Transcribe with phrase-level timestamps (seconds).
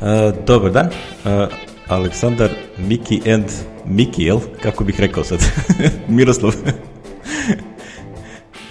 [0.00, 0.86] Uh, dobar dan,
[1.24, 1.48] uh,
[1.88, 2.50] Aleksandar,
[2.88, 3.44] Miki and
[3.86, 4.40] Miki, jel?
[4.62, 5.38] Kako bih rekao sad?
[6.08, 6.54] Miroslav.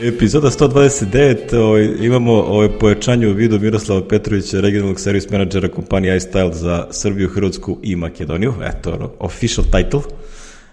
[0.01, 6.53] Epizoda 129, ovaj, imamo ovaj, pojačanje u vidu Miroslava Petrovića, regionalnog servis menadžera kompanije iStyle
[6.53, 8.53] za Srbiju, Hrvatsku i Makedoniju.
[8.63, 10.01] Eto, ono, official title.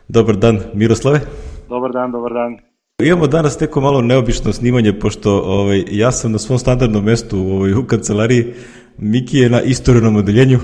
[0.09, 1.20] Dobar dan, Miroslave.
[1.68, 2.57] Dobar dan, dobar dan.
[3.02, 7.73] Imamo danas neko malo neobično snimanje, pošto ovaj, ja sam na svom standardnom mestu ovaj,
[7.73, 8.54] u kancelariji,
[8.99, 10.61] Miki je na istorenom odeljenju.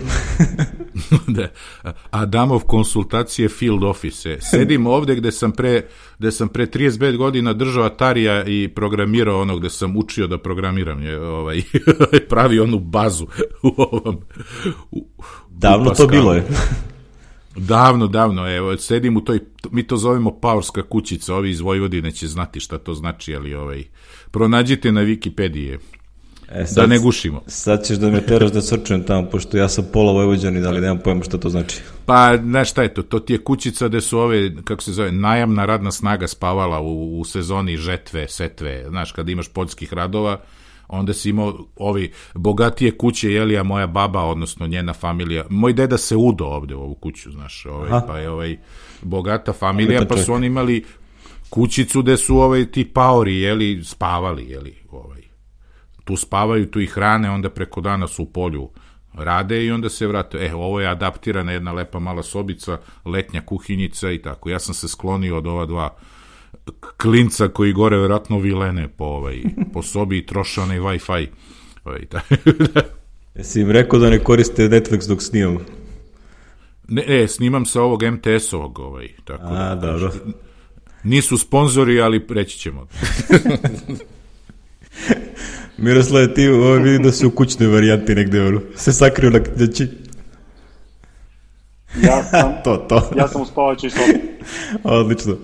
[1.37, 1.49] da.
[2.11, 4.41] Adamov konsultacije field office.
[4.41, 5.83] Sedim ovde gde sam pre,
[6.19, 11.03] gde sam pre 35 godina držao Atarija i programirao ono gde sam učio da programiram.
[11.03, 11.63] Je, ovaj,
[12.31, 13.27] pravi onu bazu
[13.63, 14.21] u ovom...
[14.91, 15.07] U,
[15.49, 16.45] Davno u to bilo je.
[17.57, 19.41] Davno, davno, evo, sedim u toj,
[19.71, 23.85] mi to zovemo Paorska kućica, ovi iz Vojvodine će znati šta to znači, ali ovaj,
[24.31, 25.79] pronađite na Wikipediji.
[26.55, 27.43] E, sad, da ne gušimo.
[27.47, 30.99] Sad ćeš da me teraš da srčujem tamo, pošto ja sam pola Vojvođani, ali nemam
[30.99, 31.81] pojma šta to znači.
[32.07, 33.03] Pa, znaš šta je to?
[33.03, 37.21] To ti je kućica gde su ove, kako se zove, najamna radna snaga spavala u,
[37.21, 40.41] u sezoni žetve, setve, znaš, kada imaš poljskih radova,
[40.89, 45.99] onda si imao ovi bogatije kuće, jeli, a moja baba, odnosno njena familija, moj deda
[45.99, 48.57] se udo ovde u ovu kuću, znaš, ovaj, pa je ovaj
[49.03, 50.85] bogata familija, pa su oni imali
[51.51, 55.22] kućicu gde su ovaj ti paori, jeli, spavali, jeli, ovaj.
[56.05, 58.71] Tu spavaju, tu ih hrane, onda preko dana su u polju
[59.15, 60.39] rade i onda se vrate.
[60.39, 64.51] E, ovo je adaptirana jedna lepa mala sobica, letnja kuhinjica i tako.
[64.51, 65.97] Ja sam se sklonio od ova dva
[66.97, 71.27] klinca koji gore verovatno vilene po, ovaj, po sobi i troše onaj Wi-Fi.
[71.85, 72.07] Ovaj,
[73.35, 75.59] Jesi im rekao da ne koriste Netflix dok snimam?
[76.89, 80.13] Ne, e, snimam sa ovog MTS-ovog, ovaj, tako A, da, dobro.
[81.05, 82.87] Nisu sponzori, ali reći ćemo.
[85.83, 89.89] Miroslav, ti ovo vidim da si u kućnoj varijanti negde, ono, se sakrio na kneći.
[92.03, 93.11] Ja sam, to, to.
[93.19, 94.21] ja sam u spavaćoj sobi.
[95.01, 95.37] Odlično.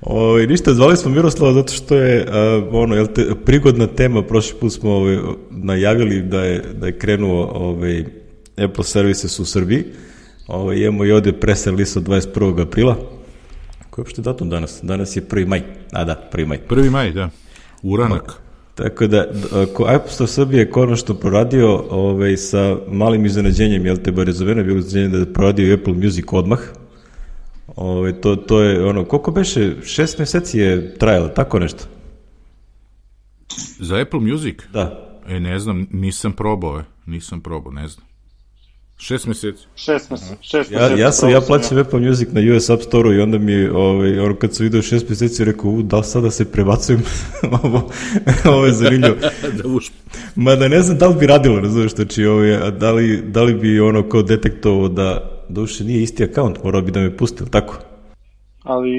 [0.00, 4.22] O, ovaj, ništa, zvali smo Miroslava zato što je uh, ono, jel te, prigodna tema,
[4.22, 5.18] prošli put smo ovaj,
[5.50, 8.04] najavili da je, da je krenuo ovaj,
[8.56, 9.84] Apple Services u Srbiji.
[10.46, 12.62] Ovaj, imamo i ovde press release od 21.
[12.62, 12.94] aprila.
[13.90, 14.80] Koji je uopšte datum danas?
[14.82, 15.46] Danas je 1.
[15.46, 15.62] maj.
[15.92, 16.46] A da, 1.
[16.46, 16.58] maj.
[16.68, 16.90] 1.
[16.90, 17.30] maj, da.
[17.82, 18.49] Uranak.
[18.82, 24.12] Tako da, ako Apple Store Srbije je konačno proradio ovaj, sa malim iznenađenjem, jel te
[24.12, 26.58] bar je bilo iznenađenje da je proradio Apple Music odmah,
[27.76, 31.84] ovaj, to, to je ono, koliko beše, šest meseci je trajalo, tako nešto?
[33.78, 34.56] Za Apple Music?
[34.72, 35.18] Da.
[35.28, 38.09] E, ne znam, nisam probao, nisam probao, ne znam.
[39.00, 39.66] Šest meseci.
[39.76, 40.34] Šest meseci.
[40.40, 41.78] Šest ja, ja, sam, ja plaćam.
[41.78, 45.08] Apple Music na US App Store-u i onda mi, ovaj, ono, kad sam vidio šest
[45.08, 47.02] meseci, rekao, u, da sada se prebacujem?
[47.62, 47.90] ovo,
[48.44, 49.16] ovo je zanimljivo.
[49.62, 49.92] da uš...
[50.36, 53.54] Ma da ne znam da li bi radilo, razumiješ, znači, ovaj, da, li, da li
[53.54, 57.74] bi ono kao detektovo da, duše nije isti akaunt, morao bi da me pusti, tako?
[58.62, 58.90] ali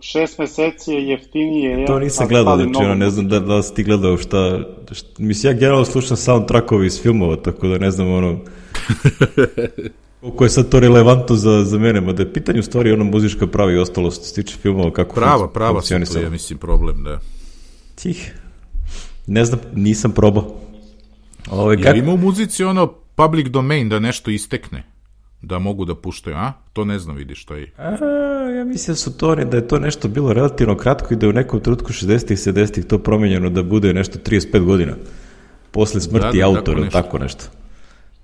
[0.00, 1.86] šest meseci je jeftinije.
[1.86, 4.60] To nisam gledao, znači, ono, ne znam da, da si ti gledao šta,
[4.92, 8.38] šta, mislim, ja generalno slušam soundtrackove iz filmova, tako da ne znam, ono,
[10.20, 13.04] Koliko je sad to relevantno za, za mene, ma da je pitanje u stvari ono
[13.04, 16.58] muzička prava i ostalo što se tiče filmova, kako prava, prava su to, ja mislim,
[16.58, 17.20] problem, da.
[17.94, 18.34] Tih.
[19.26, 20.54] Ne znam, nisam probao.
[21.50, 21.96] Ove, kak...
[21.96, 24.82] ima u muzici ono public domain da nešto istekne?
[25.42, 26.52] Da mogu da puštaju, a?
[26.72, 27.72] To ne znam, vidiš, što je.
[27.78, 27.90] A,
[28.58, 31.30] ja mislim da su to, da je to nešto bilo relativno kratko i da je
[31.30, 34.92] u nekom trutku 60-ih, 70-ih to promenjeno da bude nešto 35 godina.
[35.70, 37.02] Posle smrti da, da, autora, tako nešto.
[37.02, 37.44] tako nešto.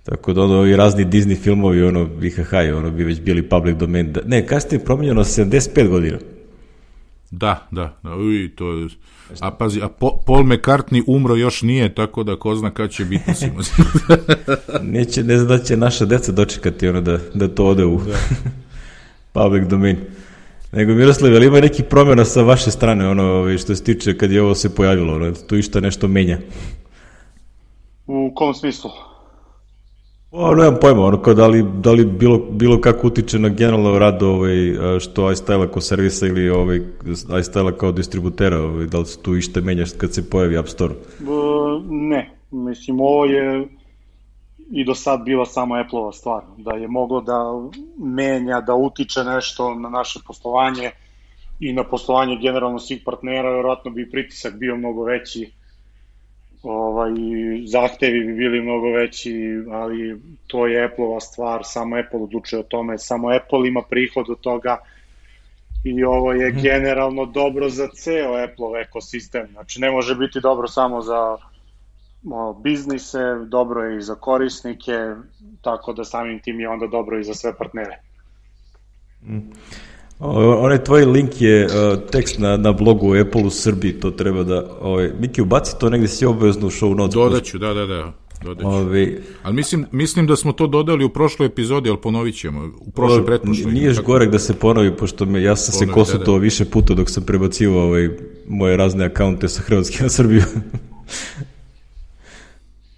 [0.05, 4.13] Tako da ono, i razni Disney filmovi, ono, IHH, ono, bi već bili public domain.
[4.13, 6.19] Da, ne, kasnije je promenjeno 75 godina.
[7.31, 8.89] Da, da, da, uj, to je...
[9.41, 9.89] A pazi, a
[10.27, 13.33] Paul McCartney umro još nije, tako da ko zna kada će biti
[14.83, 18.19] Neće, ne zna da će naša deca dočekati ono da, da to ode u da.
[19.41, 19.97] public domain.
[20.73, 24.31] Nego Miroslav, ali ima neki promjena sa vaše strane, ono, ovaj, što se tiče kad
[24.31, 26.39] je ovo se pojavilo, ono, tu išta nešto menja?
[28.07, 28.91] U kom smislu?
[30.37, 33.99] O, nemam pojma, ono kao da li, da li bilo, bilo kako utiče na generalno
[33.99, 34.55] rad ovaj,
[35.01, 36.81] što iStyle kao servisa ili ovaj,
[37.29, 40.95] iStyle kao distributera, ovaj, da li se tu ište menjaš kad se pojavi App Store?
[41.91, 43.69] ne, mislim ovo je
[44.71, 49.75] i do sad bila samo Apple-ova stvar, da je moglo da menja, da utiče nešto
[49.75, 50.91] na naše poslovanje
[51.61, 55.53] i na poslovanje generalno svih partnera, verovatno bi pritisak bio mnogo veći
[56.65, 57.13] ovaj,
[57.67, 59.35] zahtevi bi bili mnogo veći,
[59.71, 64.41] ali to je Apple-ova stvar, samo Apple odlučuje o tome, samo Apple ima prihod od
[64.41, 64.79] toga
[65.85, 66.61] i ovo je mhm.
[66.61, 71.37] generalno dobro za ceo Apple ekosistem, znači ne može biti dobro samo za
[72.63, 74.93] biznise, dobro je i za korisnike,
[75.63, 77.99] tako da samim tim je onda dobro i za sve partnere.
[79.23, 79.53] Mm.
[80.27, 81.71] Onaj tvoj link je uh,
[82.11, 86.09] tekst na, na blogu Apple u Srbiji, to treba da, ovaj, Miki, ubaci to negde
[86.09, 87.15] si obavezno u show notes.
[87.15, 88.13] Dodaću, da, da, da.
[88.45, 88.69] Dodaću.
[88.69, 89.21] Ovi...
[89.43, 92.71] Ali mislim, mislim da smo to dodali u prošloj epizodi, ali ponovit ćemo.
[92.81, 93.73] U prošloj pretpošloj.
[93.73, 94.07] Nije tako...
[94.07, 96.45] gorek da se ponovi, pošto me, ja sam Ponovi, se konsultovao da, da.
[96.45, 98.09] više puta dok sam prebacivo ovaj,
[98.49, 100.43] moje razne akaunte sa Hrvatske na Srbiju.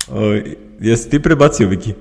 [0.09, 0.41] o,
[0.81, 1.95] jesi ti prebacio, Viki?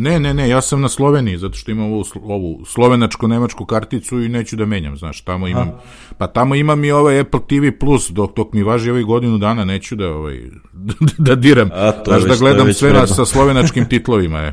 [0.00, 4.28] Ne, ne, ne, ja sam na Sloveniji, zato što imam ovu, ovu slovenačko-nemačku karticu i
[4.28, 5.78] neću da menjam, znaš, tamo imam, Aha.
[6.18, 9.64] pa tamo imam i ovaj Apple TV Plus, dok, dok mi važi ovaj godinu dana,
[9.64, 10.40] neću da, ovaj,
[11.26, 14.52] da diram, A, to znaš, da gledam sve nas sa slovenačkim titlovima, je.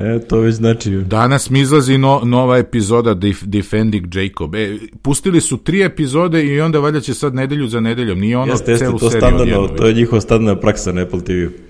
[0.00, 0.90] E, to već znači...
[0.90, 4.54] Danas mi izlazi no, nova epizoda Def, Defending Jacob.
[4.54, 8.18] E, pustili su tri epizode i onda valjda će sad nedelju za nedeljom.
[8.18, 11.20] Nije ono jeste, jeste, celu to seriju standardno, To je njihova standardna praksa na Apple
[11.20, 11.66] TV.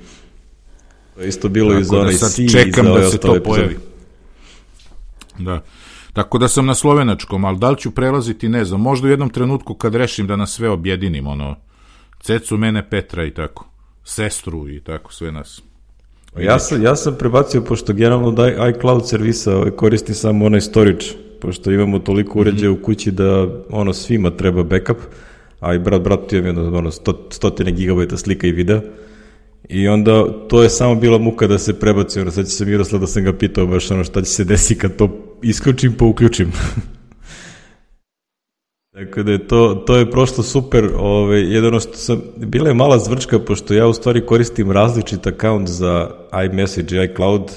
[1.16, 3.76] To je isto bilo Tako iz onaj da čekam da se to pojavi.
[5.38, 5.62] Da.
[6.12, 9.30] Tako da sam na slovenačkom, ali da li ću prelaziti, ne znam, možda u jednom
[9.30, 11.56] trenutku kad rešim da nas sve objedinim, ono,
[12.20, 13.66] cecu, mene, Petra i tako,
[14.04, 15.62] sestru i tako, sve nas.
[16.38, 21.06] Ja sam, ja sam prebacio, pošto generalno da iCloud servisa koristi samo onaj storage,
[21.40, 22.80] pošto imamo toliko uređaja mm -hmm.
[22.80, 24.98] u kući da ono svima treba backup,
[25.60, 28.80] a i brat bratu imam jedno ono, sto, stotine gigabajta slika i videa,
[29.68, 33.00] I onda to je samo bila muka da se prebaci, ono, sad će se Miroslav
[33.00, 36.52] da sam ga pitao baš ono šta će se desi kad to isključim pa uključim.
[38.96, 42.74] Tako da je to, to je prošlo super, ove, ovaj, jedno što sam, bila je
[42.74, 46.10] mala zvrčka, pošto ja u stvari koristim različit account za
[46.46, 47.50] iMessage i iCloud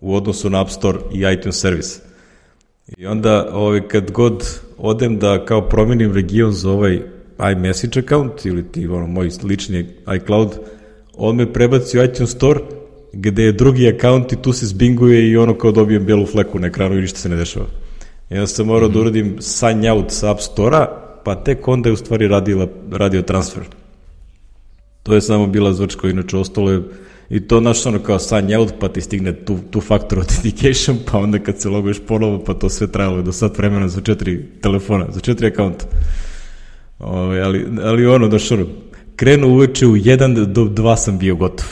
[0.00, 2.00] u odnosu na App Store i iTunes Service.
[2.96, 7.02] I onda ove, ovaj, kad god odem da kao promenim region za ovaj
[7.52, 9.86] iMessage account ili ti ono, moj lični
[10.16, 10.58] iCloud,
[11.20, 12.60] on me prebaci u iTunes Store,
[13.12, 16.66] gde je drugi akaunt i tu se zbinguje i ono kao dobijem belu fleku na
[16.66, 17.66] ekranu i ništa se ne dešava.
[18.30, 18.94] I onda sam morao mm -hmm.
[18.94, 19.08] da mhm.
[19.08, 20.86] uradim sign out sa App Store-a,
[21.24, 23.62] pa tek onda je u stvari radila, radio transfer.
[25.02, 26.82] To je samo bila zvrčka, inače ostalo je
[27.30, 31.18] i to naš ono kao sign out, pa ti stigne tu, tu factor authentication, pa
[31.18, 35.06] onda kad se loguješ ponovo, pa to sve trajalo do sat vremena za četiri telefona,
[35.10, 35.84] za četiri akaunta.
[36.98, 38.66] Ove, ovaj, ali, ali ono, daš ono,
[39.20, 41.66] krenuo uveče u 1 do 2 sam bio gotov.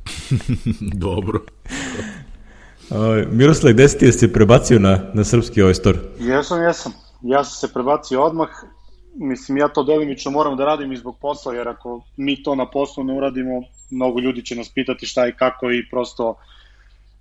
[1.06, 1.40] Dobro.
[2.90, 5.98] Ovaj, Miroslav, gde si ti se prebacio na, na srpski ovaj store?
[6.18, 6.92] Jesam, jesam.
[7.22, 8.48] Ja sam se prebacio odmah.
[9.14, 12.70] Mislim, ja to delimično moram da radim i zbog posla, jer ako mi to na
[12.70, 16.34] poslu ne uradimo, mnogo ljudi će nas pitati šta i kako i prosto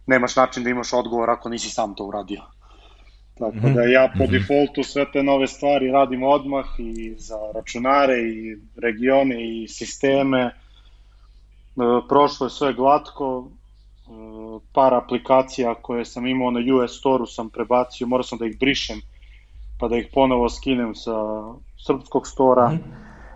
[0.07, 2.41] nemaš način da imaš odgovor ako nisi sam to uradio.
[3.39, 4.31] Tako da ja po mhm.
[4.31, 10.41] defaultu sve te nove stvari radim odmah i za računare i regione i sisteme.
[10.41, 10.51] E,
[12.09, 14.09] prošlo je sve glatko, e,
[14.73, 19.01] par aplikacija koje sam imao na US Store-u sam prebacio, morao sam da ih brišem
[19.79, 21.13] pa da ih ponovo skinem sa
[21.77, 22.69] srpskog stora.
[22.69, 22.89] Mhm.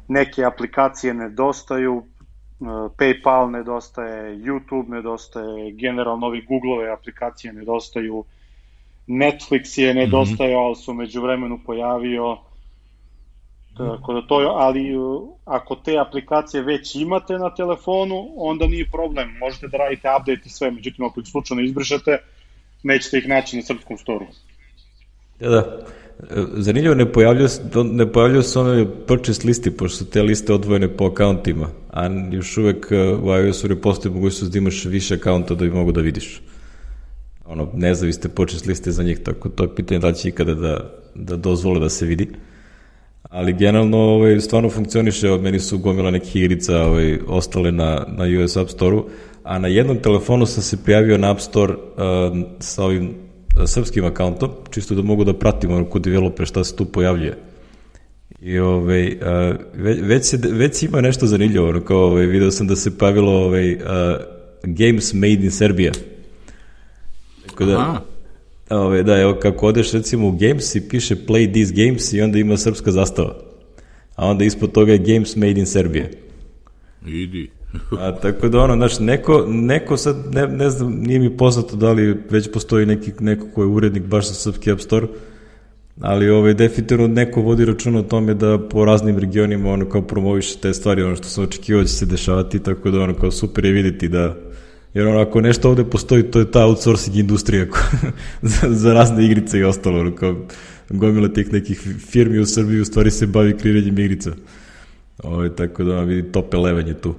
[0.07, 2.65] Neke aplikacije nedostaju, e,
[2.97, 8.23] PayPal nedostaje, YouTube nedostaje, generalno ovi Google-ove aplikacije nedostaju,
[9.09, 12.37] Netflix je nedostajao, ali su među vremenu pojavio,
[13.77, 19.27] tako da to, ali uh, ako te aplikacije već imate na telefonu, onda nije problem,
[19.39, 22.17] možete da radite update i sve, međutim ako ih slučajno izbrišete,
[22.83, 24.25] nećete ih naći na srpskom storu.
[25.39, 25.85] Da, da.
[26.53, 27.47] Zanimljivo, ne pojavljaju,
[27.83, 32.57] ne pojavljaju se one purchase listi, pošto su te liste odvojene po akauntima, a još
[32.57, 36.01] uvek uh, u iOS-u ne postoji mogućnost da imaš više akaunta da bi mogu da
[36.01, 36.41] vidiš
[37.49, 41.35] ono, nezavisne počest liste za njih, tako to je pitanje da će ikada da, da
[41.35, 42.27] dozvole da se vidi.
[43.23, 48.43] Ali generalno ovaj, stvarno funkcioniše, od meni su gomila nekih igrica ovaj, ostale na, na
[48.43, 49.05] US App Store-u,
[49.43, 51.79] a na jednom telefonu sam se prijavio na App Store uh,
[52.59, 56.75] sa ovim uh, srpskim akauntom, čisto da mogu da pratim ono kod developer šta se
[56.75, 57.37] tu pojavljuje.
[58.41, 62.75] I ovaj, uh, već, se, već ima nešto zanimljivo, ono, kao ovaj, video sam da
[62.75, 63.79] se pojavilo ovaj, uh,
[64.63, 65.91] Games Made in Serbia,
[67.59, 68.01] Tako da, Aha.
[68.69, 72.39] ove, da, evo, kako odeš recimo u Games i piše Play these games i onda
[72.39, 73.35] ima srpska zastava.
[74.15, 76.05] A onda ispod toga je Games made in Serbia.
[77.07, 77.49] Idi.
[77.99, 81.91] A, tako da ono, znaš, neko, neko sad, ne, ne znam, nije mi poznato da
[81.91, 85.07] li već postoji neki, neko ko je urednik baš za srpski App Store,
[86.01, 90.57] ali ovaj, definitivno neko vodi račun o tome da po raznim regionima ono kao promoviše
[90.61, 93.65] te stvari, ono što sam očekivao da će se dešavati, tako da ono kao super
[93.65, 94.35] je videti da
[94.93, 97.65] Jer ono, ako nešto ovde postoji, to je ta outsourcing industrija
[98.41, 99.99] za, za razne igrice i ostalo.
[99.99, 100.35] Ono, kao
[100.89, 101.79] gomila tih nekih
[102.11, 104.31] firmi u Srbiji u stvari se bavi kreiranjem igrica.
[105.23, 107.15] Ovo, tako da vidi top 11 je tu.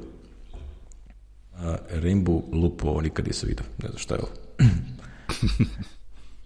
[1.57, 4.31] A, Rainbow Loop, ovo nikad nisam vidio, ne znam šta je ovo.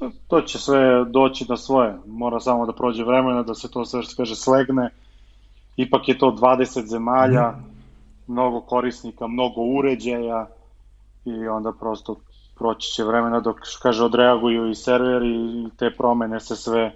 [0.28, 1.94] to će sve doći na svoje.
[2.06, 4.90] Mora samo da prođe vremena, da se to sve što kaže slegne.
[5.76, 8.32] Ipak je to 20 zemalja, mm.
[8.32, 10.46] mnogo korisnika, mnogo uređaja
[11.24, 12.16] i onda prosto
[12.54, 16.92] proći će vremena dok, kaže, odreaguju i serveri i te promene se sve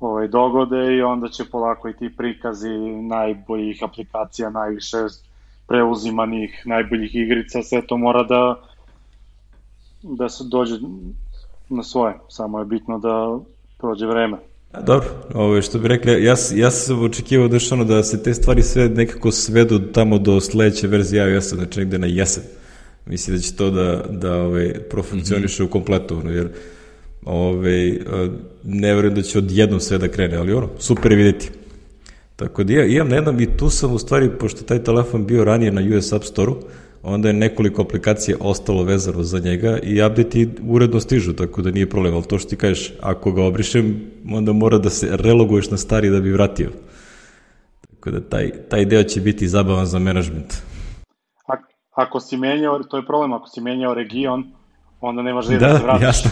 [0.00, 2.78] ovaj, dogode i onda će polako i ti prikazi
[3.08, 4.96] najboljih aplikacija, najviše
[5.68, 8.56] preuzimanih, najboljih igrica, sve to mora da
[10.04, 10.74] da se dođe
[11.68, 13.38] na svoje, samo je bitno da
[13.78, 14.36] prođe vreme.
[14.86, 18.62] Dobro, ovo što bi rekli, ja, ja sam očekivao da, ono, da se te stvari
[18.62, 22.42] sve nekako svedu tamo do sledeće verzije iOS, znači negde na jesen.
[23.06, 25.68] Mislim da će to da, da ovaj, profunkcioniše mm -hmm.
[25.68, 26.48] u kompletu, jer
[27.24, 27.98] ovaj,
[28.64, 31.50] ne verujem da će odjednom sve da krene, ali ono, super je videti.
[32.36, 35.44] Tako da ja imam na jednom i tu sam u stvari, pošto taj telefon bio
[35.44, 36.56] ranije na US App Store-u,
[37.02, 41.90] onda je nekoliko aplikacija ostalo vezano za njega i update uredno stižu, tako da nije
[41.90, 45.76] problem, ali to što ti kažeš, ako ga obrišem, onda mora da se reloguješ na
[45.76, 46.70] stari da bi vratio.
[47.90, 50.54] Tako da taj, taj deo će biti zabavan za menadžment.
[51.94, 54.44] Ako si menjao, to je problem, ako si menjao region,
[55.00, 56.02] onda nemaš da, da se vratiš.
[56.02, 56.30] Jasno.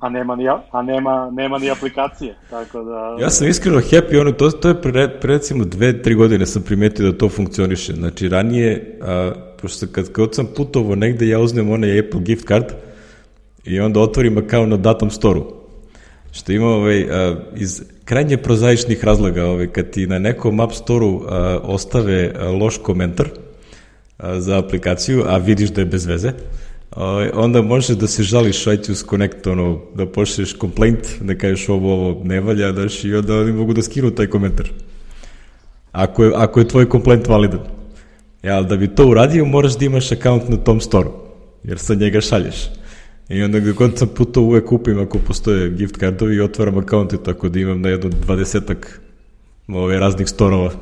[0.00, 3.16] a nema ni, a nema, nema ni aplikacije, tako da...
[3.20, 6.62] Ja sam iskreno happy, ono, to, to je pre, pre recimo dve, tri godine sam
[6.62, 7.92] primetio da to funkcioniše.
[7.92, 12.66] Znači, ranije, a, pošto kad, kad sam putovo negde, ja uzmem onaj Apple gift card
[13.64, 15.46] i onda otvorim account na datom storu.
[16.32, 21.22] Što ima ovaj, a, iz krajnje prozaičnih razloga, ovaj, kad ti na nekom App Store-u
[21.62, 23.28] ostave a, loš komentar
[24.38, 26.32] za aplikaciju, a vidiš da je bez veze,
[26.96, 31.92] Ovaj, onda možeš da se žališ iTunes Connect, ono, da pošlješ complaint, da kažeš ovo,
[31.94, 34.70] ovo ne valja, daš, i onda oni mogu da skinu taj komentar.
[35.92, 37.60] Ako je, ako je tvoj complaint validan.
[38.42, 41.12] Ja, da bi to uradio, moraš da imaš account na tom storu,
[41.64, 42.70] jer sa njega šalješ.
[43.28, 47.16] I onda gde god sam putao uvek kupim ako postoje gift kardovi i otvaram akaunte,
[47.24, 49.00] tako da imam na jedno dvadesetak
[49.68, 50.72] ove raznih storova.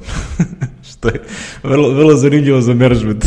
[1.07, 1.21] što je
[1.63, 3.25] vrlo, vrlo zanimljivo za management.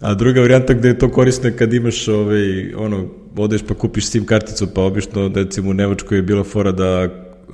[0.00, 4.06] A druga varijanta gde je to korisno je kad imaš ovaj, ono, odeš pa kupiš
[4.06, 7.08] SIM karticu, pa obično, recimo u Nemačkoj je bila fora da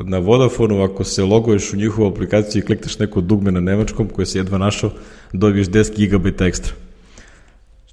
[0.05, 4.27] na Vodafonu, ako se loguješ u njihovu aplikaciju i klikneš neko dugme na nemačkom koje
[4.27, 4.91] se jedva našao,
[5.33, 6.88] dobiješ 10 GB ekstra.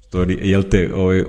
[0.08, 1.24] Što, jel te, ovaj,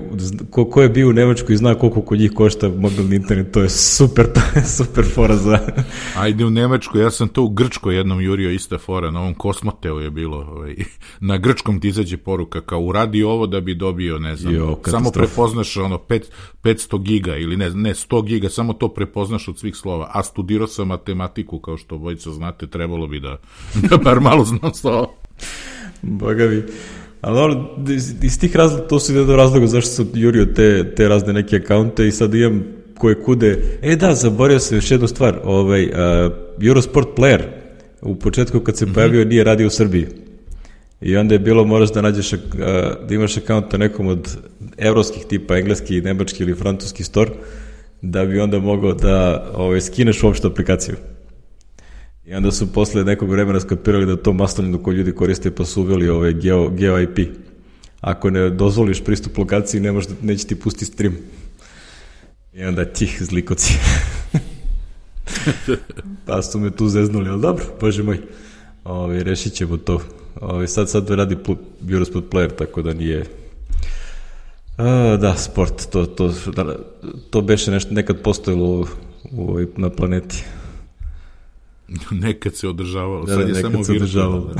[0.49, 3.61] ko, ko je bio u Nemačkoj i zna koliko kod njih košta mobilni internet, to
[3.61, 5.59] je super, to je super fora za...
[6.23, 9.99] Ajde u Nemačkoj, ja sam to u Grčkoj jednom jurio ista fora, na ovom Kosmoteu
[9.99, 10.75] je bilo, ovaj,
[11.19, 15.11] na grčkom ti izađe poruka, kao uradi ovo da bi dobio, ne znam, jo, samo
[15.11, 16.21] prepoznaš ono 5,
[16.63, 20.67] 500 giga ili ne, ne 100 giga, samo to prepoznaš od svih slova, a studirao
[20.67, 23.37] sam matematiku, kao što bojica znate, trebalo bi da,
[23.89, 25.07] da bar malo znam slova.
[26.01, 26.63] Boga mi.
[27.21, 27.75] Ali dobro,
[28.21, 32.07] iz tih razloga, to su jedan razloga zašto sam jurio te, te razne neke akaunte
[32.07, 32.63] i sad imam
[32.97, 33.79] koje kude.
[33.81, 35.39] E da, zaboravio sam još jednu stvar.
[35.43, 35.91] Ovaj, uh,
[36.61, 37.41] Eurosport Player
[38.01, 38.93] u početku kad se mm -hmm.
[38.93, 40.07] pojavio nije radio u Srbiji.
[41.01, 42.39] I onda je bilo moraš da nađeš, uh,
[43.09, 44.37] da imaš akaunt na nekom od
[44.77, 47.31] evropskih tipa, engleski, nemački ili francuski store,
[48.01, 50.95] da bi onda mogao da ovaj, skineš uopšte aplikaciju.
[52.27, 55.81] I onda su posle nekog vremena skapirali da to maslaninu koji ljudi koriste pa su
[55.81, 57.19] uveli ovaj geo, geo IP.
[58.01, 61.15] Ako ne dozvoliš pristup lokaciji, ne možda, neće ti pusti stream.
[62.53, 63.73] I onda tih zlikoci.
[66.25, 68.19] pa su me tu zeznuli, ali dobro, bože moj.
[68.83, 70.01] Ovi, rešit ćemo to.
[70.41, 71.37] Ovi, sad, sad radi
[71.91, 73.25] Eurosport player, tako da nije...
[74.77, 76.75] A, da, sport, to, to, da,
[77.29, 78.85] to beše nešto nekad postojilo u,
[79.31, 80.43] u, na planeti.
[82.23, 84.51] Nekad se održavalo, da, sad da, je samo se održavalo.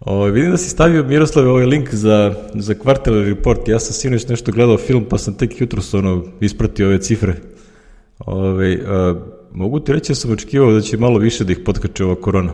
[0.00, 3.68] o, vidim da si stavio Miroslav ovaj link za, za kvartalni report.
[3.68, 7.36] Ja sam sinoć nešto gledao film, pa sam tek jutro ono, ispratio ove cifre.
[8.18, 9.14] Ove, a,
[9.52, 12.52] mogu ti reći da sam očekivao da će malo više da ih potkače ova korona.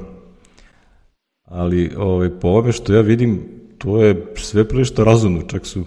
[1.45, 3.40] Ali ove, po ovome što ja vidim,
[3.78, 5.85] to je sve prilično razumno, čak su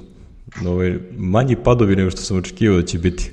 [0.67, 3.31] ove, manji padovi nego što sam očekivao da će biti.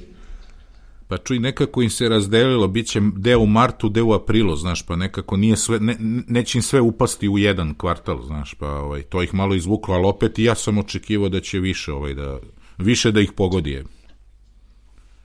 [1.08, 4.82] Pa čuj, nekako im se razdelilo, bit će deo u martu, deo u aprilu, znaš,
[4.86, 5.96] pa nekako nije sve, ne,
[6.28, 10.06] neće im sve upasti u jedan kvartal, znaš, pa ovaj, to ih malo izvuklo, ali
[10.06, 12.38] opet i ja sam očekivao da će više, ovaj, da,
[12.78, 13.84] više da ih pogodi je.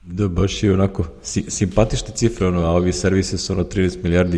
[0.04, 4.38] Da, baš je onako, si, simpatične cifre, ono, a ovi servise su ono 13 milijardi.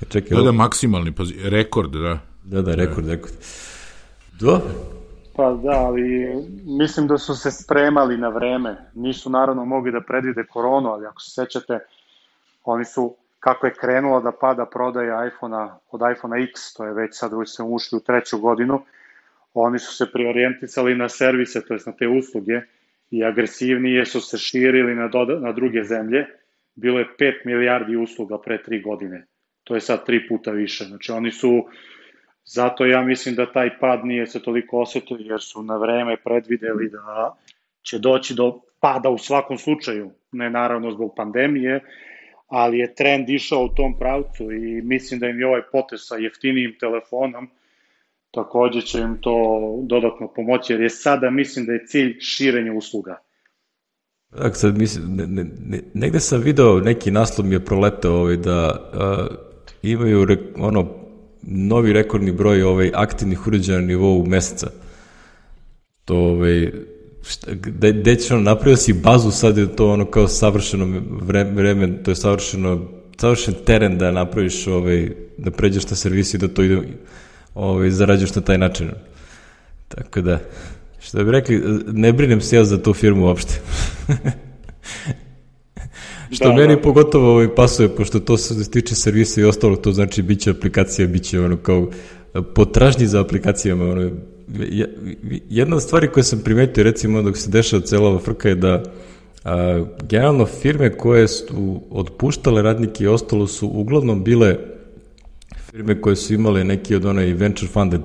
[0.00, 2.18] Ja, čekaj, da, da, maksimalni, pa, rekord, da.
[2.44, 3.12] Da, da, rekord, da.
[3.12, 3.34] rekord.
[4.40, 4.60] Do,
[5.38, 6.34] Pa da, ali
[6.66, 8.76] mislim da su se spremali na vreme.
[8.94, 11.78] Nisu naravno mogli da predvide koronu, ali ako se sećate,
[12.64, 17.10] oni su kako je krenula da pada prodaja iPhona od iPhona X, to je već
[17.18, 18.82] sad već se ušli u treću godinu,
[19.54, 22.60] oni su se priorijentisali na servise, to jest na te usluge,
[23.10, 26.26] i agresivnije su se širili na, doda, na druge zemlje.
[26.74, 29.26] Bilo je 5 milijardi usluga pre 3 godine.
[29.64, 30.84] To je sad tri puta više.
[30.84, 31.64] Znači oni su,
[32.48, 36.90] zato ja mislim da taj pad nije se toliko osetio, jer su na vreme predvideli
[36.90, 37.36] da
[37.82, 41.80] će doći do pada u svakom slučaju, ne naravno zbog pandemije,
[42.46, 46.16] ali je trend išao u tom pravcu i mislim da im je ovaj potes sa
[46.16, 47.48] jeftinijim telefonom
[48.30, 49.34] takođe će im to
[49.82, 53.18] dodatno pomoći, jer je sada mislim da je cilj širenje usluga.
[54.30, 58.36] Tak, sad mislim, ne, ne, ne, negde sam video, neki naslov mi je proletao ovaj,
[58.36, 59.26] da a,
[59.82, 61.07] imaju re, ono,
[61.42, 64.70] novi rekordni broj ovaj, aktivnih uređaja na nivou meseca.
[66.04, 66.72] To, ovaj,
[67.22, 71.50] šta, gde, gde će ono, napravio si bazu, sad je to ono kao savršeno vreme,
[71.50, 72.88] vreme to je savršeno,
[73.20, 76.82] savršen teren da napraviš, ovaj, da pređeš na servisi, da to ide
[77.54, 78.90] ovaj, zarađuješ na taj način.
[79.88, 80.38] Tako da,
[81.00, 83.60] što bi rekli, ne brinem se ja za tu firmu uopšte.
[86.30, 86.82] što da, meni da.
[86.82, 91.40] pogotovo ovaj pasuje, pošto to se tiče servisa i ostalo, to znači biće aplikacija, biće
[91.40, 91.90] ono kao
[92.54, 93.84] potražnji za aplikacijama.
[93.84, 94.10] Ono,
[95.50, 98.82] jedna od stvari koje sam primetio, recimo, dok se dešava cela ova frka je da
[99.44, 104.56] a, generalno firme koje su otpuštale radnike i ostalo su uglavnom bile
[105.70, 108.00] firme koje su imale neki od onaj venture funded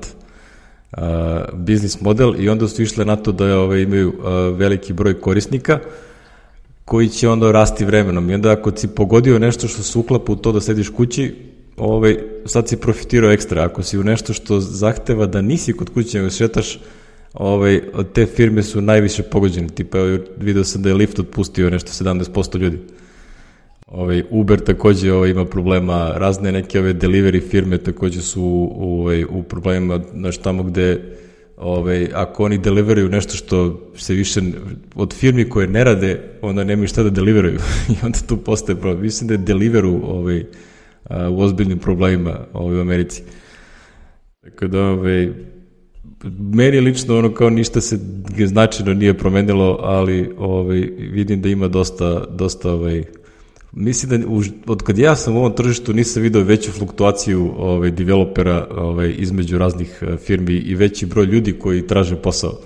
[0.92, 1.00] uh,
[1.54, 5.22] biznis model i onda su išle na to da ove, ovaj, imaju uh, veliki broj
[5.22, 5.80] korisnika
[6.86, 8.30] koji će onda rasti vremenom.
[8.30, 11.36] I onda ako si pogodio nešto što se uklapa u to da sediš kući,
[11.78, 13.64] ovaj, sad si profitirao ekstra.
[13.64, 16.80] Ako si u nešto što zahteva da nisi kod kuće, nego šetaš,
[17.34, 17.82] ovaj,
[18.14, 19.68] te firme su najviše pogođene.
[19.68, 19.98] Tipa,
[20.38, 22.80] video sam da je Lyft otpustio nešto 17% ljudi.
[23.88, 29.44] Ovaj, Uber takođe ovaj, ima problema, razne neke ove delivery firme takođe su ovaj, u
[29.44, 31.02] problemima, znaš, tamo gde
[31.58, 34.42] ovaj, ako oni deliveruju nešto što se više
[34.96, 39.02] od firmi koje ne rade, onda nemaju šta da deliveruju i onda tu postaje problem.
[39.02, 40.46] Mislim da je deliveru ovaj,
[41.04, 43.24] a, u ozbiljnim problemima ovaj, u Americi.
[44.42, 45.30] Tako da, ovaj,
[46.40, 48.00] meni lično ono kao ništa se
[48.46, 50.80] značajno nije promenilo, ali ovaj,
[51.12, 53.04] vidim da ima dosta, dosta ovaj,
[53.76, 54.28] Mislim da
[54.68, 59.58] od kad ja sam u ovom tržištu nisam video veću fluktuaciju ovaj, developera ovaj, između
[59.58, 62.60] raznih eh, firmi i veći broj ljudi koji traže posao.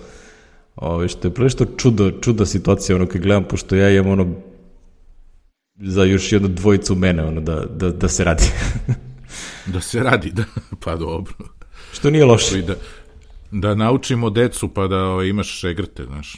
[0.75, 4.35] Ovaj, što je prešto čudo, čuda situacija, ono, kad gledam, pošto ja imam ono
[5.79, 8.43] za još jednu dvojicu mene, ono, da, da, da se radi.
[9.73, 10.43] da se radi, da,
[10.83, 11.33] pa dobro.
[11.93, 12.61] Što nije loše.
[12.61, 12.75] Da,
[13.51, 16.35] da naučimo decu, pa da ovaj, imaš šegrte, znaš.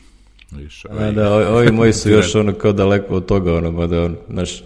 [0.51, 4.17] Viš, ovaj, da, ovi moji su još ono kao daleko od toga, ono, mada on,
[4.29, 4.63] znaš,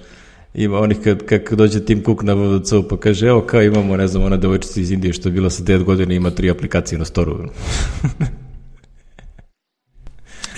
[0.54, 4.08] ima onih kad, kad dođe Tim Cook na VVC pa kaže, evo kao imamo, ne
[4.08, 7.06] znam, ona devojčica iz Indije što je bila sa 9 godina ima tri aplikacije na
[7.06, 7.39] storu.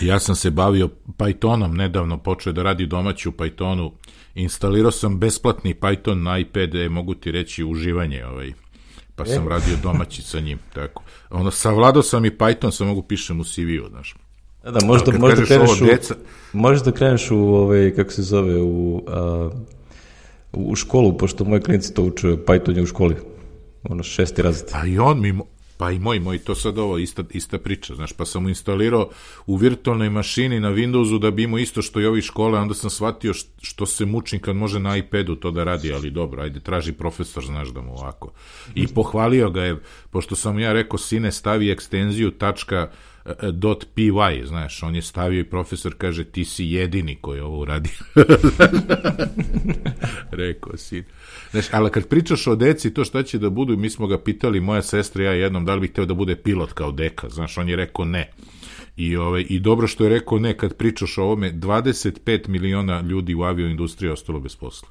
[0.02, 3.92] ja sam se bavio Pythonom, nedavno počeo da radi domaći u Pythonu,
[4.36, 8.54] instalirao sam besplatni Python na iPad, e, mogu ti reći uživanje, ovaj,
[9.16, 9.28] pa e?
[9.28, 11.04] sam radio domaći sa njim, tako.
[11.30, 14.16] Ono, savladao sam i Python, sam mogu pišem u CV-u, znaš.
[14.66, 16.16] Da, da, možda, da, možda kreneš u, deca...
[16.54, 19.50] možda kreneš u, ovaj, kako se zove, u, a,
[20.54, 23.16] u školu, pošto moji klinici to uče, Python je u školi,
[23.84, 24.70] ono šesti razred.
[24.74, 25.34] A i on mi,
[25.78, 29.10] pa i moj, moj, to sad ovo, ista, ista priča, znaš, pa sam mu instalirao
[29.46, 32.90] u virtualnoj mašini na Windowsu da bi imao isto što i ovi škole, onda sam
[32.90, 36.92] shvatio što se mučim kad može na iPadu to da radi, ali dobro, ajde, traži
[36.92, 38.32] profesor, znaš da mu ovako.
[38.76, 42.90] I pohvalio ga je, pošto sam ja rekao, sine, stavi ekstenziju tačka
[43.26, 47.94] .py, znaš, on je stavio i profesor kaže ti si jedini koji ovo uradio.
[50.32, 51.04] Rekao si.
[51.52, 54.60] Znaš, ali kad pričaš o deci, to šta će da budu, mi smo ga pitali,
[54.60, 57.58] moja sestra i ja jednom, da li bi hteo da bude pilot kao deka, znaš,
[57.58, 58.32] on je rekao ne.
[58.98, 63.36] I, ovaj, I dobro što je rekao ne, kad pričaš o ovome, 25 miliona ljudi
[63.36, 64.90] u avioindustriji ostalo bez posla.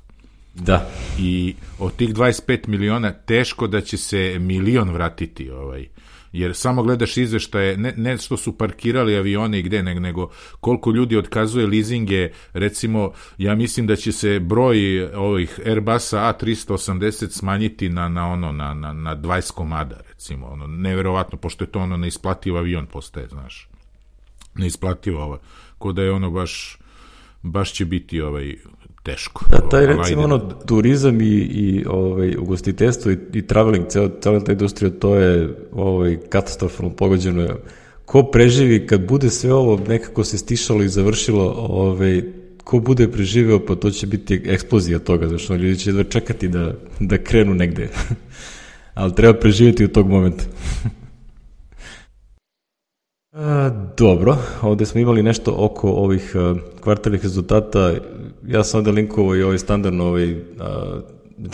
[0.55, 0.91] Da.
[1.19, 5.87] I od tih 25 miliona teško da će se milion vratiti ovaj
[6.35, 10.91] jer samo gledaš izveštaje, ne, ne što su parkirali avione i gde, nego, nego koliko
[10.91, 18.09] ljudi otkazuje leasinge, recimo, ja mislim da će se broj ovih Airbusa A380 smanjiti na,
[18.09, 22.57] na ono, na, na, na 20 komada, recimo, ono, neverovatno, pošto je to ono neisplativ
[22.57, 23.69] avion postaje, znaš,
[24.55, 25.39] neisplativo ovo,
[25.79, 26.79] ko da je ono baš,
[27.43, 28.57] baš će biti ovaj
[29.05, 29.45] teško.
[29.51, 34.53] Da, taj recimo ono, turizam i, i ovaj, ugostiteljstvo i, i traveling, cela, cela ta
[34.53, 37.49] industrija, to je ovaj, katastrofalno pogođeno.
[38.05, 42.23] Ko preživi kad bude sve ovo nekako se stišalo i završilo, ovaj,
[42.65, 46.75] ko bude preživeo, pa to će biti eksplozija toga, zašto ljudi će da čekati da,
[47.01, 47.89] da krenu negde.
[48.95, 50.45] Ali treba preživjeti u tog momenta.
[53.35, 56.35] A, dobro, ovde smo imali nešto oko ovih
[56.81, 57.95] kvartalnih rezultata.
[58.49, 61.01] Ja sam ovde linkovao i ovaj standardno ovaj, a,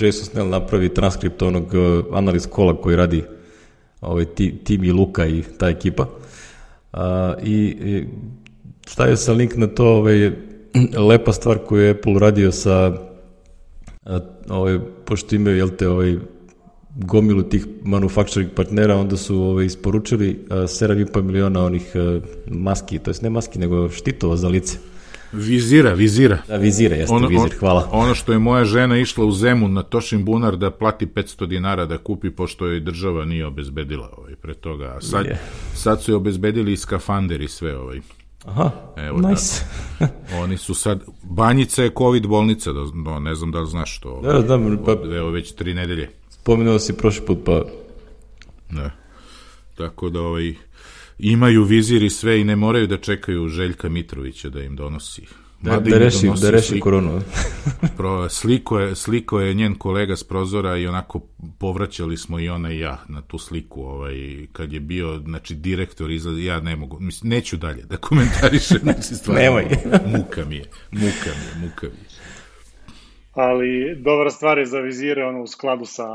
[0.00, 1.72] Jason Snell napravi transkript onog
[2.12, 3.24] analiz kola koji radi
[4.00, 4.24] ovaj,
[4.64, 6.06] tim i Luka i ta ekipa.
[6.92, 8.06] A, i, i
[8.86, 10.30] stavio sam link na to, ovaj,
[11.08, 12.92] lepa stvar koju je Apple radio sa
[14.48, 16.16] ovaj, pošto imaju, jel te, ovaj,
[16.96, 21.92] gomilu tih manufacturing partnera, onda su ovaj, isporučili 7,5 miliona onih
[22.46, 24.78] maski, to jest ne maski, nego štitova za lice.
[25.32, 26.38] Vizira, vizira.
[26.48, 27.88] Da, vizira, jeste ono, vizir, hvala.
[27.92, 31.86] Ono što je moja žena išla u Zemun na Tošin bunar da plati 500 dinara
[31.86, 34.84] da kupi, pošto joj država nije obezbedila ovaj, pre toga.
[34.96, 35.40] A sad, je.
[35.74, 37.76] sad su je obezbedili i skafander i sve.
[37.76, 38.00] Ovaj.
[38.44, 39.64] Aha, Evo, nice.
[40.00, 40.08] Da,
[40.42, 44.08] oni su sad, Banjica je COVID bolnica, da, no, ne znam da li znaš što.
[44.08, 46.10] Ovaj, da, da, pa, evo već tri nedelje.
[46.28, 47.62] Spomenuo si prošli put, pa...
[48.70, 48.90] Da.
[49.74, 50.54] Tako da ovaj,
[51.22, 55.22] imaju vizir i sve i ne moraju da čekaju Željka Mitrovića da im donosi.
[55.62, 57.20] Da, da, reši, donosi da reši sliku, koronu.
[57.96, 61.20] pro, sliko, je, sliko je njen kolega s prozora i onako
[61.58, 66.10] povraćali smo i ona i ja na tu sliku ovaj, kad je bio znači, direktor
[66.10, 69.66] izlaz, ja ne mogu, mislim, neću dalje da komentarišem, znači stvarno, Nemoj.
[70.18, 72.09] muka mi je, muka mi je, muka mi je
[73.32, 76.08] ali dobra stvar je za vizire ono, u skladu sa,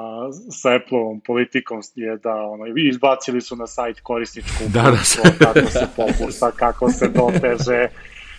[0.51, 5.45] sa Apple-ovom politikom je da ono, izbacili su na sajt korisničku da, da.
[5.45, 7.87] kako se popusta, kako se doteže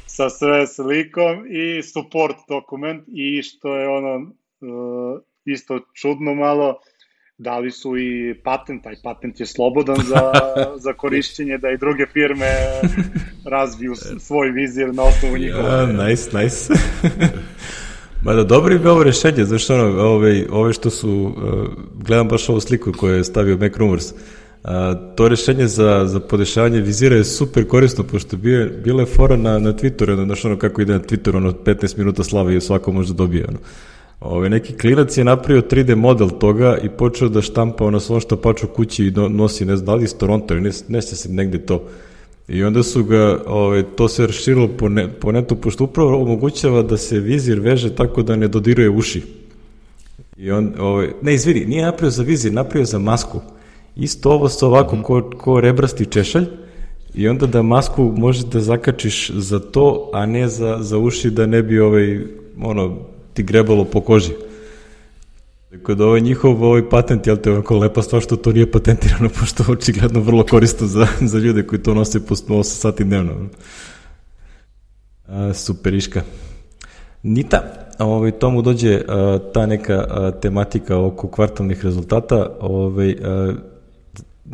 [0.06, 6.80] sa sve slikom i support dokument i što je ono uh, isto čudno malo
[7.38, 10.32] dali su i patent, taj patent je slobodan za,
[10.84, 12.50] za korišćenje da i druge firme
[13.44, 13.94] razviju
[14.26, 15.68] svoj vizir na osnovu njihova.
[15.68, 16.72] Yeah, nice, nice.
[18.22, 21.68] Ma da, dobro je ovo rešenje, znaš ono, ove, ove što su, uh,
[22.06, 24.70] gledam baš ovu sliku koju je stavio Mac Rumors, uh,
[25.16, 29.58] to rešenje za, za podešavanje vizira je super korisno, pošto bio, bila je fora na,
[29.58, 33.12] na Twitteru, znaš ono kako ide na Twitteru, ono 15 minuta slave i svako može
[33.12, 33.58] da dobije, ono.
[34.20, 38.66] Ove, neki klinac je napravio 3D model toga i počeo da štampa ono svom štapaču
[38.66, 41.88] kući i nosi, ne znam, da li iz Toronto ili ne, ne se negde to.
[42.48, 46.82] I onda su ga, ovaj, to se raširilo po, ne, po netu, pošto upravo omogućava
[46.82, 49.22] da se vizir veže tako da ne dodiruje uši.
[50.36, 53.40] I on, ovaj, ne, izvini, nije napravio za vizir, napravio za masku.
[53.96, 56.46] Isto ovo sa ovako, mm ko, ko rebrasti češalj,
[57.14, 61.46] i onda da masku možeš da zakačiš za to, a ne za, za uši da
[61.46, 62.20] ne bi ovaj,
[62.62, 62.98] ono,
[63.34, 64.32] ti grebalo po koži.
[65.70, 69.28] Tako da ovaj njihov ovaj patent, jel te onako lepa stvar što to nije patentirano,
[69.40, 73.32] pošto očigledno vrlo korisno za, za ljude koji to nose po 8 sati dnevno.
[75.28, 76.22] A, superiška.
[77.22, 77.62] Nita,
[77.98, 83.54] ovaj, tomu dođe a, ta neka a, tematika oko kvartalnih rezultata, ovaj, a,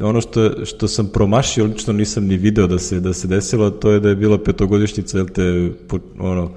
[0.01, 3.91] ono što, što sam promašio, lično nisam ni video da se, da se desilo, to
[3.91, 5.71] je da je bila petogodišnjica, jel te,
[6.19, 6.51] ono,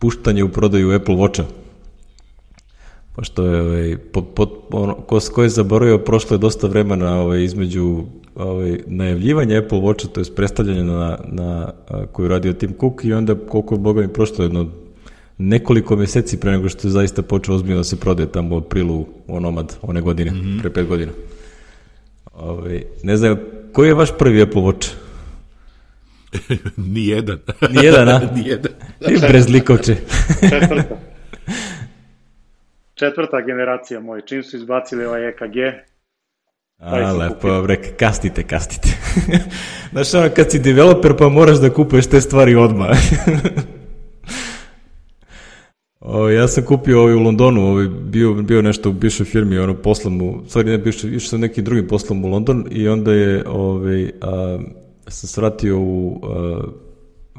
[0.00, 1.44] puštanje u prodaju Apple Watcha
[3.18, 7.44] pošto je ovaj, pod, pod, ono, ko, ko je zaboravio, prošlo je dosta vremena ovaj,
[7.44, 8.04] između
[8.34, 11.72] ovaj, najavljivanja Apple Watcha, to je predstavljanje na, na,
[12.12, 14.68] koju radio Tim Cook i onda koliko je Boga mi prošlo jedno
[15.38, 19.06] nekoliko meseci pre nego što je zaista počeo ozbiljno da se prodaje tamo u aprilu
[19.26, 20.60] u Nomad one godine, mm -hmm.
[20.60, 21.12] pre pet godina.
[22.34, 23.36] Ovaj, ne znam,
[23.72, 24.90] koji je vaš prvi Apple Watch?
[26.94, 27.38] Nijedan.
[27.70, 28.20] Nijedan, a?
[28.36, 28.72] Nijedan.
[29.00, 29.96] I brezlikovče.
[30.40, 31.17] Četvrta
[32.98, 35.56] četvrta generacija moj, čim su izbacili ovaj EKG,
[36.78, 38.88] A, lepo, rek, kastite, kastite.
[39.92, 42.88] Znaš, ono, kad si developer, pa moraš da kupuješ te stvari odmah.
[46.00, 49.74] o, ja sam kupio ovaj u Londonu, ovaj, bio, bio nešto u bivšoj firmi, ono,
[49.74, 53.44] poslom u, stvari ne, bivšoj, išao sam nekim drugim poslom u London i onda je,
[53.48, 54.58] ovaj, a,
[55.08, 56.62] sam svratio u, a,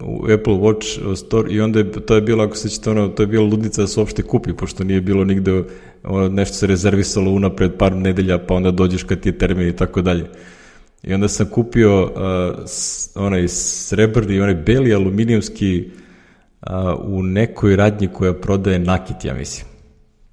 [0.04, 3.08] u Apple Watch uh, store i onda je, to je bilo, ako se ćete ono,
[3.08, 5.64] to je bilo ludnica da se uopšte kupi, pošto nije bilo nigde,
[6.04, 9.76] ono, nešto se rezervisalo unapred par nedelja, pa onda dođeš kad ti je termin i
[9.76, 10.26] tako dalje.
[11.04, 12.12] I onda sam kupio uh,
[13.16, 15.92] onaj srebrni, onaj beli aluminijumski
[16.62, 16.70] uh,
[17.04, 19.70] u nekoj radnji koja prodaje nakit, ja mislim.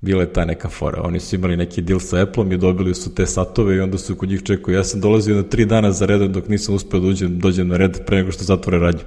[0.01, 1.03] Bila je ta neka fora.
[1.03, 4.17] Oni su imali neki deal sa Apple-om i dobili su te satove i onda su
[4.17, 4.73] kod njih čekao.
[4.75, 7.77] Ja sam dolazio na tri dana za redom dok nisam uspeo da uđem, dođem na
[7.77, 9.03] red pre nego što zatvore radnju.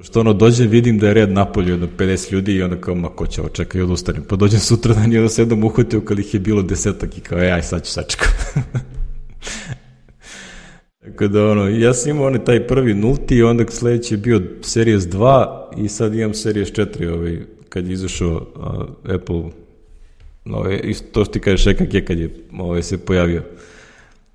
[0.00, 3.08] Pošto ono, dođem, vidim da je red napolju jedno 50 ljudi i onda kao, ma
[3.08, 4.22] ko će ovo čeka i odustanem.
[4.28, 7.20] Pa dođem sutra dan i onda se jednom uhvatio kad ih je bilo desetak i
[7.20, 8.28] kao, e, aj, sad ću sačekam.
[11.04, 14.42] Tako da ono, ja sam imao onaj taj prvi nulti i onda sledeći je bio
[14.62, 19.42] Series 2 i sad imam Series 4 ovaj, kad je izašao uh, Apple
[20.44, 23.42] ovaj, isto to što ti kažeš EKG kad je ovaj, se pojavio.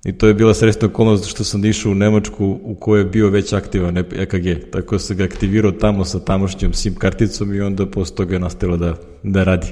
[0.06, 3.28] I to je bila sredstva okolnost što sam išao u Nemačku u kojoj je bio
[3.28, 4.70] već aktivan EKG.
[4.70, 8.40] Tako da sam ga aktivirao tamo sa tamošnjom SIM karticom i onda posle toga je
[8.40, 9.66] nastavilo da, da radi.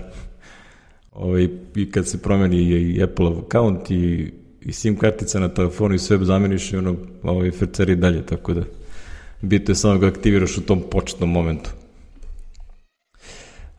[1.13, 5.99] Ovaj, I kad se promeni i Apple account i, i SIM kartica na telefonu i
[5.99, 8.63] sve zameniš i ono ovaj, frceri dalje, tako da
[9.41, 11.71] bitno je samo ga aktiviraš u tom početnom momentu.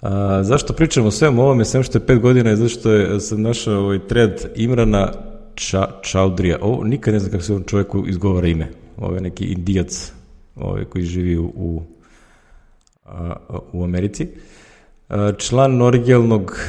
[0.01, 3.41] A, zašto pričamo o svemu ovome, sem što je pet godina i zašto je sam
[3.41, 5.11] našao ovaj thread Imrana
[5.55, 6.57] Ča, Čaudrija.
[6.61, 8.71] Ovo, nikad ne znam kako se on čovjeku izgovara ime.
[8.97, 10.11] Ovo je neki indijac
[10.55, 11.81] ovaj, koji živi u, u,
[13.71, 14.27] u Americi.
[15.37, 16.59] Član originalnog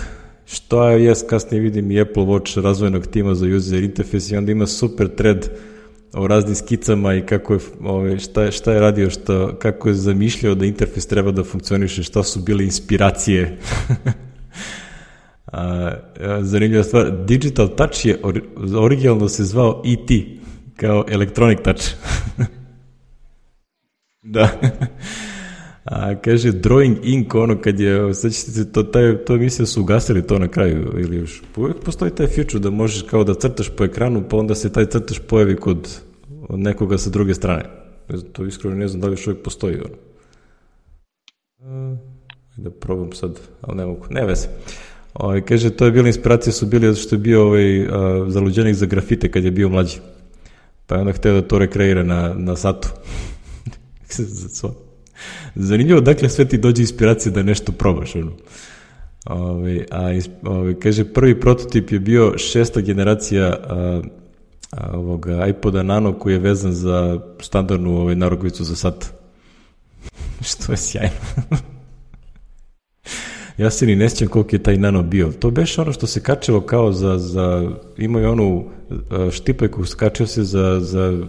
[0.47, 4.53] što je, jes, kasnije vidim i Apple Watch razvojnog tima za user interface i onda
[4.53, 5.51] ima super thread
[6.13, 9.95] o raznim skicama i kako je, ove, šta, je, šta je radio, šta, kako je
[9.95, 13.59] zamišljao da interfejs treba da funkcioniše, šta su bile inspiracije.
[15.47, 15.93] a,
[16.43, 18.41] zanimljiva stvar, Digital Touch je or,
[18.77, 20.27] originalno se zvao ET,
[20.77, 21.85] kao Electronic Touch.
[24.35, 24.49] da.
[25.85, 30.27] A kaže Drawing Ink, ono kad je, sećate se, to, taj, to emisija su ugasili
[30.27, 33.85] to na kraju, ili još, uvijek postoji taj feature da možeš kao da crtaš po
[33.85, 36.01] ekranu, pa onda se taj crtaš pojavi kod
[36.51, 37.65] nekoga sa druge strane.
[38.33, 39.77] To iskreno ne znam da li još uvijek postoji.
[39.77, 39.97] Ono.
[42.57, 44.49] Da probam sad, ali ne mogu, ne veze.
[45.19, 47.87] Ovaj, kaže, to je bila inspiracija su bili zato što je bio ovaj,
[48.29, 49.99] zaluđenik za grafite kad je bio mlađi.
[50.87, 52.89] Pa je onda hteo da to rekreira na, na satu.
[55.55, 58.33] Zanimljivo, dakle, sve ti dođe inspiracija da nešto probaš, ono.
[59.27, 64.03] Ove, ovaj, a ove, ovaj, kaže, prvi prototip je bio šesta generacija a,
[64.71, 69.07] a, ovoga iPoda Nano koji je vezan za standardnu ovaj, narokvicu za sat.
[70.49, 71.17] Što je sjajno.
[73.59, 75.33] ja se ni ne sjećam koliko je taj Nano bio.
[75.33, 78.65] To beš ono što se kačilo kao za, za imaju onu
[79.33, 81.27] štipajku, skačio se za, za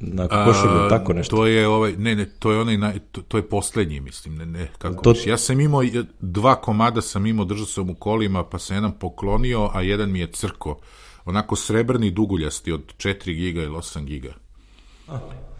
[0.00, 1.36] na košulju, tako nešto.
[1.36, 4.46] To je ovaj, ne, ne, to je onaj, naj, to, to je poslednji, mislim, ne,
[4.46, 5.14] ne, kako to...
[5.26, 5.82] Ja sam imao,
[6.20, 10.20] dva komada sam imao, držao sam u kolima, pa sam jedan poklonio, a jedan mi
[10.20, 10.78] je crko.
[11.24, 14.34] Onako srebrni duguljasti od 4 giga ili 8 giga.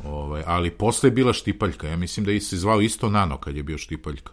[0.05, 3.57] Ovaj, ali posle je bila štipaljka, ja mislim da je se zvao isto Nano kad
[3.57, 4.33] je bio štipaljka.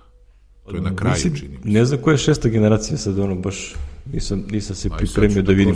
[0.65, 3.76] To je na kraju, mislim, čini Ne znam koja je šesta generacija sad, ono, baš
[4.13, 5.76] nisam, nisam se pripremio da, da vidim.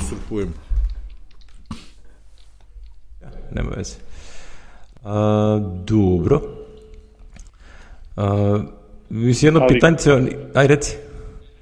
[3.51, 3.95] Nema veze.
[5.03, 6.41] A, dobro.
[8.15, 8.59] A,
[9.09, 10.95] mislim, jedno ali, pitanje, aj reci.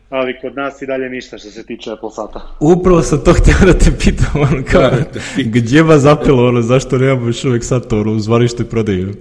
[0.10, 2.42] Ali kod nas i dalje ništa što se tiče Apple sata.
[2.60, 6.62] Upravo sam to htio da te pitam, ono kao, da, da gdje vas zapelo, ono,
[6.62, 9.14] zašto nemamo još uvek sata, ono, u zvarištu i prodaju.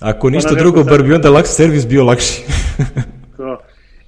[0.00, 2.42] Ako pa ništa drugo, bar bi onda lak servis bio lakši.
[3.40, 3.58] to.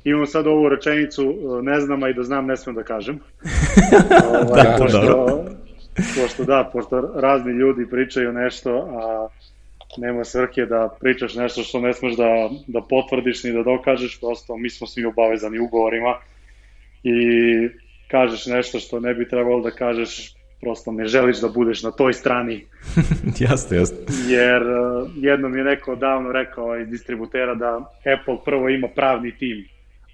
[0.05, 3.21] Imamo sad ovu rečenicu, ne znam, a i da znam, ne smem da kažem.
[4.47, 5.62] ovaj, da, pošto, dobro
[5.95, 9.29] pošto da, pošto razni ljudi pričaju nešto, a
[9.97, 14.57] nema svrhe da pričaš nešto što ne smeš da, da potvrdiš ni da dokažeš, prosto
[14.57, 16.14] mi smo svi obavezani ugovorima
[17.03, 17.14] i
[18.09, 22.12] kažeš nešto što ne bi trebalo da kažeš, prosto ne želiš da budeš na toj
[22.12, 22.64] strani.
[23.48, 23.96] jasno, jasno.
[24.29, 29.64] Jer uh, jednom je neko davno rekao iz distributera da Apple prvo ima pravni tim,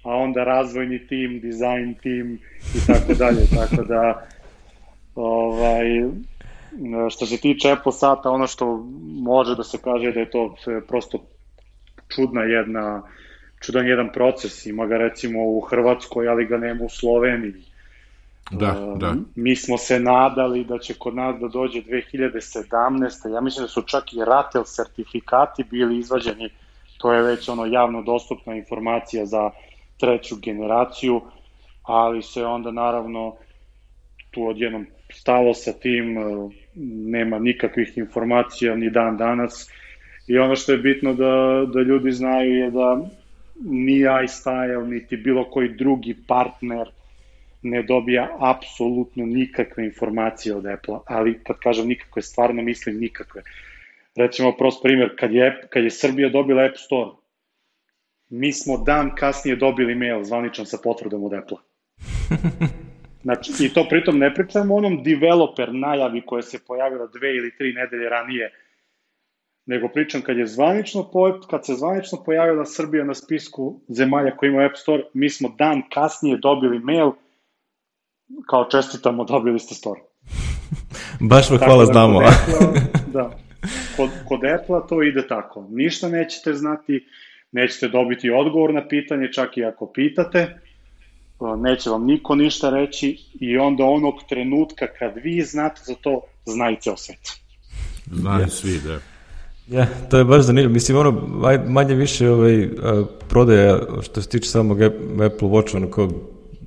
[0.03, 2.39] a onda razvojni tim, dizajn tim
[2.75, 4.27] i tako dalje, tako da
[5.21, 5.85] Ovaj,
[7.09, 8.87] što se tiče Apple sata, ono što
[9.21, 10.55] može da se kaže da je to
[10.87, 11.19] prosto
[12.15, 13.01] čudna jedna,
[13.59, 17.68] čudan jedan proces, ima ga recimo u Hrvatskoj, ali ga nema u Sloveniji.
[18.51, 19.15] Da, uh, da.
[19.35, 23.33] Mi smo se nadali da će kod nas da dođe 2017.
[23.33, 26.49] Ja mislim da su čak i RATEL sertifikati bili izvađeni,
[26.97, 29.49] to je već ono javno dostupna informacija za
[29.99, 31.21] treću generaciju,
[31.83, 33.35] ali se onda naravno
[34.31, 36.21] tu odjednom stalo sa tim, e,
[37.11, 39.69] nema nikakvih informacija ni dan danas.
[40.27, 43.01] I ono što je bitno da, da ljudi znaju je da
[43.65, 46.87] ni iStyle, niti bilo koji drugi partner
[47.61, 53.43] ne dobija apsolutno nikakve informacije od Apple, ali kad kažem nikakve, stvarno mislim nikakve.
[54.15, 57.11] Recimo, prost primjer, kad je, kad je Srbija dobila App Store,
[58.29, 61.57] mi smo dan kasnije dobili mail zvaničan sa potvrdom od Apple.
[63.23, 67.73] Znači, i to pritom ne pričamo onom developer najavi koja se pojavila dve ili tri
[67.73, 68.51] nedelje ranije,
[69.65, 71.09] nego pričam kad je zvanično,
[71.49, 75.81] kad se zvanično pojavila Srbija na spisku zemalja koji imaju App Store, mi smo dan
[75.93, 77.11] kasnije dobili mail
[78.49, 80.01] kao čestitamo, dobili ste store.
[81.29, 82.19] Baš vam hvala, da, znamo.
[82.19, 82.31] Kod
[83.13, 83.37] da,
[83.97, 85.67] kod, kod Apple to ide tako.
[85.69, 87.05] Ništa nećete znati,
[87.51, 90.59] nećete dobiti odgovor na pitanje, čak i ako pitate,
[91.57, 96.71] neće vam niko ništa reći i onda onog trenutka kad vi znate za to, zna
[96.71, 97.39] i ceo svet.
[98.11, 98.47] Znaju ja.
[98.47, 98.99] svi, da.
[99.77, 100.73] Ja, to je baš zanimljivo.
[100.73, 101.11] Mislim, ono,
[101.67, 102.69] manje više ovaj,
[103.27, 106.09] prodaja što se tiče samog Apple Watch, ono kao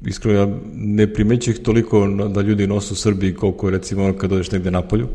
[0.07, 4.51] iskreno ja ne primeću ih toliko da ljudi nosu u Srbiji koliko recimo kad dođeš
[4.51, 5.09] negde na polju.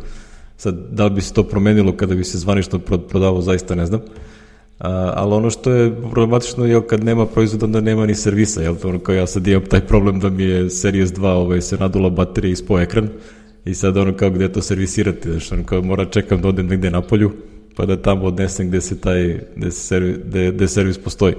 [0.58, 4.02] Sad, da li bi se to promenilo kada bi se zvanično prodavao, zaista ne znam.
[4.80, 8.76] A, ali ono što je problematično je kad nema proizvoda, onda nema ni servisa, jel
[8.84, 12.10] ono kao ja sad imam taj problem da mi je Series 2 ovaj, se nadula
[12.10, 13.10] baterija ispo ekran
[13.66, 16.90] i sad ono kao gde to servisirati, znači ono kao mora čekam da odem negde
[16.92, 17.32] na polju,
[17.76, 21.34] pa da tamo odnesem gde se taj, gde, se servis, gde, gde servis postoji.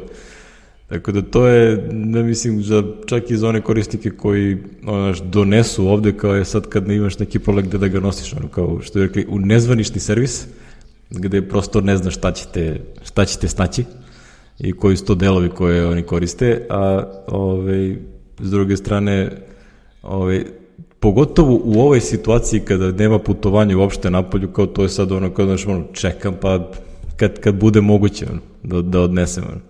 [0.89, 5.89] Tako da to je, ne mislim, za, čak i za one korisnike koji onaš, donesu
[5.89, 8.81] ovde, kao je sad kad ne imaš neki problem gde da ga nosiš, ono, kao
[8.83, 10.47] što je rekli, u nezvanični servis,
[11.11, 13.85] gde prosto ne znaš šta ćete, šta ćete snaći
[14.59, 17.97] i koji su to delovi koje oni koriste, a ove,
[18.41, 19.31] s druge strane,
[20.03, 20.45] ove,
[21.01, 25.47] pogotovo u ovoj situaciji kada nema putovanja uopšte napolju, kao to je sad ono, kao
[25.47, 26.71] znaš, ono, čekam pa
[27.17, 29.45] kad, kad bude moguće ono, da, da odnesem.
[29.45, 29.68] Ono.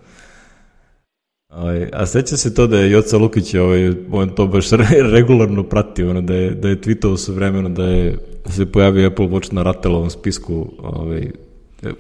[1.49, 4.67] Ovaj, a seća se to da je Joca Lukić ovaj, on to baš
[5.15, 9.27] regularno pratio, ono, da je, da je tweetovao sve vremeno da je se pojavio Apple
[9.27, 11.31] Watch na Rattelovom spisku ovaj,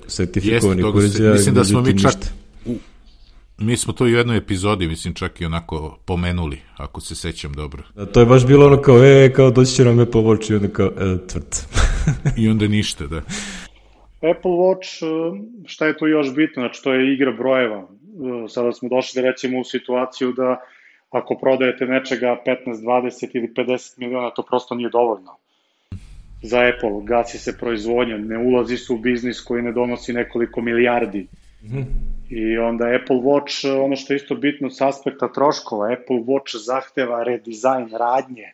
[0.07, 1.33] sertifikovanih uređaja.
[1.33, 2.15] Mislim da smo mi čak
[2.67, 2.75] u,
[3.59, 7.83] mi smo to u jednoj epizodi, mislim, čak i onako pomenuli, ako se sećam dobro.
[7.95, 10.55] Da, to je baš bilo ono kao, e, kao doći će nam Apple Watch i
[10.55, 11.57] onda kao, e, tvrd.
[12.37, 13.17] I onda ništa, da.
[14.17, 15.03] Apple Watch,
[15.67, 16.63] šta je tu još bitno?
[16.63, 17.89] Znači, to je igra brojeva
[18.49, 20.61] sada smo došli da recimo u situaciju da
[21.11, 25.37] ako prodajete nečega 15, 20 ili 50 miliona, to prosto nije dovoljno.
[26.43, 31.27] Za Apple gasi se proizvodnja, ne ulazi se u biznis koji ne donosi nekoliko milijardi.
[31.63, 31.85] Mm -hmm.
[32.31, 37.23] I onda Apple Watch, ono što je isto bitno s aspekta troškova, Apple Watch zahteva
[37.23, 38.53] redizajn radnje.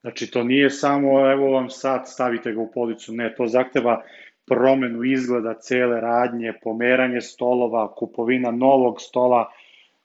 [0.00, 4.02] Znači, to nije samo, evo vam sad, stavite ga u policu, ne, to zahteva
[4.46, 9.50] promenu izgleda cele radnje, pomeranje stolova, kupovina novog stola,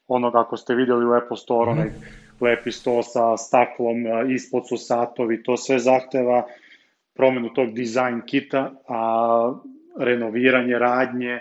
[0.07, 1.89] onog ako ste videli u Apple Store, onaj
[2.41, 3.95] lepi sto sa staklom,
[4.31, 6.45] ispod su satovi, to sve zahteva
[7.13, 9.53] promenu tog dizajn kita, a
[9.99, 11.39] renoviranje radnje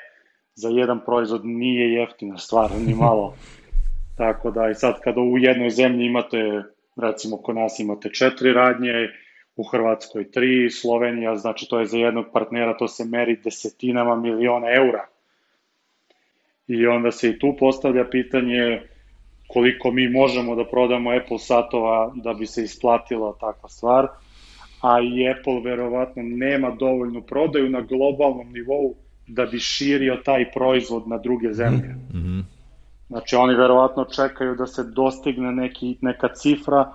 [0.54, 3.34] za jedan proizvod nije jeftina stvar, ni malo.
[4.18, 6.62] Tako da i sad kada u jednoj zemlji imate,
[6.96, 8.92] recimo kod nas imate četiri radnje,
[9.58, 14.66] u Hrvatskoj 3, Slovenija, znači to je za jednog partnera, to se meri desetinama miliona
[14.76, 15.06] eura.
[16.66, 18.82] I onda se i tu postavlja pitanje
[19.48, 24.06] koliko mi možemo da prodamo Apple satova da bi se isplatila takva stvar,
[24.82, 28.94] a i Apple verovatno nema dovoljnu prodaju na globalnom nivou
[29.26, 31.88] da bi širio taj proizvod na druge zemlje.
[31.88, 32.42] Mm -hmm.
[33.08, 36.92] Znači oni verovatno čekaju da se dostigne neki, neka cifra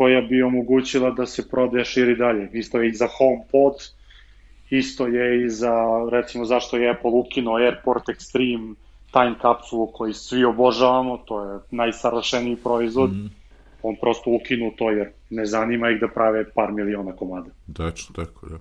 [0.00, 2.50] koja bi omogućila da se prodaja širi dalje.
[2.52, 3.74] Isto je i za HomePod,
[4.70, 5.74] isto je i za,
[6.12, 8.74] recimo, zašto je Apple ukinuo Airport Extreme
[9.12, 13.30] time kapsulu koji svi obožavamo, to je najsavršeniji proizvod, mm.
[13.82, 17.50] on prosto ukinu to jer ne zanima ih da prave par miliona komada.
[17.66, 18.58] Dačno, tako, da.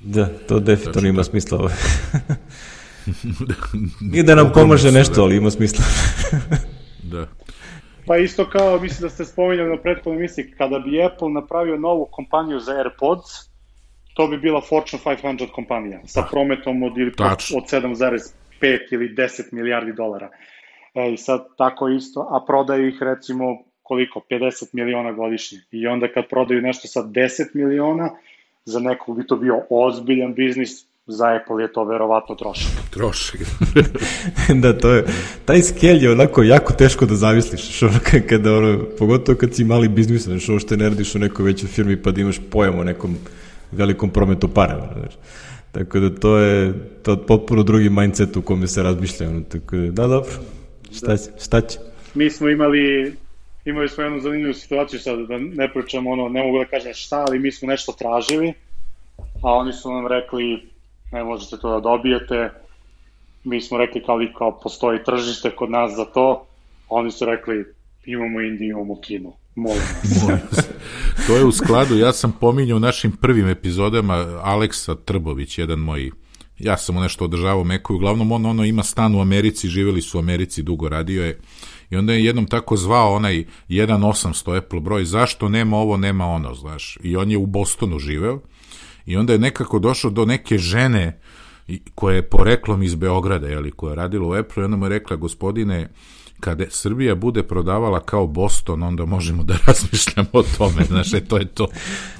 [0.00, 1.70] Da, to definitivno ima smisla.
[4.10, 5.84] Nije da nam pomaže nešto, ali ima smisla.
[7.12, 7.26] da.
[8.08, 12.08] Pa isto kao, mislim da ste spominjali na prethodnoj misli, kada bi Apple napravio novu
[12.10, 13.28] kompaniju za AirPods,
[14.14, 17.12] to bi bila Fortune 500 kompanija sa prometom od, ili,
[17.56, 20.30] od 7,5 ili 10 milijardi dolara.
[20.94, 23.44] E, I sad tako isto, a prodaju ih recimo
[23.82, 25.58] koliko, 50 miliona godišnje.
[25.70, 28.10] I onda kad prodaju nešto sa 10 miliona,
[28.64, 32.72] za nekog bi to bio ozbiljan biznis, za Apple je to verovatno trošak.
[32.90, 33.40] Trošak.
[34.62, 35.04] da, to je,
[35.44, 39.64] taj skel je onako jako teško da zavisliš, što ono, kada, ono, pogotovo kad si
[39.64, 42.78] mali biznis, znaš, ovo što ne radiš u nekoj većoj firmi pa da imaš pojam
[42.78, 43.16] o nekom
[43.72, 45.14] velikom prometu para, znaš.
[45.72, 49.90] Tako da to je to potpuno drugi mindset u kome se razmišlja, ono, tako da,
[49.90, 50.32] da, dobro,
[50.92, 51.16] šta, da.
[51.16, 51.78] šta će?
[52.14, 53.12] Mi smo imali
[53.64, 57.24] imali smo jednu zanimljivu situaciju sad, da ne pričamo ono, ne mogu da kažem šta,
[57.28, 58.52] ali mi smo nešto tražili,
[59.42, 60.68] a oni su nam rekli
[61.12, 62.50] ne možete to da dobijete.
[63.44, 66.46] Mi smo rekli kao, kao postoji tržište kod nas za to,
[66.88, 67.64] oni su rekli
[68.04, 69.32] imamo Indiju, imamo Kinu.
[69.54, 69.82] Molim
[70.28, 70.68] vas.
[71.26, 76.10] to je u skladu, ja sam pominjao u našim prvim epizodama Aleksa Trbović, jedan moj
[76.58, 80.18] ja sam mu nešto održavao Meku, uglavnom on ono ima stan u Americi, živjeli su
[80.18, 81.40] u Americi, dugo radio je,
[81.90, 86.54] i onda je jednom tako zvao onaj 1800 Apple broj, zašto nema ovo, nema ono,
[86.54, 88.40] znaš, i on je u Bostonu živeo,
[89.08, 91.20] i onda je nekako došao do neke žene
[91.94, 94.88] koja je poreklom iz Beograda, jeli, koja je radila u Apple, i onda mu je
[94.88, 95.88] rekla, gospodine,
[96.40, 101.36] kada Srbija bude prodavala kao Boston, onda možemo da razmišljamo o tome, znaš, e, to
[101.36, 101.68] je to,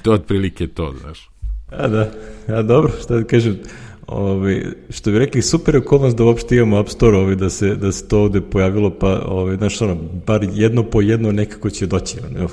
[0.01, 1.29] to je otprilike to, znaš.
[1.71, 2.11] A da,
[2.47, 3.59] a dobro, šta da kažem,
[4.07, 7.75] Ovi, što bi rekli, super je okolnost da uopšte imamo App Store, ovi, da, se,
[7.75, 11.87] da se to ovde pojavilo, pa, ovi, znaš, ono, bar jedno po jedno nekako će
[11.87, 12.17] doći.
[12.19, 12.47] Ono,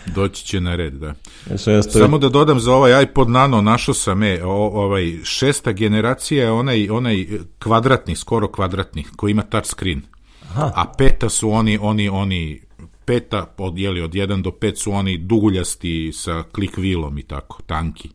[0.06, 1.14] Doći će na red, da.
[1.50, 6.52] Ja Samo da dodam za ovaj iPod Nano, našao sam je, ovaj, šesta generacija je
[6.52, 7.28] onaj, onaj
[7.60, 10.02] kvadratni, skoro kvadratni, koji ima touch screen.
[10.50, 10.72] Aha.
[10.76, 12.62] A peta su oni, oni, oni,
[13.06, 17.62] peta, od, jeli, od 1 do 5 su oni duguljasti sa klik vilom i tako,
[17.66, 18.10] tanki.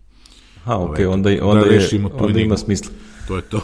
[0.64, 1.88] Ha, ok, ovaj, onda, onda, da je,
[2.18, 2.90] onda ima smisla.
[3.28, 3.60] To je to.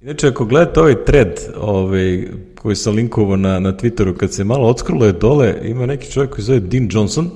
[0.00, 2.28] Inače, ako gledate ovaj thread ovaj,
[2.62, 6.44] koji sam linkovao na, na Twitteru, kad se malo odskrlo dole, ima neki čovjek koji
[6.44, 7.30] zove Dean Johnson,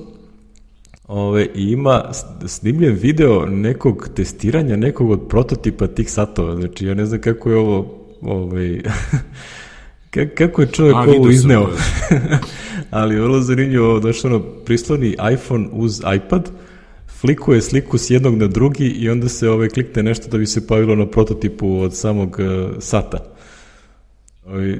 [1.07, 2.11] Ove, i ima
[2.45, 6.55] snimljen video nekog testiranja nekog od prototipa tih satova.
[6.55, 8.81] Znači, ja ne znam kako je ovo ovaj,
[10.37, 11.69] kako je čovjek A, ovo izneo.
[12.91, 16.49] Ali vrlo zanimljivo, došlo ono prisloni iPhone uz iPad,
[17.21, 20.67] flikuje sliku s jednog na drugi i onda se ovaj, klikne nešto da bi se
[20.67, 23.17] pojavilo na prototipu od samog uh, sata.
[24.45, 24.75] Ovaj,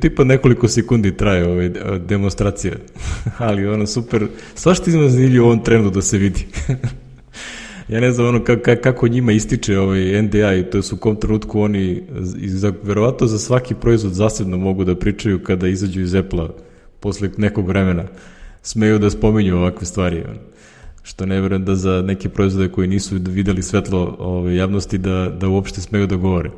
[0.00, 2.74] tipa nekoliko sekundi traje ovaj, demonstracija,
[3.38, 6.46] ali ono super, svašta izma zanimljivo u ovom trendu da se vidi.
[7.88, 11.16] ja ne znam ono kako, kako njima ističe ovaj NDA i to su u kom
[11.16, 12.02] trenutku oni,
[12.46, 16.48] za, verovatno za svaki proizvod zasebno mogu da pričaju kada izađu iz Apple-a
[17.00, 18.04] posle nekog vremena,
[18.62, 20.24] smeju da spominju ovakve stvari.
[21.02, 25.48] Što ne verujem da za neke proizvode koji nisu videli svetlo ove, javnosti da, da
[25.48, 26.50] uopšte smeju da govore.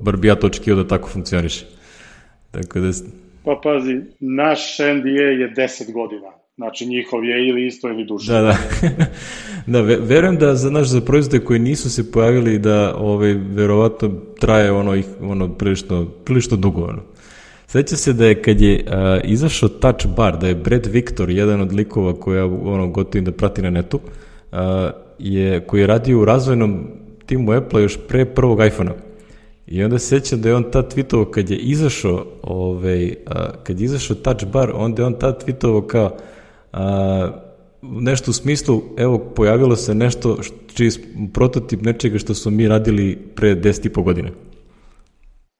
[0.00, 1.66] Bar bi ja to očekio da tako funkcioniše.
[2.62, 2.90] Tako da...
[3.44, 6.28] Pa pazi, naš NDA je 10 godina.
[6.56, 8.32] Znači njihov je ili isto ili duže.
[8.32, 8.56] Da, da.
[9.72, 14.72] da, verujem da za naš za proizvode koji nisu se pojavili da ovaj verovatno traje
[14.72, 17.02] ono ih ono prilično prilično dugo ono.
[17.66, 21.60] Seća se da je kad je uh, izašao Touch Bar, da je Brad Victor, jedan
[21.60, 24.00] od likova koja ono, gotovim da prati na netu,
[24.52, 24.58] uh,
[25.18, 26.86] je, koji je radio u razvojnom
[27.26, 29.05] timu Apple još pre prvog iPhone-a.
[29.66, 33.14] I onda se sećam da je on tad tweetovao kad je izašao ovaj,
[33.62, 36.16] kad je izašao Touch Bar, onda je on tad tweetovao kao
[36.72, 36.78] uh,
[37.82, 40.38] nešto u smislu, evo, pojavilo se nešto,
[40.74, 40.90] čiji
[41.32, 44.32] prototip nečega što smo mi radili pre 10 i po godine.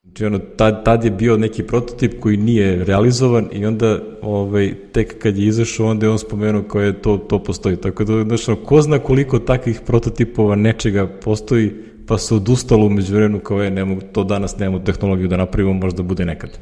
[0.03, 5.19] Znači, ono, tad, tad je bio neki prototip koji nije realizovan i onda ovaj, tek
[5.19, 7.77] kad je izašao, onda je on spomenuo kao je to, to postoji.
[7.77, 11.73] Tako da, znači, ko zna koliko takvih prototipova nečega postoji,
[12.07, 16.03] pa se odustalo umeđu vremenu kao je, nemo, to danas nemamo tehnologiju da napravimo, možda
[16.03, 16.59] bude nekad.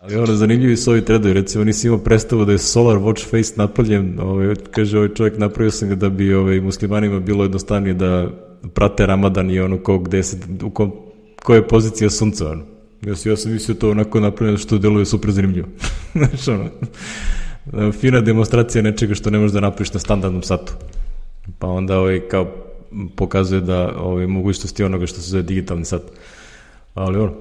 [0.00, 3.52] Ali ono, zanimljivi su ovi tredovi, recimo nisi imao predstavu da je Solar Watch Face
[3.56, 8.30] napravljen, ovaj, kaže ovaj čovjek, napravio sam ga da bi ovaj, muslimanima bilo jednostavnije da
[8.74, 10.92] prate Ramadan i ono ko gde se, u kom
[11.42, 12.64] koja je pozicija sunca, ono.
[13.02, 15.68] Ja, ja sam mislio to onako napravljeno što deluje super zanimljivo.
[16.14, 20.72] Znaš, ono, fina demonstracija nečega što ne možeš da napraviš na standardnom satu.
[21.58, 22.69] Pa onda ovaj, kao
[23.16, 26.02] pokazuje da ovaj, mogućnosti onoga što se zove digitalni sat.
[26.94, 27.32] Ali ono,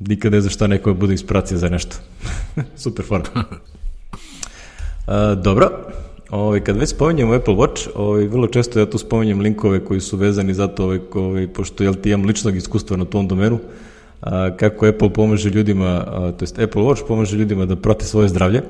[0.00, 1.96] nikad ne znaš šta neko bude inspiracija za nešto.
[2.82, 3.44] super forma.
[5.06, 5.70] A, dobro,
[6.32, 10.16] Ovaj, kad već spominjemo Apple Watch, ovaj, vrlo često ja tu spominjem linkove koji su
[10.16, 13.58] vezani za to, ovaj, ovaj, pošto jel, ti imam ličnog iskustva na tom domenu,
[14.20, 18.28] a, kako Apple pomaže ljudima, a, to jest Apple Watch pomaže ljudima da prate svoje
[18.28, 18.62] zdravlje.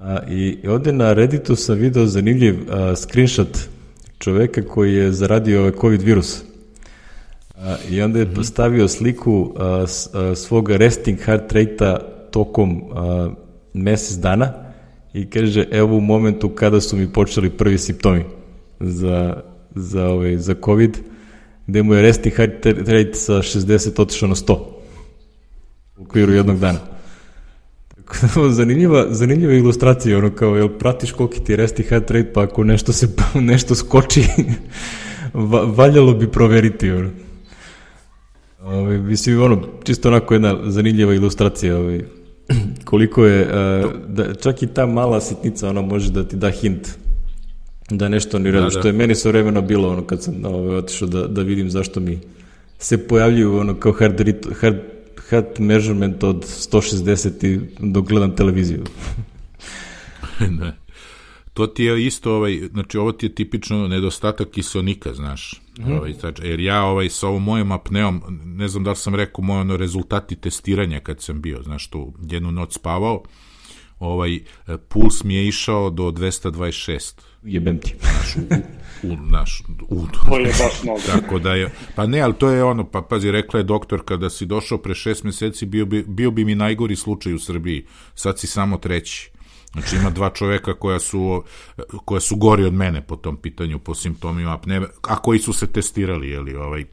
[0.00, 3.68] A, I ovde na Redditu sam video zanimljiv a, screenshot
[4.20, 6.42] čoveka koji je zaradio ovaj COVID virus.
[7.90, 8.34] I onda je mhm.
[8.34, 11.98] postavio sliku a, s, a, svog resting heart rate-a
[12.30, 12.82] tokom
[13.74, 14.52] mesec dana,
[15.12, 18.24] i kaže evo u momentu kada su mi počeli prvi simptomi
[18.80, 19.42] za,
[19.74, 20.98] za, ovaj, za COVID,
[21.66, 24.58] gde mu je resting heart rate sa 60 otišao na 100
[25.96, 26.78] u okviru jednog dana.
[28.50, 32.64] Zanimljiva, zanimljiva ilustracija, ono kao, jel pratiš koliki ti je resting heart rate, pa ako
[32.64, 34.24] nešto se, nešto skoči,
[35.34, 37.10] va, valjalo bi proveriti, ono.
[38.62, 42.00] Ove, ovaj, mislim, ono, čisto onako jedna zanimljiva ilustracija, ovaj,
[42.84, 46.88] koliko je, uh, da, čak i ta mala sitnica, ona može da ti da hint
[47.90, 48.70] da nešto ni redu, da, da.
[48.70, 52.00] što je meni sve vremeno bilo ono kad sam ovaj, otišao da, da vidim zašto
[52.00, 52.18] mi
[52.78, 54.22] se pojavljuju ono kao hard,
[54.60, 54.76] hard,
[55.30, 58.84] hard measurement od 160 i dok gledam televiziju.
[60.60, 60.76] ne.
[61.54, 66.12] to ti je isto, ovaj, znači ovo ti je tipično nedostatak kisonika, znaš, mm ovaj,
[66.12, 69.60] znači, jer ja ovaj, sa ovom mojom apneom, ne znam da li sam rekao moje
[69.60, 73.22] ono rezultati testiranja kad sam bio, znaš, tu jednu noć spavao,
[73.98, 74.40] ovaj,
[74.88, 77.20] puls mi je išao do 226.
[77.42, 77.94] Jebem ti.
[78.00, 78.40] Znaš, u,
[79.02, 81.00] u, naš, u, To je baš mnogo.
[81.12, 84.30] Tako da je, pa ne, ali to je ono, pa pazi, rekla je doktor, kada
[84.30, 88.38] si došao pre šest meseci, bio bi, bio bi mi najgori slučaj u Srbiji, sad
[88.38, 89.30] si samo treći.
[89.72, 91.44] Znači ima dva čoveka koja su,
[92.04, 95.66] koja su gori od mene po tom pitanju, po simptomima apneve, a koji su se
[95.66, 96.84] testirali, jeli, ovaj,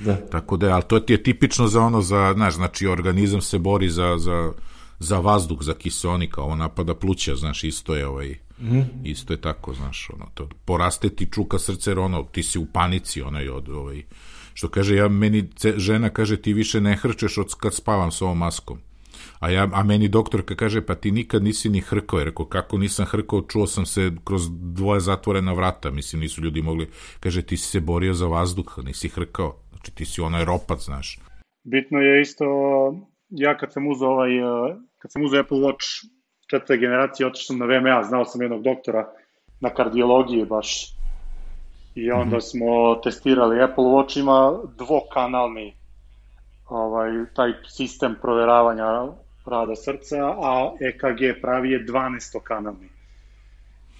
[0.00, 0.16] Da.
[0.16, 3.90] Tako da, ali to ti je tipično za ono, za, znaš, znači organizam se bori
[3.90, 4.52] za, za,
[4.98, 8.84] za vazduh, za kiseonika, ovo napada pluća, znaš, isto je ovaj, mm -hmm.
[9.04, 13.22] isto je tako, znaš, ono, to, poraste ti čuka srce, ono, ti si u panici,
[13.22, 14.02] onaj, od, ovaj,
[14.54, 18.22] što kaže, ja, meni, ce, žena kaže, ti više ne hrčeš od kad spavam s
[18.22, 18.78] ovom maskom.
[19.40, 22.78] A, ja, a meni doktorka kaže, pa ti nikad nisi ni hrkao, jer rekao, kako
[22.78, 26.88] nisam hrkao, čuo sam se kroz dvoje zatvorena vrata, mislim, nisu ljudi mogli,
[27.20, 31.18] kaže, ti si se borio za vazduh, nisi hrkao, znači ti si onaj ropac, znaš.
[31.64, 32.44] Bitno je isto,
[33.30, 36.06] ja kad sam uzao ovaj, eh, kad sam uzao Apple Watch
[36.52, 39.08] četvrte generacije, otišao sam na VMA, znao sam jednog doktora
[39.60, 40.92] na kardiologiji baš.
[41.94, 42.50] I onda mm -hmm.
[42.50, 45.74] smo testirali, Apple Watch ima dvokanalni
[46.68, 48.84] ovaj, taj sistem proveravanja
[49.46, 52.88] rada srca, a EKG pravi je 12-kanalni.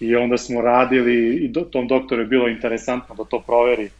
[0.00, 3.90] I onda smo radili, i do, tom doktoru je bilo interesantno da to proveri.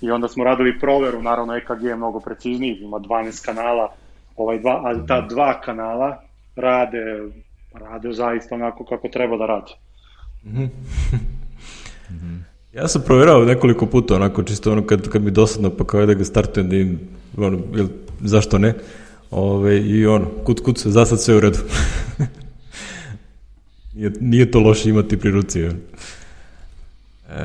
[0.00, 3.92] I onda smo radili proveru, naravno EKG je mnogo precizniji, ima 12 kanala,
[4.36, 6.22] ovaj dva, ali ta dva kanala
[6.56, 7.28] rade,
[7.74, 9.72] rade zaista onako kako treba da rade.
[10.44, 10.68] Mm -hmm.
[12.72, 16.14] Ja sam provjerao nekoliko puta, onako čisto ono kad, kad mi dosadno pa kao da
[16.14, 17.00] ga startujem da im,
[17.36, 17.86] ono, jel,
[18.20, 18.74] zašto ne,
[19.32, 21.58] Ove, I ono, kut kut se, za sad sve u redu.
[23.94, 25.60] nije, nije to loše imati pri ruci.
[25.62, 25.70] E,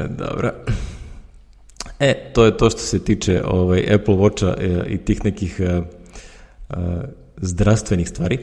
[0.10, 0.54] dobra.
[2.00, 5.64] E, to je to što se tiče ovaj, Apple Watcha e, i tih nekih e,
[5.64, 5.82] e,
[7.38, 8.40] zdravstvenih stvari.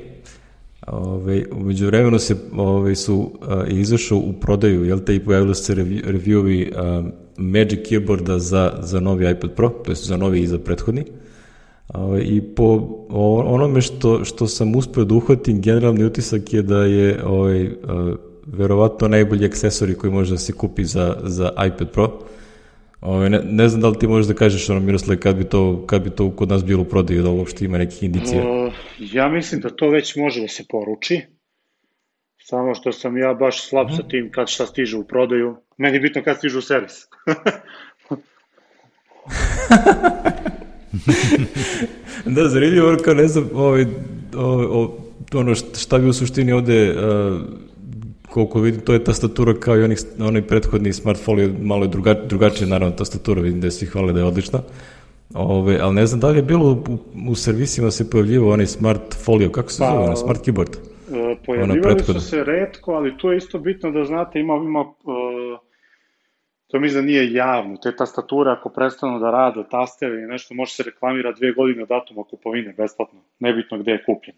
[0.87, 5.75] Ove, umeđu vremenu se ove, su a, izašao u prodaju, jel te, i pojavili se
[5.75, 6.73] reviewovi
[7.37, 11.05] Magic Keyboarda za, za novi iPad Pro, to je za novi i za prethodni.
[11.89, 12.89] Ovaj, I po
[13.47, 17.71] onome što, što sam uspeo da uhvatim, generalni utisak je da je ovaj,
[18.47, 22.19] verovatno najbolji akcesori koji može da se kupi za, za iPad Pro.
[23.05, 25.87] Ovaj, ne, ne znam da li ti možeš da kažeš ono, Miroslav, kad bi to,
[25.87, 28.43] kad bi to kod nas bilo u prodaju, da uopšte ima nekih indicija?
[28.99, 31.21] Ja mislim da to već može da se poruči.
[32.39, 35.57] Samo što sam ja baš slab sa tim kad šta stiže u prodaju.
[35.77, 36.93] Meni je bitno kad stiže u servis.
[42.35, 43.87] da, zanimljivo, kao ne znam, ovaj,
[44.37, 44.67] ovaj,
[45.35, 46.97] ono šta bi u suštini ovde, uh,
[48.35, 52.15] koliko vidim, to je tastatura kao i onih, onaj prethodni smart folio, malo je druga,
[52.15, 54.61] drugačija, naravno, tastatura, vidim da je svi hvale da je odlična.
[55.35, 56.99] Ove, ali ne znam da li je bilo u,
[57.31, 60.75] u servisima se pojavljivo onaj smart folio, kako se pa, zove, onaj smart keyboard?
[60.79, 65.59] Uh, pojavljivali su se redko, ali tu je isto bitno da znate, ima, ima uh,
[66.67, 67.77] to mislim da nije javno.
[67.77, 71.89] Te tastature ako prestanu da rade, taster ili nešto, može se reklamira dve godine od
[71.89, 73.21] datuma kupovine, besplatno.
[73.39, 74.37] Nebitno gde je kupljen.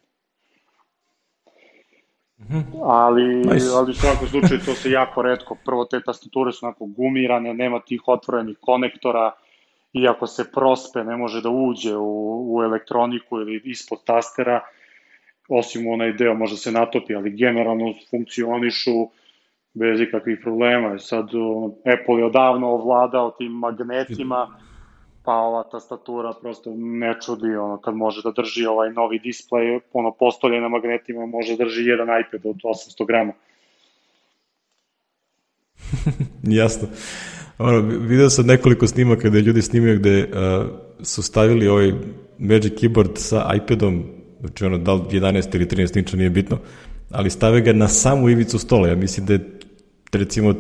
[2.38, 2.62] Mm -hmm.
[2.82, 3.66] Ali, nice.
[3.74, 5.56] ali u svakom slučaju to se jako redko.
[5.64, 9.32] Prvo, te tastature su onako gumirane, nema tih otvorenih konektora,
[9.92, 14.60] i ako se prospe ne može da uđe u, u elektroniku ili ispod tastera,
[15.48, 19.08] osim onaj deo može se natopi, ali generalno funkcionišu
[19.74, 20.98] bez ikakvih problema.
[20.98, 21.28] Sad
[21.94, 24.58] Apple je odavno ovladao tim magnetima,
[25.26, 30.12] pa ova tastatura prosto ne čudi, ono, kad može da drži ovaj novi display, ono,
[30.12, 33.32] postolje na magnetima, može da drži jedan iPad od 800 grama.
[36.60, 36.88] Jasno.
[37.58, 40.30] Ono, video sam nekoliko snimaka gde ljudi snimaju gde uh,
[41.02, 41.92] su stavili ovaj
[42.38, 44.04] Magic Keyboard sa iPadom,
[44.40, 46.58] znači ono, da li 11 ili 13 inča, nije bitno,
[47.10, 48.88] ali stave ga na samu ivicu stola.
[48.88, 49.58] Ja mislim da je
[50.12, 50.54] recimo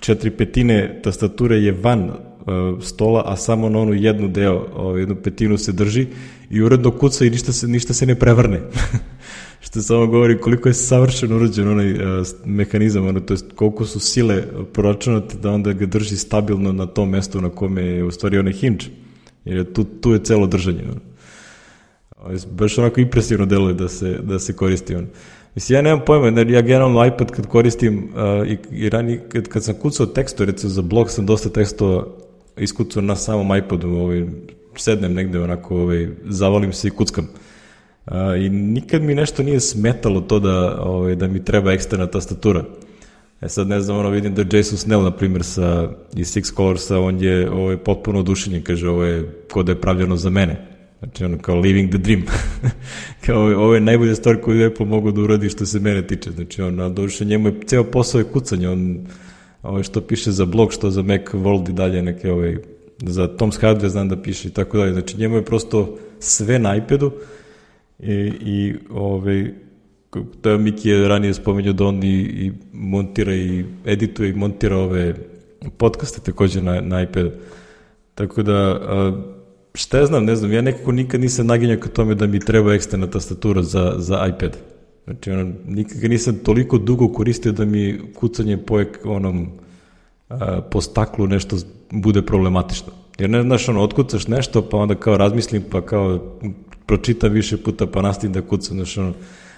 [0.00, 2.31] četiri petine tastature je van
[2.80, 6.06] stola, a samo na onu jednu deo, uh, jednu petinu se drži
[6.50, 8.60] i uredno kuca i ništa se, ništa se ne prevrne.
[9.64, 14.00] Što samo govori koliko je savršeno urađen onaj uh, mehanizam, ono, to je koliko su
[14.00, 18.38] sile proračunate da onda ga drži stabilno na tom mestu na kome je u stvari
[18.38, 18.86] onaj hinč.
[19.44, 20.82] Jer je tu, tu je celo držanje.
[20.82, 21.00] Ono.
[22.50, 25.06] Baš onako impresivno deluje da se, da se koristi on.
[25.54, 29.48] Mislim, ja nemam pojma, jer ja generalno iPad kad koristim uh, i, i rani, kad,
[29.48, 32.06] kad sam kucao tekstu, recimo za blog sam dosta tekstova
[32.56, 34.26] iskucao na samom iPadu, ovaj,
[34.76, 37.28] sednem negde onako, ovaj, zavalim se i kuckam.
[38.06, 42.64] Uh, I nikad mi nešto nije smetalo to da, ovaj, da mi treba eksterna tastatura.
[43.40, 46.98] E sad ne znam, ono vidim da Jason Snell, na primjer, sa, iz Six Colorsa,
[46.98, 50.68] on je, ovo je potpuno odušenjen, kaže, ovo je kod da je pravljeno za mene.
[50.98, 52.22] Znači, ono, kao living the dream.
[53.26, 56.30] kao, ovo je najbolja stvar koju Apple mogu da uradi što se mene tiče.
[56.30, 59.06] Znači, on, na duše, njemu je ceo posao je kucanje, on,
[59.62, 62.56] ovo što piše za blog, što za Mac World i dalje neke, ove,
[62.98, 64.92] za Tom's Hardware znam da piše i tako dalje.
[64.92, 67.12] Znači, njemu je prosto sve na iPadu
[67.98, 69.54] i, i ove,
[70.40, 74.76] to je Miki je ranije spomenuo da on i, i montira i edituje i montira
[74.76, 75.14] ove
[75.76, 77.32] podcaste takođe na, na iPad.
[78.14, 79.22] Tako da, a,
[79.74, 82.74] šta ja znam, ne znam, ja nekako nikad nisam naginjao ka tome da mi treba
[82.74, 84.56] eksterna tastatura za, za iPad.
[85.04, 89.48] Znači, ono, nikad nisam toliko dugo koristio da mi kucanje po onom
[90.28, 91.56] a, po staklu nešto
[91.90, 92.92] bude problematično.
[93.18, 96.36] Jer ne znaš, ono, otkucaš nešto, pa onda kao razmislim, pa kao
[96.86, 99.12] pročitam više puta, pa nastavim da kucam, znaš, ono,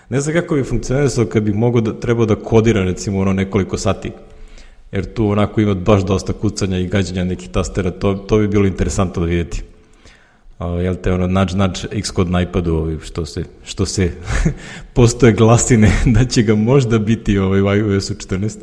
[0.08, 3.78] ne znam kako bi funkcionisao kad bi mogo da, trebao da kodira recimo ono nekoliko
[3.78, 4.10] sati.
[4.92, 8.66] Jer tu onako ima baš dosta kucanja i gađanja nekih tastera, to, to bi bilo
[8.66, 9.62] interesantno da vidjeti.
[10.58, 14.10] Uh, jel te ono nudge nudge Xcode na iPadu što se, što se
[14.96, 18.58] postoje glasine da će ga možda biti ovaj, u iOS-u 14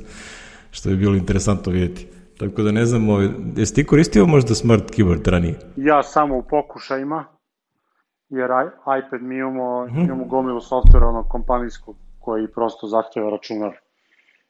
[0.71, 2.07] što bi bilo interesantno vidjeti.
[2.39, 5.59] Tako da ne znam, ovaj, jesi ti koristio možda smart keyboard ranije?
[5.75, 7.25] Ja samo u pokušajima,
[8.29, 8.49] jer
[8.99, 10.05] iPad mi imamo, mm -hmm.
[10.05, 13.71] imamo gomilu softvera ono kompanijskog koji prosto zahteva računar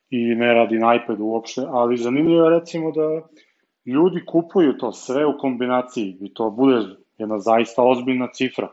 [0.09, 3.27] i ne radi na iPadu uopšte, ali zanimljivo je recimo da
[3.85, 6.75] ljudi kupuju to sve u kombinaciji i to bude
[7.21, 8.67] jedna zaista ozbiljna cifra.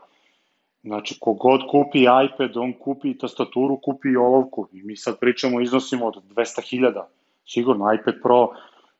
[0.83, 4.67] Znači, kogod kupi iPad, on kupi tastaturu, kupi i olovku.
[4.71, 7.03] I mi sad pričamo iznosimo od 200.000.
[7.45, 8.49] Sigurno, iPad Pro,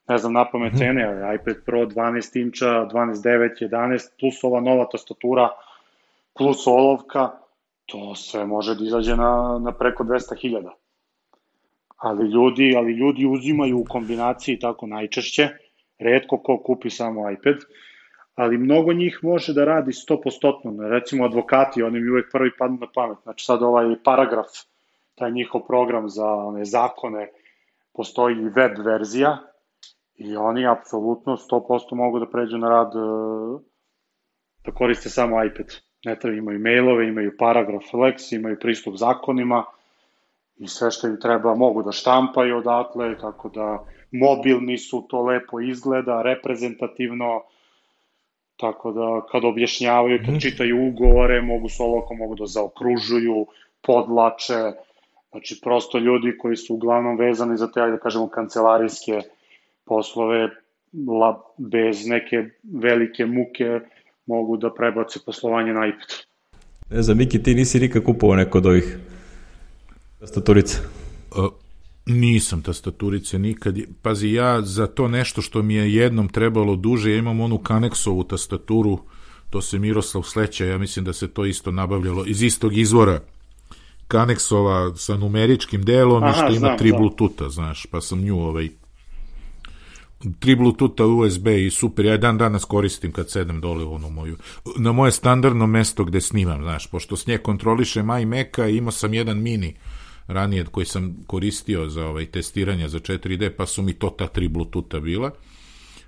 [0.08, 0.78] ne znam na pamet mhm.
[0.78, 5.50] cene, ali iPad Pro 12 inča, 12.9, 11, plus ova nova tastatura,
[6.38, 7.30] plus olovka,
[7.86, 10.70] to sve može da izađe na, na preko 200.000.
[11.98, 15.50] Ali ljudi, ali ljudi uzimaju u kombinaciji tako najčešće,
[16.00, 17.56] redko ko kupi samo iPad,
[18.40, 20.90] ali mnogo njih može da radi 100%.
[20.90, 23.18] Recimo advokati, oni mi uvek prvi padnu na pamet.
[23.24, 24.48] Znači sad ovaj paragraf,
[25.16, 27.30] taj njihov program za one zakone,
[27.94, 29.38] postoji i web verzija
[30.16, 33.00] i oni apsolutno 100% mogu da pređu na rad e,
[34.66, 35.76] da koriste samo iPad
[36.06, 39.64] ne treba, imaju mailove, imaju paragraf Lex, imaju pristup zakonima
[40.58, 45.60] i sve što im treba mogu da štampaju odatle, tako da mobilni su, to lepo
[45.60, 47.42] izgleda, reprezentativno,
[48.60, 50.40] tako da kad objašnjavaju, kad mhm.
[50.40, 53.46] čitaju ugovore, mogu soloko, mogu da zaokružuju,
[53.82, 54.72] podlače,
[55.32, 59.22] znači prosto ljudi koji su uglavnom vezani za te, da kažemo, kancelarijske
[59.86, 60.50] poslove,
[61.20, 63.80] la, bez neke velike muke,
[64.26, 66.10] mogu da prebace poslovanje na iPad.
[66.90, 68.98] Ne znam, Miki, ti nisi nikad kupovao neko od ovih
[70.20, 70.78] tastaturica?
[71.32, 71.69] Uh,
[72.10, 73.78] nisam tastaturice nikad.
[74.02, 78.24] Pazi, ja za to nešto što mi je jednom trebalo duže, ja imam onu Kaneksovu
[78.24, 79.00] tastaturu,
[79.50, 83.20] to se Miroslav sleća, ja mislim da se to isto nabavljalo iz istog izvora.
[84.08, 88.40] Kaneksova sa numeričkim delom Aha, i što ima znam, tri Bluetootha, znaš, pa sam nju
[88.40, 88.70] ovaj,
[90.40, 94.38] tri Bluetootha USB i super, ja dan danas koristim kad sedem dole u onu moju,
[94.78, 99.14] na moje standardno mesto gde snimam, znaš, pošto s nje kontroliše Mac-a i imao sam
[99.14, 99.76] jedan mini
[100.30, 104.48] ranije koji sam koristio za ovaj testiranje za 4D, pa su mi to ta tri
[104.48, 105.32] Bluetootha bila,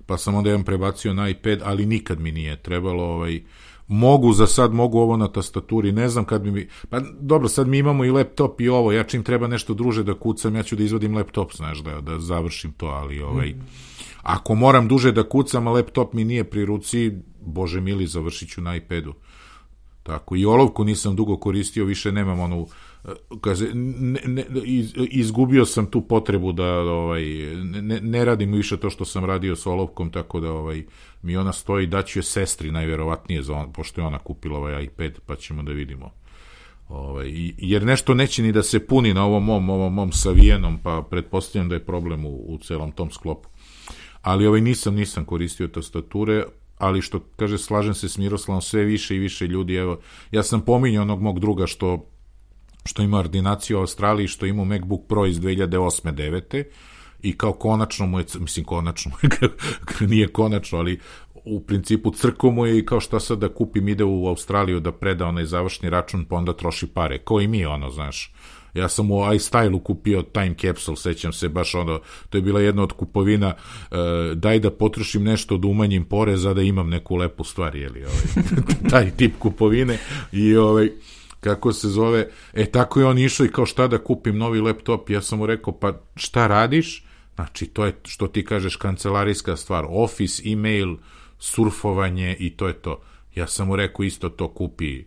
[0.05, 3.41] pa sam onda jedan prebacio na iPad, ali nikad mi nije trebalo ovaj,
[3.87, 7.67] mogu za sad, mogu ovo na tastaturi, ne znam kad bi mi, pa dobro, sad
[7.67, 10.75] mi imamo i laptop i ovo, ja čim treba nešto druže da kucam, ja ću
[10.75, 13.65] da izvadim laptop, znaš, da, da završim to, ali ovaj, mm
[14.21, 17.11] Ako moram duže da kucam, a laptop mi nije pri ruci,
[17.41, 19.13] bože mili, završit ću na iPadu.
[20.03, 22.67] Tako, i olovku nisam dugo koristio, više nemam onu,
[23.41, 23.67] kaže,
[25.09, 27.23] izgubio sam tu potrebu da ovaj,
[27.63, 30.83] ne, ne radim više to što sam radio s olovkom, tako da ovaj,
[31.21, 35.19] mi ona stoji, daću je sestri najverovatnije, za on, pošto je ona kupila ovaj iPad,
[35.25, 36.11] pa ćemo da vidimo.
[36.89, 41.07] Ovaj, jer nešto neće ni da se puni na ovom mom, ovom mom savijenom, pa
[41.09, 43.49] pretpostavljam da je problem u, u celom tom sklopu
[44.21, 46.43] ali ovaj nisam nisam koristio tastature,
[46.77, 49.99] ali što kaže slažem se s Miroslavom sve više i više ljudi evo
[50.31, 52.05] ja sam pominjao onog mog druga što
[52.85, 56.13] što ima ordinaciju u Australiji što ima MacBook Pro iz 2008.
[56.13, 56.63] 9.
[57.21, 59.11] i kao konačno mu je, mislim konačno,
[60.11, 60.99] nije konačno, ali
[61.45, 64.91] u principu crko mu je i kao šta sad da kupim ide u Australiju da
[64.91, 68.33] preda onaj završni račun pa onda troši pare, kao i mi ono, znaš,
[68.73, 72.83] Ja sam u iStyle-u kupio Time Capsule, sećam se baš ono, to je bila jedna
[72.83, 73.53] od kupovina,
[73.91, 73.97] uh,
[74.35, 78.45] daj da potrošim nešto da umanjim poreza da imam neku lepu stvar, jeli, ovaj,
[78.89, 79.97] taj tip kupovine
[80.31, 80.89] i ovaj,
[81.41, 85.09] kako se zove, e tako je on išao i kao šta da kupim novi laptop,
[85.09, 89.85] ja sam mu rekao pa šta radiš, znači to je što ti kažeš kancelarijska stvar,
[89.89, 90.95] office, email,
[91.39, 93.01] surfovanje i to je to.
[93.35, 95.03] Ja sam mu rekao isto to kupi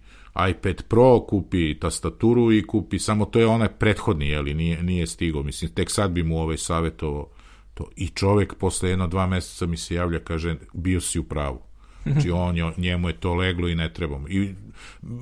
[0.50, 5.42] iPad Pro, kupi tastaturu i kupi, samo to je onaj prethodni, jeli, nije, nije stigo,
[5.42, 7.30] mislim, tek sad bi mu ovaj savjetovo
[7.74, 7.90] to.
[7.96, 11.62] I čovek posle jedno dva meseca mi se javlja, kaže, bio si u pravu.
[12.06, 14.28] Znači, on, njemu je to leglo i ne trebamo.
[14.28, 14.54] I,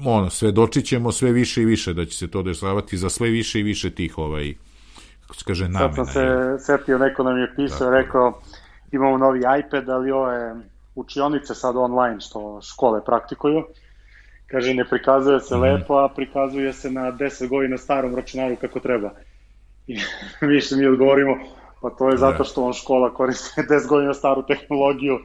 [0.05, 3.61] ono, svedočit ćemo sve više i više da će se to dešavati za sve više
[3.61, 4.55] i više tih, ovaj,
[5.20, 5.94] kako se kaže, namena.
[5.94, 8.03] Sad sam se setio, neko nam je pisao, dakle.
[8.03, 8.40] rekao,
[8.92, 10.55] imamo novi iPad, ali ove
[10.94, 13.62] učionice sad online, što škole praktikuju,
[14.53, 15.61] Kaže, ne prikazuje se mm.
[15.61, 19.11] lepo, a prikazuje se na 10 godina starom računaru kako treba.
[19.86, 19.98] I
[20.55, 21.36] više mi odgovorimo,
[21.82, 22.44] pa to je zato da.
[22.44, 25.18] što on škola koristi 10 godina staru tehnologiju.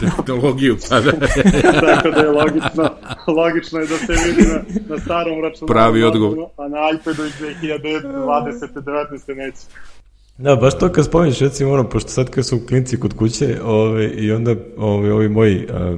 [0.00, 1.12] Tehnologiju, pa da.
[1.12, 2.90] Tako da je logično,
[3.26, 4.58] logično je da se vidi na,
[4.88, 5.66] na starom računaru.
[5.66, 6.38] Pravi odgovor.
[6.56, 8.68] A na iPadu iz 2020.
[8.74, 9.36] 19.
[9.36, 9.58] neće.
[10.38, 14.08] Da, baš to kad spominješ, recimo ono, pošto sad kad su klinci kod kuće ove,
[14.08, 15.96] i onda ove, ovi moji a,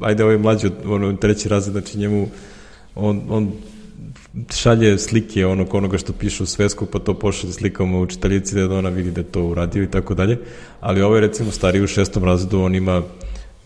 [0.00, 2.28] ajde ovaj mlađi, ono, treći razred, znači njemu,
[2.94, 3.52] on, on
[4.50, 8.88] šalje slike onog onoga što piše u svesku, pa to pošalje slikama učiteljici da ona
[8.88, 10.38] vidi da to uradio i tako dalje.
[10.80, 13.02] Ali ovaj recimo stariji u šestom razredu, on ima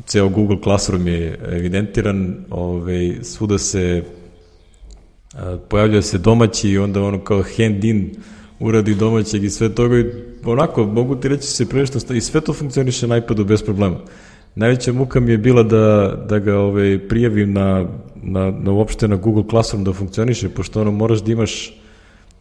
[0.07, 4.03] ceo Google Classroom je evidentiran, ovaj, svuda se
[5.69, 8.11] pojavljaju se domaći i onda ono kao hand in
[8.61, 10.05] uradi domaćeg i sve toga i
[10.45, 14.01] onako mogu ti reći se prilično i sve to funkcioniše na iPadu bez problema.
[14.55, 17.89] Najveća muka mi je bila da, da ga ovaj, prijavim na,
[18.23, 21.81] na, na uopšte na Google Classroom da funkcioniše, pošto ono moraš da imaš,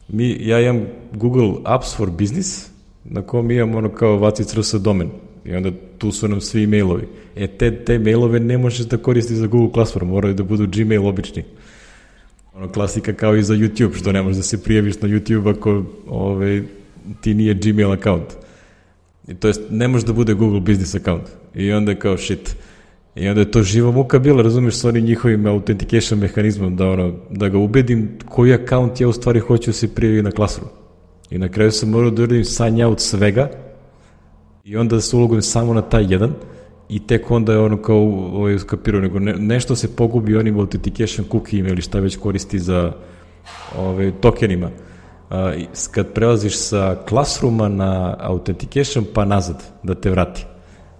[0.08, 2.70] mi, ja imam Google Apps for Business,
[3.04, 5.10] na kom imam ono kao vacic.rs domen.
[5.46, 7.08] I onda tu su nam svi mailovi.
[7.36, 11.08] E, te, te mailove ne možeš da koristiš za Google Classroom, moraju da budu Gmail
[11.08, 11.44] obični.
[12.54, 15.84] Ono klasika kao i za YouTube, što ne možeš da se prijaviš na YouTube ako
[16.08, 16.62] ovaj,
[17.22, 18.43] ti nije Gmail account.
[19.28, 21.24] I to jest, ne može da bude Google Business account.
[21.56, 22.56] I onda je kao shit.
[23.16, 27.14] I onda je to živa muka bila, razumiješ, s onim njihovim authentication mehanizmom, da, ono,
[27.30, 30.70] da ga ubedim koji account ja u stvari hoću da se prijavi na Classroom.
[31.30, 33.50] I na kraju sam morao da uradim sign out svega
[34.64, 36.34] i onda da se ulogom samo na taj jedan
[36.90, 37.98] i tek onda je ono kao
[38.34, 42.94] ovaj, skapirao, nego ne, nešto se pogubi onim authentication cookie ili šta već koristi za
[43.78, 44.70] ovaj, tokenima
[45.92, 50.46] kad prelaziš sa Classrooma na Authentication pa nazad da te vrati.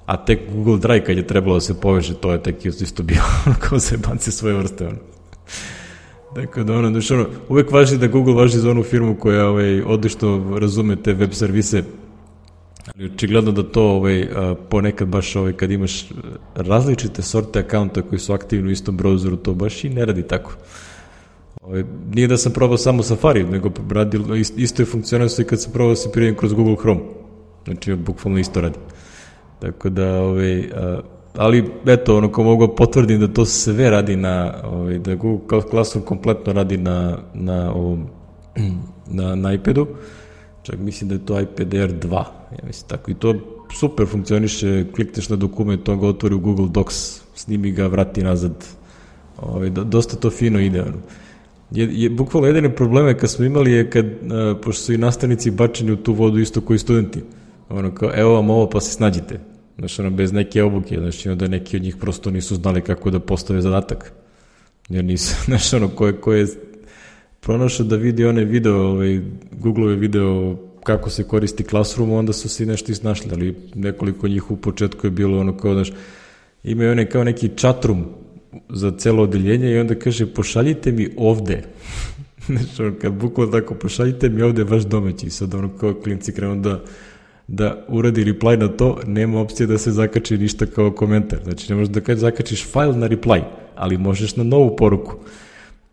[0.06, 3.22] A tek Google Drive kad je trebalo da se poveže, to je tek isto bio
[3.70, 4.88] kao se banci svoje vrste.
[4.88, 4.98] Ono.
[6.36, 9.82] Dakle, da ono, znači ono, uvek važi da Google važi za onu firmu koja ovaj,
[9.82, 11.84] odlično razume te web servise,
[12.96, 14.28] ali očigledno da to ovaj,
[14.70, 16.10] ponekad baš ovaj, kad imaš
[16.56, 20.54] različite sorte akaunta koji su aktivni u istom browseru, to baš i ne radi tako.
[21.62, 21.84] Ovaj,
[22.14, 25.92] nije da sam probao samo Safari, nego radil, isto je funkcionalno i kad sam probao
[25.92, 27.02] da se prijem kroz Google Chrome.
[27.66, 28.80] Znači, bukvalno isto radi.
[29.60, 31.00] Tako da, ovaj, a,
[31.36, 36.06] ali eto, ono ko mogu potvrdim da to sve radi na, ovaj, da Google Classroom
[36.06, 38.08] kompletno radi na, na, ovom,
[39.18, 39.88] na, na iPadu,
[40.64, 42.14] čak mislim da je to iPad Air 2,
[42.52, 43.36] ja mislim tako, i to
[43.80, 48.66] super funkcioniše, klikneš na dokument, on ga otvori u Google Docs, snimi ga, vrati nazad,
[49.42, 50.98] ovaj, dosta to fino ide, ono
[51.74, 55.52] je, je bukvalno jedine probleme kad smo imali je kad, a, pošto su i nastavnici
[55.52, 57.22] bačeni u tu vodu isto koji studenti.
[57.70, 59.40] Ono kao, evo vam ovo pa se snađite.
[59.78, 63.20] Znaš, ono, bez neke obuke, znači, onda neki od njih prosto nisu znali kako da
[63.20, 64.14] postave zadatak.
[64.90, 66.48] Jer nisu, znaš, ono, ko je, ko je
[67.40, 69.22] pronašao da vidi one video, ovaj,
[69.52, 74.56] Google-ove video kako se koristi Classroom, onda su se nešto isnašli, ali nekoliko njih u
[74.56, 75.92] početku je bilo ono kao, znaš,
[76.64, 78.06] imaju one kao neki chatroom
[78.70, 81.64] za celo odeljenje i onda kaže pošaljite mi ovde.
[82.48, 85.30] Znači, kad bukvalno tako, pošaljite mi ovde vaš domaći.
[85.30, 86.84] Sad ono kao klinci krenu da,
[87.48, 91.40] da uradi reply na to, nema opcije da se zakači ništa kao komentar.
[91.44, 93.42] Znači, ne možeš da kad zakačiš file na reply,
[93.76, 95.16] ali možeš na novu poruku.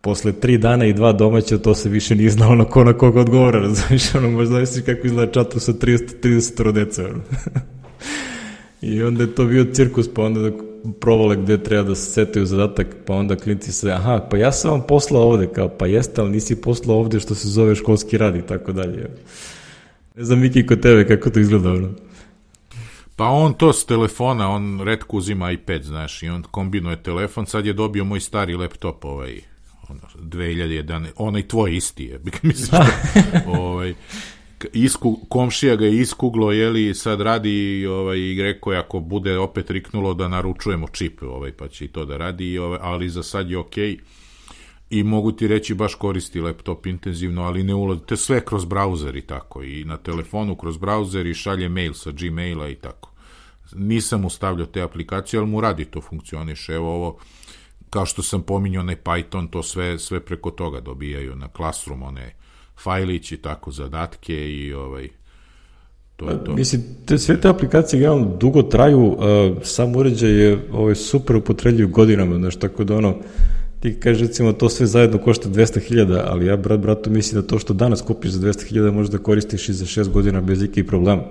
[0.01, 3.21] Posle tri dana i dva domaća, to se više nije znao na ko na koga
[3.21, 7.09] odgovara, razumiješ, ono, možda misliš kako izgleda čatu sa 30, 30 rodeca.
[8.83, 10.70] I onda je to bio cirkus, pa onda da
[11.01, 14.71] provale gde treba da se setaju zadatak, pa onda klinci se, aha, pa ja sam
[14.71, 18.37] vam poslao ovde, kao, pa jeste, ali nisi poslao ovde što se zove školski rad
[18.37, 19.11] i tako dalje.
[20.17, 21.91] Ne znam, Miki, kod tebe, kako to izgleda, ono?
[23.17, 27.67] Pa on to s telefona, on redko uzima iPad, znaš, i on kombinuje telefon, sad
[27.67, 29.41] je dobio moj stari laptop, ovaj,
[29.89, 33.95] ono, 2001, onaj tvoj isti je, mislim, što, ovaj,
[34.73, 39.71] isku, komšija ga je iskuglo, jeli, sad radi ovaj, i rekao je ako bude opet
[39.71, 43.51] riknulo da naručujemo čip, ovaj, pa će i to da radi, ovaj, ali za sad
[43.51, 43.91] je okej.
[43.91, 43.99] Okay.
[44.91, 49.17] I mogu ti reći baš koristi laptop intenzivno, ali ne ulazi, te sve kroz brauzer
[49.17, 53.11] i tako, i na telefonu kroz brauzer i šalje mail sa Gmaila i tako.
[53.75, 56.73] Nisam ustavljao te aplikacije, ali mu radi to funkcioniše.
[56.73, 57.19] Evo ovo,
[57.91, 62.40] kao što sam pominjao, onaj Python, to sve, sve preko toga dobijaju na Classroom, one
[62.83, 65.09] fajlići, tako zadatke i ovaj,
[66.17, 66.53] to je to.
[66.53, 69.19] Mislim, te, sve te aplikacije generalno dugo traju, uh,
[69.63, 73.17] sam uređaj je ovaj, super upotrebljiv godinama, znaš, tako da ono,
[73.81, 77.59] ti kažeš recimo to sve zajedno košta 200.000, ali ja brat bratu mislim da to
[77.59, 81.23] što danas kupiš za 200.000 možeš da koristiš i za 6 godina bez ikakvih problema.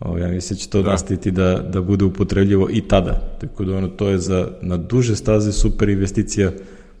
[0.00, 0.90] O, ja mislim da će to da.
[0.90, 3.36] nastaviti da, da bude upotrebljivo i tada.
[3.40, 6.52] Tako da ono, to je za, na duže staze super investicija,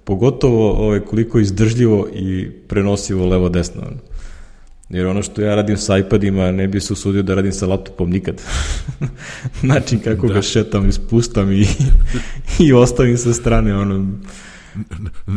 [0.04, 3.82] pogotovo ovaj, koliko izdržljivo i prenosivo levo-desno.
[4.88, 8.10] Jer ono što ja radim sa iPadima, ne bi se usudio da radim sa laptopom
[8.10, 8.42] nikad.
[9.72, 10.34] Način kako da.
[10.34, 11.66] ga šetam, ispustam i,
[12.66, 14.06] i ostavim sa strane, ono,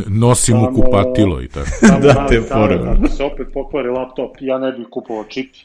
[0.07, 1.69] nosim u kupatilo i tako.
[2.07, 2.75] da, te fore.
[2.75, 5.55] Ako se opet pokvari laptop, ja ne bih kupovao čip.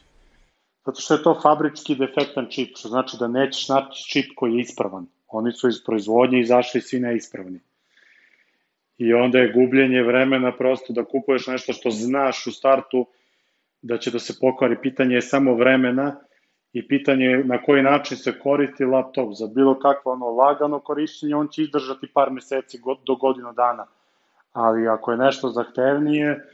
[0.86, 4.60] Zato što je to fabrički defektan čip, što znači da nećeš naći čip koji je
[4.60, 5.06] ispravan.
[5.28, 7.60] Oni su iz proizvodnje izašli svi neispravni.
[8.98, 13.06] I onda je gubljenje vremena prosto da kupuješ nešto što znaš u startu
[13.82, 14.76] da će da se pokvari.
[14.82, 16.16] Pitanje je samo vremena
[16.72, 19.28] i pitanje je na koji način se koristi laptop.
[19.32, 23.86] Za bilo kakvo ono lagano korišćenje, on će izdržati par meseci do godinu dana.
[24.52, 26.44] Ali ako je nešto zahtevnije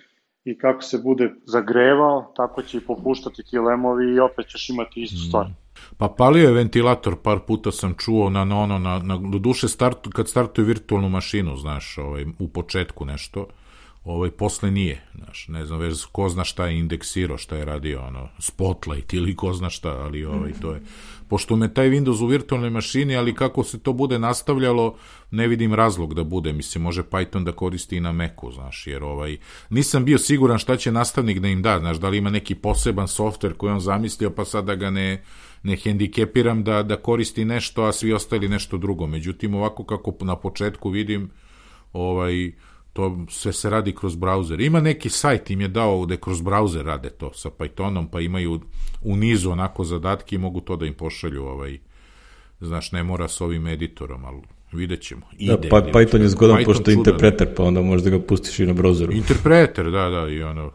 [0.44, 5.02] i kako se bude zagrevao, tako će i popuštati ti lemovi i opet ćeš imati
[5.02, 5.46] istu stvar.
[5.46, 5.67] Mm.
[5.96, 9.68] Pa palio je ventilator, par puta sam čuo na, na ono, na, na, do duše
[9.68, 13.46] start, kad startuje virtualnu mašinu, znaš, ovaj, u početku nešto,
[14.04, 18.02] ovaj, posle nije, znaš, ne znam, već ko zna šta je indeksirao, šta je radio,
[18.06, 20.82] ono, Spotlight ili ko zna šta, ali ovaj, to je,
[21.28, 24.96] pošto me taj Windows u virtualnoj mašini, ali kako se to bude nastavljalo,
[25.30, 29.04] ne vidim razlog da bude, mislim, može Python da koristi i na Macu, znaš, jer
[29.04, 29.36] ovaj,
[29.70, 33.08] nisam bio siguran šta će nastavnik da im da, znaš, da li ima neki poseban
[33.08, 35.22] softver koji on zamislio, pa sad da ga ne,
[35.62, 39.06] ne hendikepiram da, da koristi nešto, a svi ostali nešto drugo.
[39.06, 41.30] Međutim, ovako kako na početku vidim,
[41.92, 42.52] ovaj,
[42.92, 44.60] to sve se radi kroz brauzer.
[44.60, 48.60] Ima neki sajt im je dao gde kroz brauzer rade to sa Pythonom, pa imaju
[49.02, 51.78] u nizu onako zadatke i mogu to da im pošalju ovaj,
[52.60, 54.42] znaš, ne mora s ovim editorom, ali
[54.72, 55.20] vidjet ćemo.
[55.20, 58.58] Da, Ide, da, pa, Python je zgodan pošto je interpreter, pa onda možda ga pustiš
[58.58, 59.16] i na browseru.
[59.16, 60.72] Interpreter, da, da, i ono,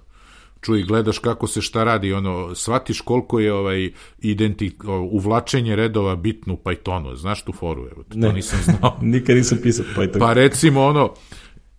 [0.63, 4.77] čuj, gledaš kako se šta radi, ono, shvatiš koliko je ovaj identi,
[5.11, 8.33] uvlačenje redova bitno u Pythonu, znaš tu foru, evo, to ne.
[8.33, 8.97] nisam znao.
[9.13, 10.19] Nikad nisam pisao Python.
[10.19, 11.13] Pa recimo ono,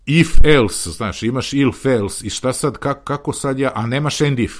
[0.05, 4.21] if else, znaš, imaš if else i šta sad, kako, kako sad ja, a nemaš
[4.21, 4.53] end if.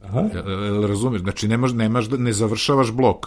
[0.00, 0.28] Aha.
[0.88, 3.26] Razumiješ, znači nemaš, nemaš, ne završavaš blok.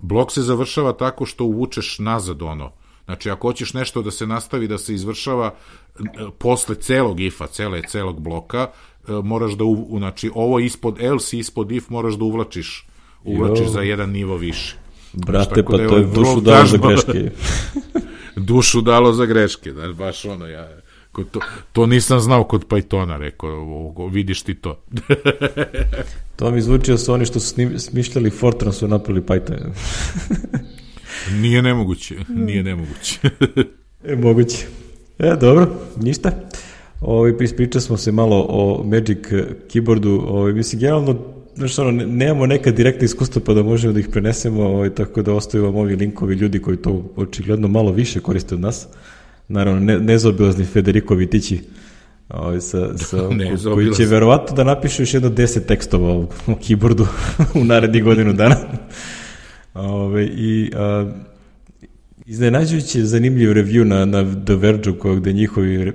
[0.00, 2.72] Blok se završava tako što uvučeš nazad ono.
[3.04, 5.54] Znači, ako hoćeš nešto da se nastavi, da se izvršava
[6.38, 8.70] posle celog ifa, cele, celog bloka,
[9.08, 12.86] moraš da, u, znači, ovo ispod else, ispod if moraš da uvlačiš,
[13.24, 13.70] uvlačiš jo.
[13.70, 14.76] za jedan nivo više.
[15.12, 17.30] Brate, pa da to je dušu dalo za greške.
[18.36, 20.68] dušu dalo za greške, znači, baš ono, ja,
[21.12, 21.40] kod to,
[21.72, 24.82] to nisam znao kod Pythona, rekao, vidiš ti to.
[26.36, 29.70] to mi zvuči da su oni što su smišljali Fortran su napravili Python.
[31.42, 33.18] nije nemoguće, nije nemoguće.
[34.04, 34.66] e, moguće.
[35.18, 36.30] E, dobro, ništa.
[37.02, 39.18] Ovaj, ispričali smo se malo o Magic
[39.72, 41.18] keyboardu, ovaj, mislim, generalno,
[41.56, 45.32] znaš, ono, nemamo neka direktna iskustva pa da možemo da ih prenesemo, ovaj, tako da
[45.32, 48.88] ostaju vam ovi linkovi ljudi koji to očigledno malo više koriste od nas.
[49.48, 51.60] Naravno, ne, nezaobilazni Federico Vitići,
[52.28, 56.54] ovaj, sa, sa, ne, koji će verovatno da napiše još jedno deset tekstova o, o
[56.54, 57.06] keyboardu
[57.60, 58.56] u naredni godinu dana.
[59.74, 61.12] Ove, ovaj, I a,
[62.26, 65.92] iznenađujući zanimljiv review na, na The Verge-u gde njihovi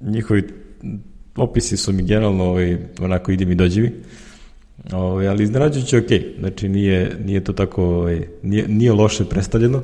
[0.00, 0.42] njihovi
[1.36, 3.92] opisi su mi generalno ovaj, onako ide mi dođivi.
[4.92, 6.06] Ovaj, ali iznenađujući ok,
[6.38, 9.82] znači nije, nije to tako, ovaj, nije, nije loše predstavljeno.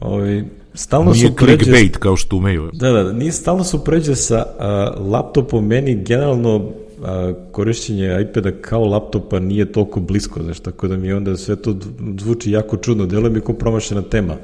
[0.00, 0.44] Ovaj,
[0.74, 2.70] stalno nije su clickbait kao što umeju.
[2.72, 6.70] Da, da, nije stalno su pređe sa a, laptopom, meni generalno
[7.02, 11.76] a, korišćenje iPada kao laptopa nije toliko blisko, znaš, tako da mi onda sve to
[12.20, 14.36] zvuči jako čudno, deluje mi kao promašena tema,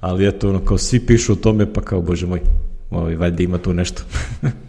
[0.00, 2.40] ali eto, ono, kao svi pišu o tome, pa kao, bože moj,
[2.90, 4.02] ovaj, valjda ima tu nešto.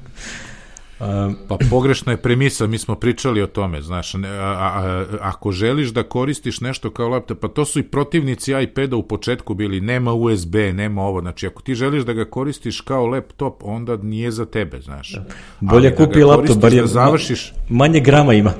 [0.99, 5.89] Um, pa pogrešna je premisa, mi smo pričali o tome, znaš, a, a, ako želiš
[5.89, 10.13] da koristiš nešto kao laptop, pa to su i protivnici iPada u početku bili, nema
[10.13, 14.45] USB, nema ovo, znači ako ti želiš da ga koristiš kao laptop, onda nije za
[14.45, 15.11] tebe, znaš.
[15.11, 15.25] Da.
[15.59, 17.53] Bolje Ali kupi da laptop, bar je da završiš...
[17.69, 18.53] manje grama ima.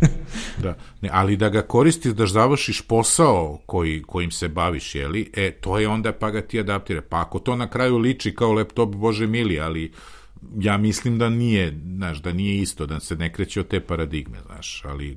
[0.62, 5.50] Da, ne, ali da ga koristiš da završiš posao koji, kojim se baviš, jeli, e,
[5.50, 7.02] to je onda pa ga ti adaptira.
[7.08, 9.92] Pa ako to na kraju liči kao laptop, bože mili, ali
[10.58, 14.38] ja mislim da nije, znaš, da nije isto, da se ne kreće od te paradigme,
[14.46, 15.16] znaš, ali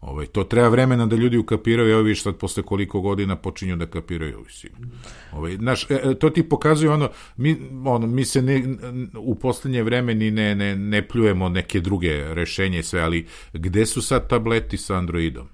[0.00, 3.86] Ovaj, to treba vremena da ljudi ukapiraju, evo viš sad posle koliko godina počinju da
[3.86, 4.44] kapiraju.
[5.32, 8.64] Ovaj, znaš, e, e, to ti pokazuje ono, mi, ono, mi se ne,
[9.16, 14.02] u poslednje vreme ni ne, ne, ne pljujemo neke druge rešenje sve, ali gde su
[14.02, 15.48] sad tableti sa Androidom?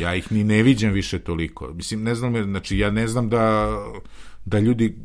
[0.00, 1.72] Ja ih ni ne viđam više toliko.
[1.74, 3.76] Mislim, ne znam, znači, ja ne znam da
[4.44, 4.98] da ljudi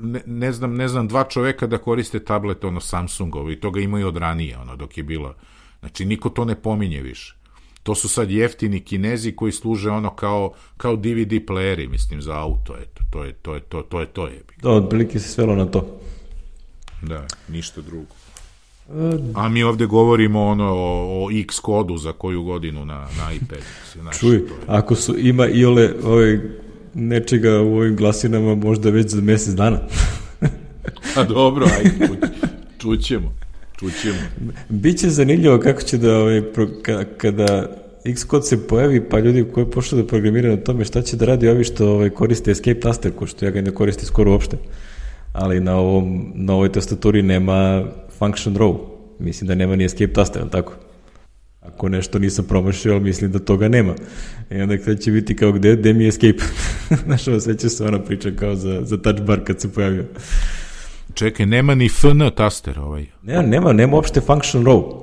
[0.00, 3.80] ne, ne znam ne znam dva čoveka da koriste tablet ono Samsungovi i to ga
[3.80, 5.34] imaju od ranije ono dok je bilo
[5.80, 7.41] znači niko to ne pominje više
[7.82, 12.76] to su sad jeftini kinezi koji služe ono kao, kao DVD playeri, mislim, za auto,
[12.82, 14.42] eto, to je to, je, to, to je to je.
[14.62, 16.00] Da, otprilike se svelo na to.
[17.02, 18.14] Da, ništa drugo.
[19.34, 23.58] A mi ovde govorimo ono o, o X kodu za koju godinu na, na iPad.
[24.00, 24.44] Znaš, Čuj, je...
[24.66, 26.40] ako su, ima i ole ove,
[26.94, 29.78] nečega u ovim glasinama možda već za mesec dana.
[31.16, 32.08] A dobro, ajde,
[32.78, 33.32] čućemo.
[33.82, 34.18] Čućemo.
[34.68, 36.42] Biće zanimljivo kako će da, ovaj,
[37.16, 37.68] kada
[38.04, 41.48] Xcode se pojavi, pa ljudi koji pošli da programiraju na tome, šta će da radi
[41.48, 44.56] ovi što ovaj, koriste escape taster, ko što ja ga ne koristim skoro uopšte.
[45.32, 47.84] Ali na, ovom, na ovoj tastaturi nema
[48.18, 48.78] function row.
[49.18, 50.72] Mislim da nema ni escape taster, tako?
[51.60, 53.94] Ako nešto nisam promašio, ali mislim da toga nema.
[54.50, 56.42] I onda kada će biti kao gde, gde mi je escape?
[57.04, 57.24] Znaš,
[57.58, 60.04] će se ona priča kao za, za touch bar kad se pojavio.
[61.14, 63.06] Čekaj, nema ni FN taster ovaj.
[63.22, 65.02] Ne, nema, nema uopšte function row.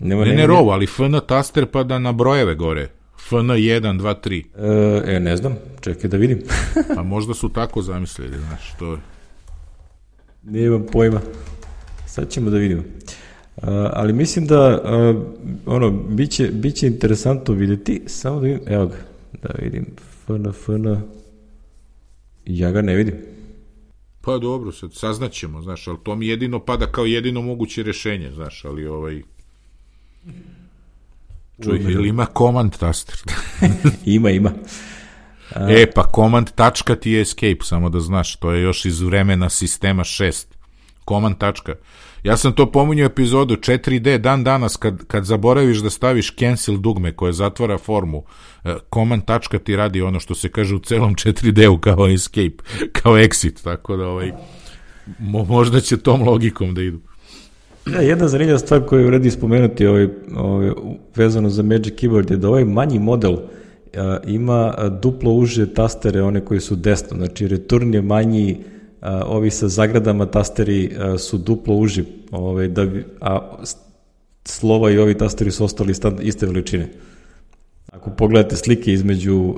[0.00, 2.88] Nema, ne, ne row, ali FN taster pa da na brojeve gore.
[3.28, 4.14] FN 1, 2,
[4.56, 5.16] 3.
[5.16, 6.42] E, ne znam, čekaj da vidim.
[6.98, 8.98] A možda su tako zamislili, znaš, to je.
[10.42, 11.20] Nemam pojma.
[12.06, 12.82] Sad ćemo da vidimo.
[12.82, 13.62] Uh,
[13.92, 15.22] ali mislim da uh,
[15.66, 18.96] ono, biće, biće interesantno videti, samo da vidim, evo ga,
[19.42, 19.86] da vidim,
[20.26, 20.96] FN, FN,
[22.46, 23.35] ja ga ne vidim.
[24.26, 28.64] Pa dobro, sad saznaćemo, znaš, ali to mi jedino pada kao jedino moguće rešenje, znaš,
[28.64, 29.22] ali ovaj...
[31.62, 33.16] Čuj, ili ima command taster?
[34.16, 34.52] ima, ima.
[35.54, 35.66] A...
[35.70, 39.48] E, pa command tačka ti je escape, samo da znaš, to je još iz vremena
[39.48, 40.46] sistema 6.
[41.08, 41.74] Command tačka.
[42.22, 47.12] Ja sam to pominjao epizodu 4D dan danas kad, kad zaboraviš da staviš cancel dugme
[47.12, 48.22] koje zatvara formu
[48.64, 53.16] e, command tačka ti radi ono što se kaže u celom 4D-u kao escape, kao
[53.16, 54.32] exit, tako da ovaj,
[55.18, 56.98] mo, možda će tom logikom da idu.
[57.86, 60.70] Da, jedna zanimljiva stvar koju vredi spomenuti ovaj, ovaj,
[61.16, 63.40] vezano za Magic Keyboard je da ovaj manji model uh,
[64.26, 68.75] ima duplo uže tastere, one koji su desno, znači return je manji a,
[69.26, 73.56] ovi sa zagradama tasteri su duplo uži, ovaj, da bi, a
[74.44, 76.88] slova i ovi tasteri su ostali stand, iste veličine.
[77.92, 79.56] Ako pogledate slike između uh,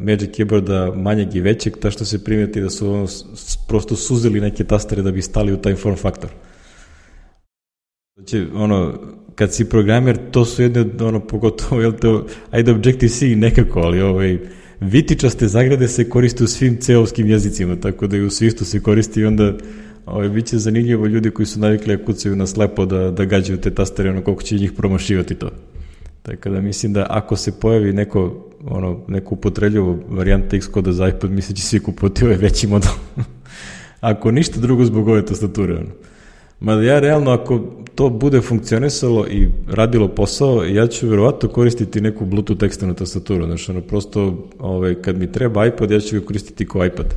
[0.00, 3.06] Magic Keyboarda manjeg i većeg, ta što se primijeti da su ono,
[3.68, 6.30] prosto suzili neke tastere da bi stali u taj form faktor.
[8.14, 8.94] Znači, ono,
[9.34, 14.38] kad si programer, to su jedne, ono, pogotovo, jel to, ajde Objective-C nekako, ali ovaj,
[14.82, 19.20] vitičaste zagrade se koriste u svim ceovskim jezicima, tako da i u Swiftu se koristi
[19.20, 19.52] i onda
[20.06, 23.60] ovaj, bit će zanimljivo ljudi koji su navikli da kucaju na slepo da, da gađaju
[23.60, 25.50] te tastere, ono koliko će njih promašivati to.
[26.22, 31.30] Tako da mislim da ako se pojavi neko, ono, neko upotrebljivo varijanta X-koda za iPod,
[31.30, 32.92] mislim da će svi kupovati ovaj veći model.
[34.00, 35.90] ako ništa drugo zbog ove tastature, ono.
[36.62, 37.60] Mada ja realno, ako
[37.94, 43.46] to bude funkcionisalo i radilo posao, ja ću verovatno koristiti neku Bluetooth eksternu tastaturu.
[43.46, 47.14] Znači, ono, prosto, ovaj, kad mi treba iPad, ja ću ga koristiti kao iPad.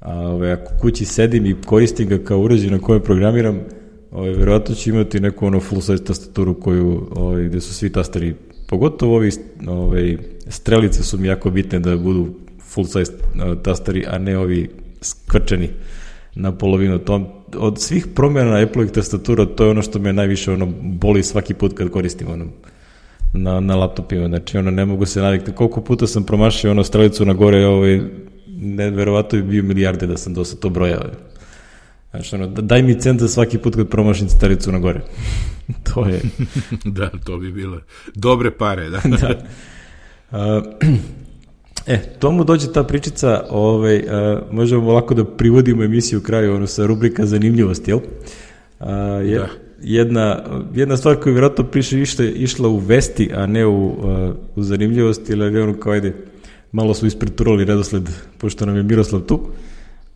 [0.00, 3.60] A ovaj, ako kući sedim i koristim ga kao uređaj na kojem programiram,
[4.10, 8.34] ovaj, verovatno ću imati neku ono full size tastaturu koju, ovaj, gde su svi tasteri,
[8.68, 9.30] pogotovo ovi
[9.66, 10.16] ovaj,
[10.48, 12.28] strelice su mi jako bitne da budu
[12.60, 13.12] full size
[13.62, 14.68] tasteri, a ne ovi
[15.02, 15.68] skrčeni
[16.38, 16.98] na polovinu.
[16.98, 21.22] To, od svih promjena na Apple-ovih tastatura, to je ono što me najviše ono, boli
[21.22, 22.44] svaki put kad koristim ono,
[23.32, 24.28] na, na laptopima.
[24.28, 25.52] Znači, ono, ne mogu se navikti.
[25.52, 28.00] Koliko puta sam promašio ono strelicu na gore, ovaj,
[28.46, 31.04] ne, verovato bi bio milijarde da sam dosta to brojao.
[32.10, 35.00] Znači, ono, daj mi cent za svaki put kad promašim strelicu na gore.
[35.94, 36.20] to je...
[36.98, 37.78] da, to bi bile
[38.14, 39.00] dobre pare, da.
[39.20, 39.34] da.
[40.30, 40.64] Uh,
[41.88, 46.66] E, tomu dođe ta pričica, ovaj, a, možemo lako da privodimo emisiju u kraju, ono
[46.66, 47.98] sa rubrika zanimljivost, jel?
[48.80, 48.92] A,
[49.24, 49.48] je, da.
[49.80, 54.62] jedna, jedna stvar koju vjerojatno priše išla, išla u vesti, a ne u, a, u
[54.62, 56.14] zanimljivosti, ili ono kao ajde,
[56.72, 58.08] malo su ispreturali redosled,
[58.38, 59.40] pošto nam je Miroslav tu.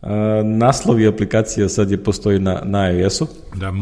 [0.01, 3.27] A, naslovi aplikacija sad je postoji na, na iOS-u.
[3.55, 3.73] Da,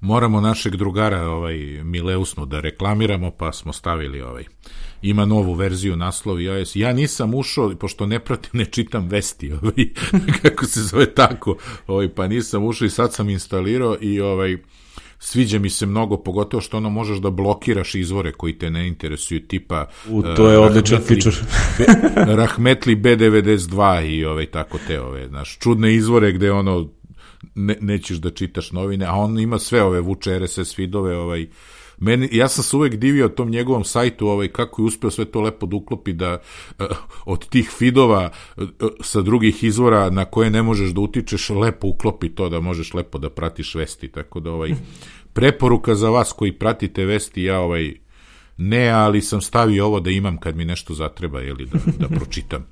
[0.00, 4.44] moramo našeg drugara ovaj Mileusnu da reklamiramo, pa smo stavili ovaj
[5.02, 6.76] ima novu verziju naslov iOS.
[6.76, 9.88] Ja nisam ušao, pošto ne pratim, ne čitam vesti, ovaj,
[10.42, 14.56] kako se zove tako, ovaj, pa nisam ušao i sad sam instalirao i ovaj,
[15.18, 19.40] sviđa mi se mnogo, pogotovo što ono možeš da blokiraš izvore koji te ne interesuju,
[19.40, 19.88] tipa...
[20.08, 21.36] U, to je uh, odličan feature.
[22.42, 26.88] Rahmetli B92 i ovaj, tako te, ove, znaš, čudne izvore gde ono
[27.54, 31.46] ne, nećeš da čitaš novine, a on ima sve ove vuče RSS feedove, ovaj,
[31.98, 35.40] Meni, ja sam se uvek divio tom njegovom sajtu ovaj, kako je uspeo sve to
[35.40, 36.38] lepo da uklopi da
[36.78, 36.86] uh,
[37.24, 38.64] od tih feedova uh,
[39.00, 43.18] sa drugih izvora na koje ne možeš da utičeš lepo uklopi to da možeš lepo
[43.18, 44.74] da pratiš vesti tako da ovaj
[45.32, 47.94] preporuka za vas koji pratite vesti ja ovaj
[48.56, 52.66] ne, ali sam stavio ovo da imam kad mi nešto zatreba, jeli, da, da pročitam.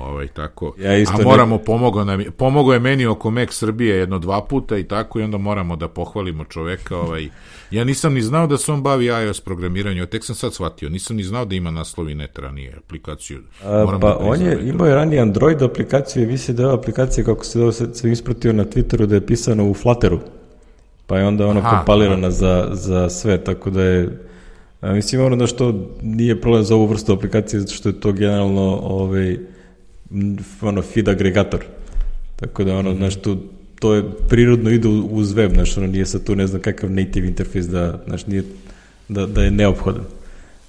[0.00, 0.74] Ovaj, tako.
[0.78, 1.64] Ja isto A moramo, ne...
[1.64, 5.38] pomogao, nam, pomogao je meni oko Mek Srbije jedno dva puta i tako i onda
[5.38, 6.96] moramo da pohvalimo čoveka.
[6.96, 7.28] Ovaj,
[7.70, 10.88] ja nisam ni znao da se on bavi iOS programiranjem, tek sam sad shvatio.
[10.88, 13.38] Nisam ni znao da ima naslovi net ranije aplikaciju.
[13.64, 17.24] A, pa da on je imao je ranije Android aplikaciju i visi da je aplikacija
[17.24, 20.20] kako se da se, se ispratio na Twitteru da je pisano u Flutteru.
[21.06, 24.26] Pa je onda ono Aha, kompalirana za, za sve, tako da je
[24.80, 28.12] a, mislim ono da što nije problem za ovu vrstu aplikacije zato što je to
[28.12, 29.36] generalno ovaj,
[30.60, 31.64] ono feed agregator.
[32.36, 33.38] Tako da ono, znaš, tu,
[33.78, 37.26] to je prirodno ide uz web, znaš, ono nije sad tu ne znam kakav native
[37.26, 38.42] interfejs da, znaš, nije,
[39.08, 40.04] da, da je neophodan.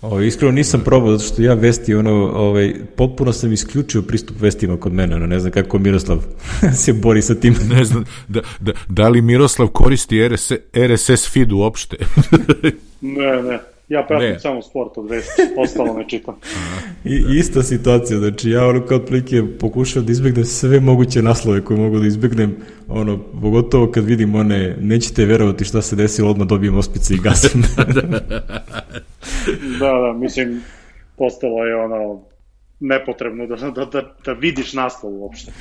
[0.02, 4.42] Ovo, ovaj, iskreno nisam probao, zato što ja vesti, ono, ovaj, potpuno sam isključio pristup
[4.42, 6.24] vestima kod mene, ono, ne znam kako Miroslav
[6.84, 7.56] se bori sa tim.
[7.70, 11.98] ne znam, da, da, da li Miroslav koristi RS, RSS feed uopšte?
[13.02, 13.60] ne, ne.
[13.92, 14.40] Ja pratim ne.
[14.40, 16.36] samo sport od vesti, ostalo ne čitam.
[17.14, 21.80] I, ista situacija, znači ja ono kao otprilike pokušam da izbegnem sve moguće naslove koje
[21.80, 22.56] mogu da izbegnem,
[22.88, 27.62] ono, pogotovo kad vidim one, nećete verovati šta se desilo, odmah dobijem ospice i gasim.
[29.80, 30.62] da, da, mislim,
[31.18, 32.22] postalo je ono,
[32.80, 35.52] nepotrebno da, da, da, da vidiš naslov uopšte.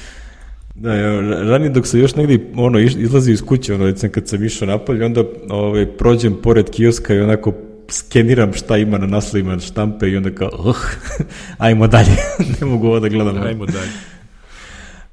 [0.74, 4.44] Da, ja, ranije dok se još negdje ono, izlazi iz kuće, ono, recimo kad sam
[4.44, 7.52] išao napolje, onda ovaj, prođem pored kioska i onako
[7.90, 10.76] skeniram šta ima na naslovima štampe i onda kao, uh,
[11.58, 12.16] ajmo dalje,
[12.60, 13.42] ne mogu ovo da gledam.
[13.42, 13.90] Ajmo dalje.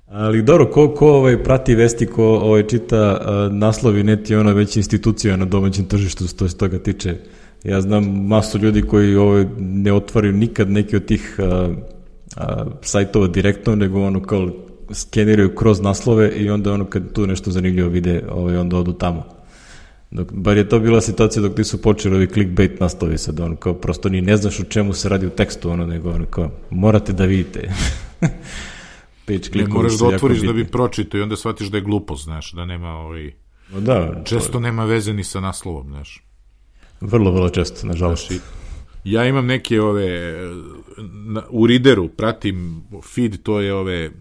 [0.08, 4.54] Ali dobro, ko, ko ovaj, prati vesti, ko ovaj, čita uh, naslovi, net je ono
[4.54, 7.16] već institucija na domaćem tržištu, što se toga tiče.
[7.64, 11.78] Ja znam masu ljudi koji ovaj, ne otvaraju nikad neki od tih uh,
[12.38, 14.50] uh, sajtova direktno, nego ono kao
[14.92, 19.37] skeniraju kroz naslove i onda ono kad tu nešto zanimljivo vide, ovaj, onda odu tamo.
[20.12, 23.74] Dok, bar je to bila situacija dok nisu počeli ovi clickbait naslovi sad, ono kao
[23.74, 27.14] prosto ni ne znaš o čemu se radi u tekstu, ono nego ono kao morate
[27.14, 27.74] da vidite.
[29.26, 32.52] Page ne moraš da otvoriš da bi pročito i onda shvatiš da je glupost, znaš,
[32.52, 33.32] da nema ovaj...
[33.74, 34.60] No da, često to...
[34.60, 36.24] nema veze ni sa naslovom, znaš.
[37.02, 38.28] Vrlo, vrlo često, nažalost.
[38.28, 38.42] Znaš,
[39.04, 40.34] ja imam neke ove,
[41.26, 42.84] na, u Readeru pratim
[43.16, 44.12] feed, to je ove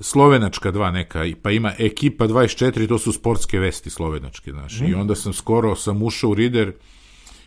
[0.00, 4.80] Slovenačka dva neka, pa ima ekipa 24, to su sportske vesti slovenačke, znaš.
[4.80, 4.84] Mm.
[4.84, 6.72] I onda sam skoro sam ušao u Rider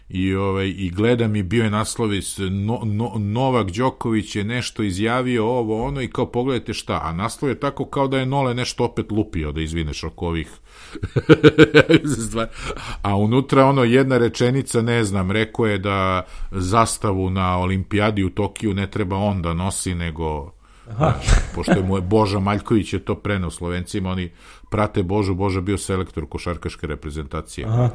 [0.10, 2.22] i ovaj i gledam i bio je naslovi
[2.52, 7.50] no, no, Novak Đoković je nešto izjavio ovo ono i kao pogledajte šta a naslov
[7.50, 10.52] je tako kao da je Nole nešto opet lupio da izvineš oko ovih
[13.02, 18.74] a unutra ono jedna rečenica ne znam rekao je da zastavu na olimpijadi u Tokiju
[18.74, 20.55] ne treba on da nosi nego
[20.90, 21.14] Aha.
[21.56, 24.32] pošto je moj Boža Maljković je to preneo Slovencima, oni
[24.70, 27.68] prate Božu, Boža bio selektor košarkaške reprezentacije.
[27.68, 27.90] Aha.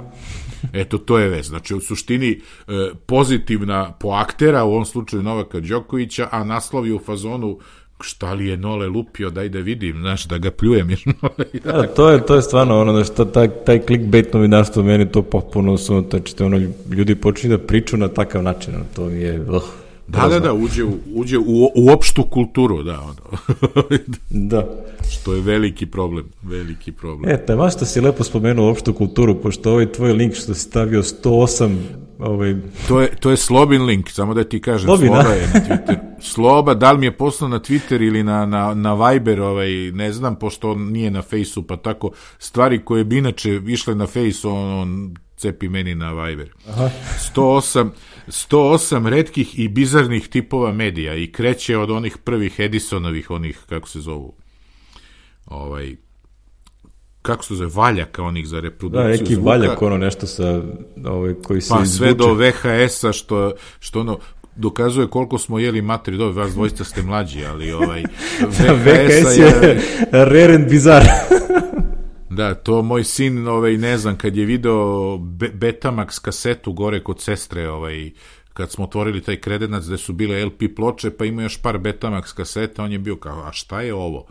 [0.73, 1.47] Eto, to je vez.
[1.47, 2.31] Znači, u suštini
[2.69, 7.59] e, pozitivna po aktera, u ovom slučaju Novaka Đokovića, a naslov je u fazonu
[8.03, 10.91] šta li je Nole lupio, daj da vidim, znaš, da ga pljujem.
[10.91, 11.01] Jer
[11.65, 15.23] da, to je, to je stvarno ono, da šta, taj, taj clickbait novinarstvo, meni to
[15.23, 16.61] potpuno su, znači, ono,
[16.91, 19.63] ljudi počinju da priču na takav način, to mi je, uh,
[20.11, 23.01] Da, da, da, uđe, u, uđe u, u opštu kulturu, da.
[23.01, 23.39] Ono.
[24.51, 24.67] da.
[25.11, 27.31] Što je veliki problem, veliki problem.
[27.31, 31.03] E, tema što si lepo spomenuo opštu kulturu, pošto ovaj tvoj link što si stavio
[31.03, 31.77] 108
[32.21, 32.57] Ovaj...
[32.89, 35.97] To, je, to je Slobin link, samo da ti kažem, Slobin, Sloba je na Twitter.
[36.21, 40.13] Sloba, da li mi je poslao na Twitter ili na, na, na Viber, ovaj, ne
[40.13, 44.49] znam, pošto on nije na Faceu, pa tako, stvari koje bi inače išle na Face,
[44.49, 46.53] on, on cepi meni na Viber.
[46.69, 46.91] Aha.
[47.35, 47.89] 108,
[48.31, 54.01] 108 redkih i bizarnih tipova medija i kreće od onih prvih Edisonovih, onih, kako se
[54.01, 54.35] zovu,
[55.47, 55.97] ovaj,
[57.23, 59.51] kako se zove, valjaka onih za reprodukciju da, neki zvuka.
[59.51, 60.63] valjak, ono nešto sa,
[61.05, 64.19] ovaj, koji se Pa sve do VHS-a, što, što ono,
[64.57, 68.03] dokazuje koliko smo jeli materi, dobro, vas dvojica ste mlađi, ali ovaj,
[68.59, 69.81] VHS, VHS je, je
[70.13, 71.11] rare and bizarre.
[72.41, 77.21] Da, to moj sin, ovaj, ne znam, kad je video Be Betamax kasetu gore kod
[77.21, 78.11] sestre, ovaj,
[78.53, 82.35] kad smo otvorili taj kredenac gde su bile LP ploče, pa ima još par Betamax
[82.35, 84.27] kaseta, on je bio kao, a šta je ovo?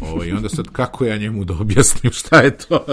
[0.00, 2.86] ovo I onda sad, kako ja njemu da objasnim šta je to?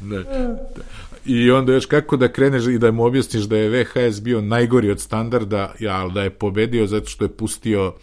[0.00, 0.24] ne.
[1.24, 4.90] I onda još kako da kreneš i da mu objasniš da je VHS bio najgori
[4.90, 7.94] od standarda, ja, ali da je pobedio zato što je pustio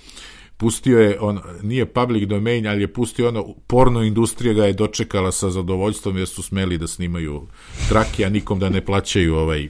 [0.60, 5.32] pustio je, on, nije public domain, ali je pustio ono, porno industrija ga je dočekala
[5.32, 7.48] sa zadovoljstvom jer su smeli da snimaju
[7.90, 9.70] trake, a nikom da ne plaćaju ovaj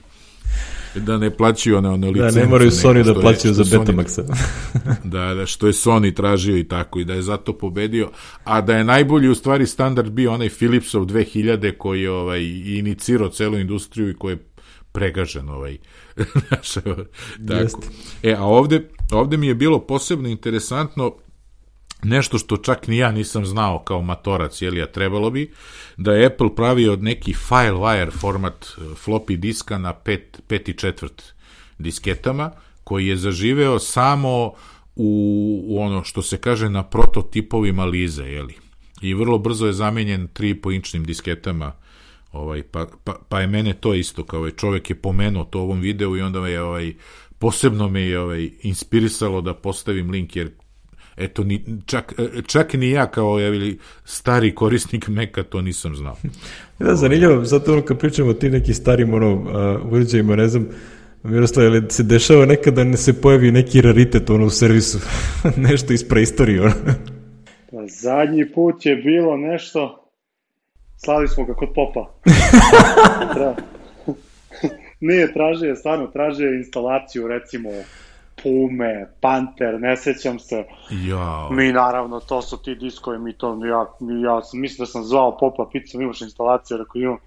[0.94, 2.34] da ne plaćaju one, one licence.
[2.34, 4.22] Da, ne moraju Sony da plaćaju za Betamaxa.
[5.14, 8.10] da, da, što je Sony tražio i tako, i da je zato pobedio.
[8.44, 13.28] A da je najbolji u stvari standard bio onaj Philipsov 2000 koji je ovaj, inicirao
[13.28, 14.38] celu industriju i koji je
[14.92, 15.78] pregažen ovaj.
[17.48, 17.80] tako.
[18.22, 21.14] E, a ovde, ovde mi je bilo posebno interesantno
[22.02, 25.52] nešto što čak ni ja nisam znao kao matorac, jel ja trebalo bi,
[25.96, 31.22] da je Apple pravio neki FileWire format e, floppy diska na 5 i četvrt
[31.78, 32.50] disketama,
[32.84, 34.52] koji je zaživeo samo
[34.96, 38.54] u, u ono što se kaže na prototipovima Lize, jeli?
[39.02, 41.72] I vrlo brzo je zamenjen 3,5 inčnim disketama
[42.32, 45.62] ovaj, pa, pa, pa je mene to isto, kao ovaj, čovek je pomenuo to u
[45.62, 46.94] ovom videu i onda je ovaj,
[47.40, 50.50] posebno me je ovaj, inspirisalo da postavim link, jer
[51.16, 52.14] eto, ni, čak,
[52.46, 56.16] čak ni ja kao je, stari korisnik Meka to nisam znao.
[56.78, 60.68] da, zanimljivo, zato ono kad pričamo o tim nekim starim ono, uh, uređajima, ne znam,
[61.22, 64.98] Miroslav, ali se dešava nekada ne se pojavi neki raritet ono u servisu,
[65.68, 66.74] nešto iz preistorije, ono.
[67.70, 70.10] Pa zadnji put je bilo nešto,
[71.04, 72.14] slali smo ga kod popa.
[75.00, 77.70] Nije, tražio, stvarno, tražio instalaciju, recimo,
[78.42, 80.64] Pume, Panter, ne sećam se.
[80.90, 81.50] Jao.
[81.52, 85.04] Mi naravno, to su ti diskovi, mi to, ja, mi, ja sam, mislim da sam
[85.04, 87.18] zvao Popa, pitao imaš instalaciju, rekao imam,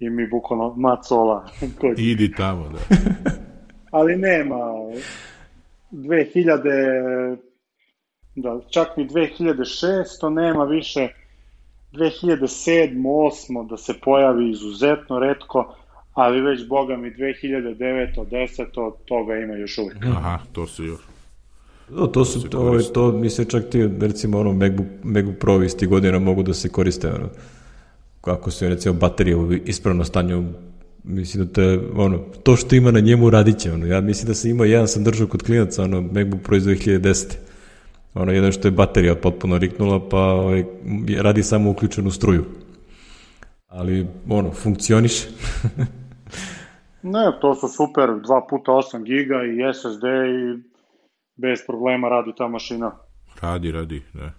[0.00, 1.48] i mi bukvalno macola.
[1.80, 1.94] Koji...
[1.98, 2.78] Idi tamo, da.
[3.98, 4.56] Ali nema,
[5.92, 7.36] 2000,
[8.34, 11.08] da, čak ni 2006, nema više,
[11.92, 15.74] 2007, 2008, da se pojavi izuzetno redko,
[16.14, 18.26] ali već, boga mi, 2009.
[18.30, 18.92] 10.
[19.04, 20.04] toga ima još uvijek.
[20.04, 21.00] Aha, to su još.
[21.90, 25.62] No, to su, to, ovo, to mi se čak ti, recimo, ono, MacBook, MacBook Pro
[25.62, 27.28] isti godina mogu da se koriste, ono,
[28.20, 30.44] kako su, recimo, baterije u ispravno stanju,
[31.04, 34.34] mislim da te, ono, to što ima na njemu radit će, ono, ja mislim da
[34.34, 37.34] sam imao, jedan sam držao kod klinaca, ono, MacBook Pro iz 2010.
[38.14, 40.64] Ono, jedno što je baterija potpuno riknula, pa ovaj,
[41.18, 42.44] radi samo uključenu struju.
[43.68, 45.28] Ali, ono, funkcioniše.
[47.02, 50.62] Ne, to su super, 2 puta 8 giga i SSD i
[51.36, 52.96] bez problema radi ta mašina.
[53.40, 54.32] Radi, radi, da.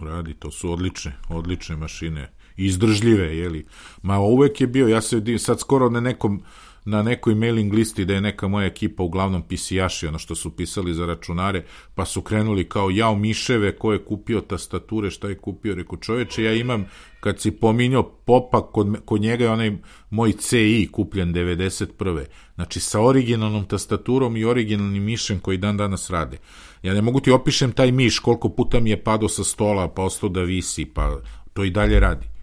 [0.00, 2.32] Radi, to su odlične, odlične mašine.
[2.56, 3.66] Izdržljive, jeli.
[4.02, 6.42] Ma uvek je bio, ja se sad skoro na nekom
[6.86, 10.94] na nekoj mailing listi da je neka moja ekipa uglavnom pisijaši, ono što su pisali
[10.94, 11.64] za računare,
[11.94, 16.44] pa su krenuli kao jao miševe, ko je kupio tastature, šta je kupio, reko čoveče,
[16.44, 16.86] ja imam,
[17.20, 19.76] kad si pominjao popa, kod, kod njega je onaj
[20.10, 22.24] moj CI kupljen 91.
[22.54, 26.38] Znači sa originalnom tastaturom i originalnim mišem koji dan danas rade.
[26.82, 30.02] Ja ne mogu ti opišem taj miš, koliko puta mi je pado sa stola, pa
[30.02, 31.16] ostao da visi, pa
[31.52, 32.35] to i dalje radi.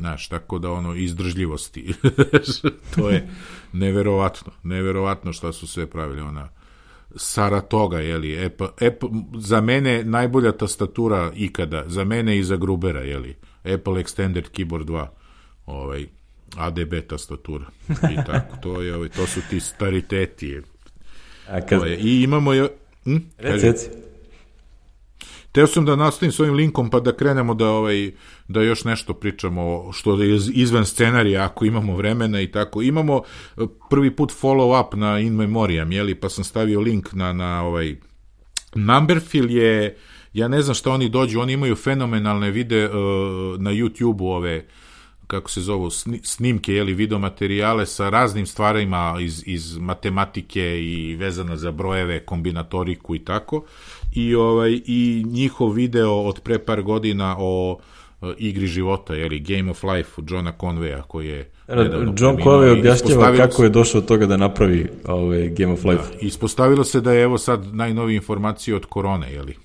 [0.00, 1.94] Znaš, tako da ono, izdržljivosti.
[2.94, 3.28] to je
[3.72, 6.48] neverovatno, neverovatno šta su sve pravili, ona
[7.16, 9.08] Saratoga, jeli, Apple, Apple,
[9.38, 15.06] za mene najbolja tastatura ikada, za mene i za Grubera, jeli, Apple Extended Keyboard 2,
[15.66, 16.06] ovaj,
[16.56, 20.60] ADB tastatura, i tako, to je, ovaj, to su ti stariteti,
[21.48, 21.86] A kad...
[21.86, 22.68] je, i imamo je,
[23.04, 23.16] hm?
[23.38, 23.88] Reci, reci.
[25.52, 28.10] Teo sam da nastavim s ovim linkom pa da krenemo da ovaj
[28.48, 32.82] da još nešto pričamo što je izvan scenarija ako imamo vremena i tako.
[32.82, 33.22] Imamo
[33.56, 33.60] eh,
[33.90, 37.96] prvi put follow up na In Memoriam, jeli, pa sam stavio link na, na ovaj
[38.74, 39.96] Numberfill je
[40.32, 42.94] ja ne znam šta oni dođu, oni imaju fenomenalne vide uh,
[43.58, 44.66] na YouTube-u ove
[45.26, 45.90] kako se zovu,
[46.22, 53.18] snimke, jeli, videomaterijale sa raznim stvarima iz, iz matematike i vezano za brojeve, kombinatoriku i
[53.18, 53.64] tako
[54.12, 57.78] i ovaj i njihov video od pre par godina o
[58.38, 61.50] igri života, je li Game of Life od Johna Conveya koji je
[62.18, 66.02] John Conway objašnjava kako je došao od toga da napravi ovaj Game of Life.
[66.02, 69.56] Da, ispostavilo se da je evo sad najnovije informacije od korone, je li?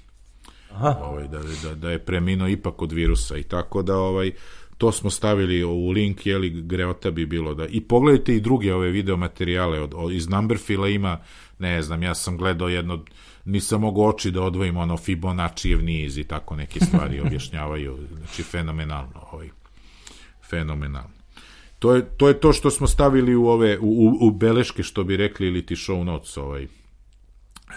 [0.72, 0.96] Aha.
[1.04, 4.32] Ovaj, da, da, da je preminuo ipak od virusa i tako da ovaj
[4.78, 7.66] to smo stavili u link, jeli greota bi bilo da...
[7.68, 11.20] I pogledajte i druge ove video materijale, od, od, iz Numberfila ima,
[11.60, 13.04] ne znam, ja sam gledao jedno,
[13.46, 19.28] nisam mogu oči da odvojim ono Fibonaccijev niz i tako neke stvari objašnjavaju, znači fenomenalno,
[19.32, 19.50] ovaj,
[20.50, 21.16] fenomenalno.
[21.80, 25.18] To je, to je to što smo stavili u ove, u, u beleške, što bi
[25.18, 26.68] rekli, ili ti show notes, ovaj.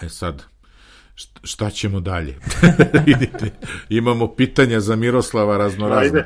[0.01, 0.43] E sad,
[1.43, 2.35] šta ćemo dalje?
[3.05, 3.51] Vidite,
[3.89, 6.25] imamo pitanja za Miroslava raznorazne.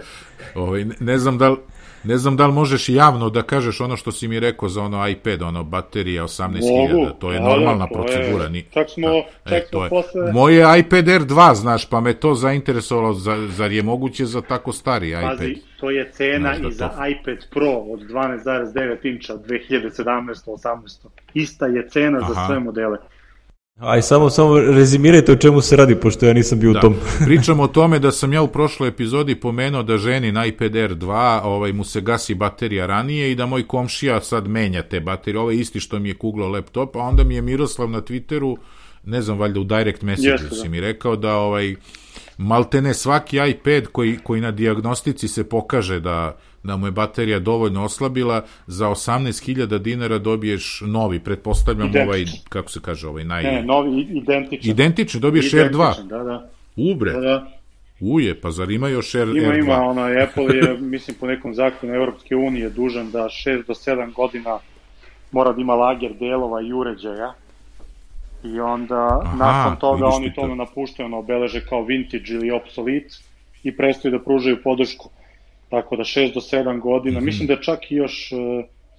[0.56, 1.58] Ovaj, ne znam da li,
[2.04, 5.08] ne znam da li možeš javno da kažeš ono što si mi rekao za ono
[5.08, 8.46] iPad, ono baterija 18.000, to je normalna to procedura.
[8.46, 10.32] Je, čak smo, da, čak e, smo posle...
[10.32, 14.74] Moje iPad Air 2, znaš, pa me to zainteresovalo, za, zar je moguće za tako
[14.74, 15.38] stari iPad?
[15.38, 17.06] Pazi, to je cena znaš, i za to...
[17.06, 21.08] iPad Pro od 12,9 inča 2017-18.
[21.34, 22.34] Ista je cena Aha.
[22.34, 22.98] za sve modele.
[23.80, 26.80] Aj, samo, samo rezimirajte o čemu se radi, pošto ja nisam bio da.
[26.80, 26.96] u tom.
[27.26, 30.96] Pričamo o tome da sam ja u prošloj epizodi pomenuo da ženi na iPad Air
[30.96, 35.40] 2 ovaj, mu se gasi baterija ranije i da moj komšija sad menja te baterije.
[35.40, 38.58] Ovo je isti što mi je kuglo laptop, a onda mi je Miroslav na Twitteru,
[39.04, 40.56] ne znam, valjda u direct message da.
[40.56, 41.76] si mi rekao da ovaj,
[42.38, 47.84] maltene svaki iPad koji, koji na diagnostici se pokaže da da mu je baterija dovoljno
[47.84, 52.08] oslabila, za 18.000 dinara dobiješ novi, pretpostavljam identičan.
[52.08, 53.44] ovaj, kako se kaže, ovaj naj...
[53.44, 54.72] Ne, novi, identičan.
[54.72, 56.08] Identičan, dobiješ R2.
[56.08, 56.50] Da, da.
[56.76, 57.12] Ubre.
[57.12, 57.52] Da, da.
[58.00, 59.60] Uje, pa zar ima još R, ima, R2?
[59.60, 64.14] Ima, ono, Apple je, mislim, po nekom zakonu Evropske unije dužan da 6 do 7
[64.14, 64.60] godina
[65.32, 67.34] mora da ima lager delova i uređaja.
[68.44, 73.16] I onda, Aha, nakon toga, oni to, to napuštaju, ono, obeleže kao vintage ili obsolete
[73.64, 75.10] i prestaju da pružaju podršku
[75.74, 77.26] tako da 6 do 7 godina, mm -hmm.
[77.26, 78.36] mislim da čak i još e,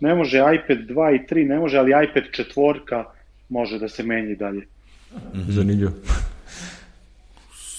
[0.00, 3.04] ne može iPad 2 i 3 ne može, ali iPad četvorka
[3.48, 4.60] može da se menji dalje.
[4.60, 5.50] Mm -hmm.
[5.50, 5.92] Zanimljivo.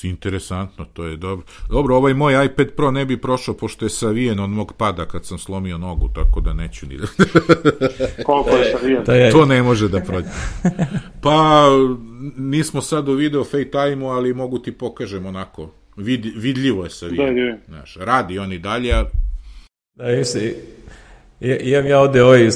[0.03, 1.45] Interesantno, to je dobro.
[1.69, 5.25] Dobro, ovaj moj iPad Pro ne bi prošao pošto je savijen od mog pada kad
[5.25, 6.97] sam slomio nogu, tako da neću ni...
[8.25, 9.03] Koliko je savijen?
[9.05, 10.27] Da to ne može da prođe.
[11.21, 11.67] Pa,
[12.37, 17.23] nismo sad u video FaceTime-u, ali mogu ti pokažem onako Vid, vidljivo je sa da,
[17.23, 17.57] da.
[17.67, 19.05] Znaš, radi oni dalje, a...
[19.95, 20.55] Da, jesi,
[21.39, 22.49] imam ja ovde ovaj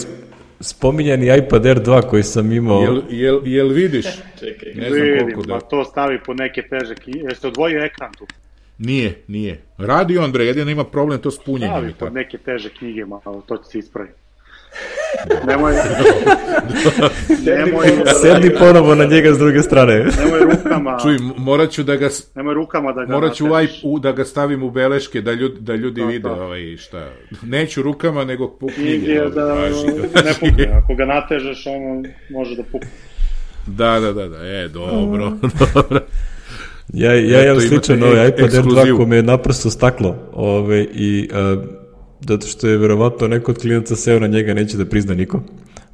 [0.60, 2.82] spominjani iPad Air 2 koji sam imao.
[2.82, 4.06] Jel, jel, jel vidiš?
[4.40, 5.54] Čekaj, ne znam vidim, koliko da...
[5.54, 7.20] pa to stavi po neke teže knjige.
[7.20, 8.28] Jeste odvojio ekran tu?
[8.78, 9.62] Nije, nije.
[9.78, 11.72] Radi on, bre, jedino ima problem to s punjenjem.
[11.72, 14.20] Stavi po neke teže knjige, malo, to će se ispraviti.
[15.48, 15.74] Nemoj,
[17.46, 17.88] nemoj,
[18.22, 19.94] sedni ponovo na njega s druge strane.
[19.96, 20.98] Nemoj rukama.
[21.02, 24.26] Čuj, morat ću da ga Nemoj rukama da ga Morat ću ovaj, u, da ga
[24.26, 26.44] stavim u beleške da ljudi da ljudi to, vide to.
[26.44, 27.10] ovaj šta.
[27.44, 29.20] Neću rukama nego po knjige.
[29.36, 29.88] da, važi,
[30.26, 30.70] ne pukne.
[30.84, 32.90] Ako ga natežeš, ono može da pukne.
[33.68, 34.48] Da, da, da, da.
[34.48, 35.32] E, dobro,
[35.74, 36.00] dobro.
[36.94, 41.64] Ja, ja imam sličan ovaj iPad R2 kome je naprosto staklo ove, ovaj, i uh,
[42.28, 45.42] zato što je verovatno neko od klijenca seo na njega, neće da prizna niko.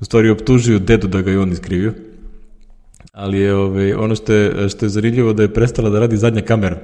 [0.02, 1.94] U stvari optužio dedu da ga je on iskrivio.
[3.12, 6.42] Ali je ovaj, ono što je, što je zanimljivo da je prestala da radi zadnja
[6.42, 6.78] kamera.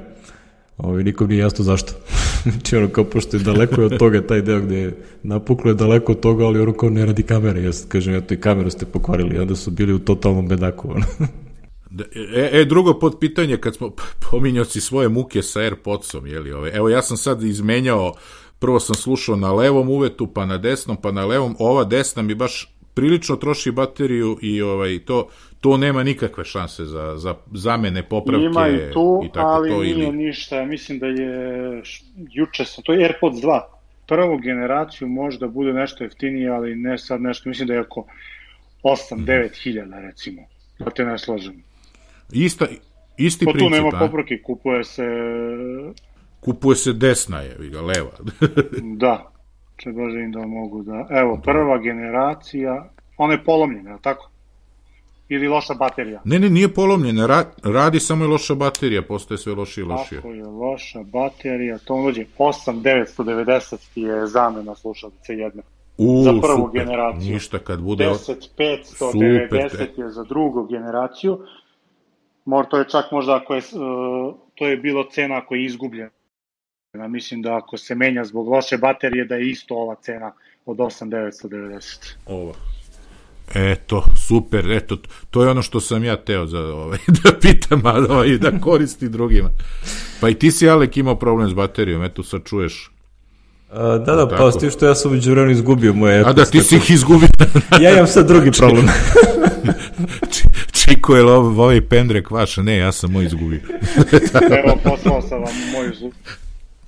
[0.78, 1.94] Ove, ovaj, nikom nije jasno zašto.
[2.52, 6.12] znači ono kao pošto je daleko od toga taj deo gde je napuklo je daleko
[6.12, 7.64] od toga, ali ono kao ne radi kamere.
[7.64, 9.40] Ja sad kažem, eto i kameru ste pokvarili.
[9.40, 10.92] Onda su bili u totalnom bedaku.
[10.92, 11.06] Ono.
[11.94, 12.04] Da,
[12.36, 13.92] e, e, drugo pod pitanje, kad smo
[14.32, 18.14] pominjao si svoje muke sa Airpodsom, jeli, ove, evo ja sam sad izmenjao
[18.62, 22.36] prvo sam slušao na levom uvetu, pa na desnom, pa na levom, ova desna mi
[22.36, 25.28] baš prilično troši bateriju i ovaj to
[25.62, 29.84] to nema nikakve šanse za, za zamene, popravke Ima i, tu, i tako ali to.
[29.84, 30.12] nije ili...
[30.12, 31.82] ništa, mislim da je
[32.32, 33.62] juče sam, to je AirPods 2,
[34.08, 38.06] prvu generaciju možda bude nešto jeftinije, ali ne sad nešto, mislim da je oko
[38.84, 39.54] 8-9 mm.
[39.64, 40.42] hiljada recimo,
[40.80, 41.64] pa te ne slažem.
[42.32, 42.66] Ista,
[43.18, 45.04] isti pa princip, tu nema popravke, kupuje se
[46.42, 48.12] kupuje se desna je, ga, leva.
[49.04, 49.32] da,
[49.78, 51.08] če Bože im da mogu da...
[51.10, 54.30] Evo, prva generacija, ona je polomljena, tako?
[55.30, 56.22] Ili loša baterija?
[56.26, 60.20] Ne, ne, nije polomljena, ra, radi samo je loša baterija, postaje sve lošije i lošije.
[60.20, 65.64] Ako je loša baterija, to dođe 8990 je zamena slušalice jedne.
[65.98, 67.34] U, za prvu super, generaciju.
[67.34, 68.06] Ništa kad bude...
[68.06, 71.40] 10590 je za drugu generaciju.
[72.46, 76.10] Mor, to je čak možda ako je, uh, to je bilo cena ako je izgubljena
[76.98, 80.32] Ja mislim da ako se menja zbog loše baterije da je isto ova cena
[80.66, 81.80] od 8990.
[82.26, 82.54] Ova.
[83.54, 84.98] Eto, super, eto,
[85.30, 89.10] to je ono što sam ja teo za, ovaj, da pitam, a ovaj, da koristi
[89.10, 89.50] drugima.
[90.22, 92.92] Pa i ti si, Alek, imao problem s baterijom, eto, sad čuješ.
[93.70, 96.24] A, da, da, pa s tim što ja sam uđu vremenu izgubio moje...
[96.26, 97.30] A da, ti si ih izgubio.
[97.82, 98.88] ja imam sad drugi problem.
[100.84, 103.60] Čiko je ovaj pendrek vaš, ne, ja sam moj izgubio.
[104.34, 106.12] Evo, poslao sam vam moju zub.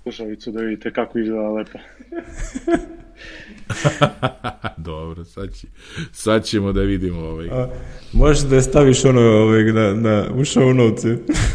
[0.03, 1.80] Slušalicu da vidite kako izgleda lepo.
[4.77, 5.67] Dobro, sad, će,
[6.11, 7.47] sad ćemo da vidimo ovaj.
[7.47, 7.69] A,
[8.13, 11.03] možeš da je staviš ono ovaj, na, na, u show notes.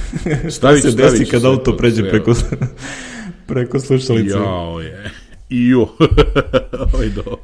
[0.57, 2.33] Šta se desi kad auto pređe preko,
[3.49, 4.37] preko slušalice?
[4.37, 5.11] Jao je.
[5.49, 5.89] Ijo.
[6.95, 7.39] ovaj dobro.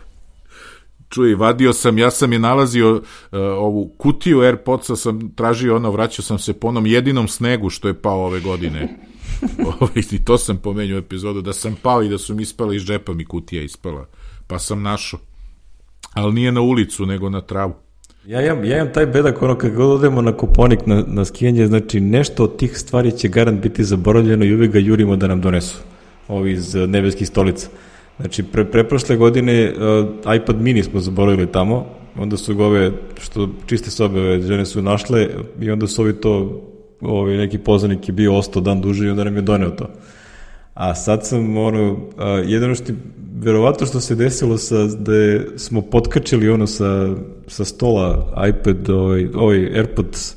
[1.09, 3.03] Čuj, vadio sam, ja sam je nalazio uh,
[3.39, 7.95] ovu kutiju Airpodsa, sam tražio ono, vraćao sam se po onom jedinom snegu što je
[7.95, 8.99] pao ove godine.
[9.81, 12.83] Ovaj, I to sam pomenio epizodu, da sam pao i da su mi ispala iz
[12.83, 14.07] džepa mi kutija ispala.
[14.47, 15.21] Pa sam našao.
[16.13, 17.75] Ali nije na ulicu, nego na travu.
[18.27, 21.67] Ja imam, ja imam taj bedak, ono, kad god odemo na kuponik, na, na skijanje,
[21.67, 25.41] znači nešto od tih stvari će garant biti zaboravljeno i uvek ga jurimo da nam
[25.41, 25.79] donesu.
[26.29, 27.69] Ovi iz eh, nebeskih stolica.
[28.21, 31.87] Znači, pre, preprošle godine uh, iPad mini smo zaboravili tamo,
[32.19, 35.29] onda su ga ove, što čiste sobe ove žene su našle
[35.61, 36.63] i onda su ovi to,
[37.05, 39.89] ovi neki poznanik je bio ostao dan duže i onda nam je doneo to.
[40.75, 41.99] A sad sam, ono, uh,
[42.47, 42.93] jedino što,
[43.35, 47.15] verovatno što se desilo sa, da je, smo potkačili ono sa,
[47.47, 50.37] sa stola iPad, ovaj, ovaj AirPods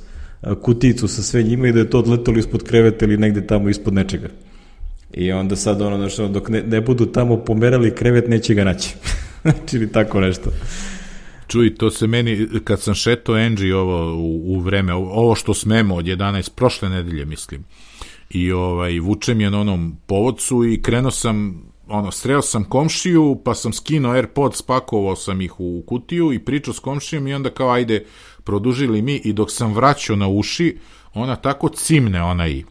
[0.62, 3.94] kutijicu sa sve njima i da je to odletalo ispod kreveta ili negde tamo ispod
[3.94, 4.28] nečega.
[5.14, 8.96] I onda sad ono, znači, dok ne, ne budu tamo pomerali krevet, neće ga naći.
[9.42, 10.50] znači, ili tako nešto.
[11.48, 15.96] Čuj, to se meni, kad sam šeto Angie ovo u, u vreme, ovo što smemo
[15.96, 17.66] od 11, prošle nedelje, mislim,
[18.30, 23.56] i ovaj, vučem je na onom povodcu i krenuo sam, ono, sreo sam komšiju, pa
[23.56, 27.70] sam skinuo AirPod, spakovao sam ih u kutiju i pričao s komšijom i onda kao,
[27.70, 28.06] ajde,
[28.44, 30.78] produžili mi i dok sam vraćao na uši,
[31.14, 32.64] ona tako cimne onaj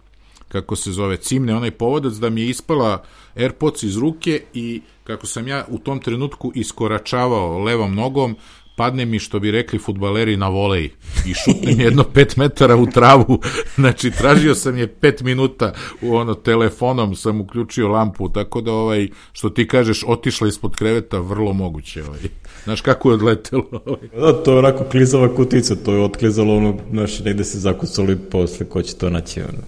[0.49, 3.03] kako se zove, cimne onaj povodac da mi je ispala
[3.37, 8.37] Airpods iz ruke i kako sam ja u tom trenutku iskoračavao levom nogom,
[8.77, 10.91] padne mi, što bi rekli futbaleri, na volej
[11.27, 13.41] i šutnem jedno pet metara u travu.
[13.77, 15.73] Znači, tražio sam je pet minuta
[16.03, 21.19] u ono telefonom, sam uključio lampu, tako da, ovaj, što ti kažeš, otišla ispod kreveta,
[21.19, 22.05] vrlo moguće.
[22.05, 22.21] Ovaj.
[22.65, 23.65] Znaš kako je odletelo?
[23.87, 24.09] Ovaj.
[24.17, 28.69] Da, to je onako klizava kutica, to je otklizalo ono, znaš, negde se zakucali posle,
[28.69, 29.59] ko će to naći, ono.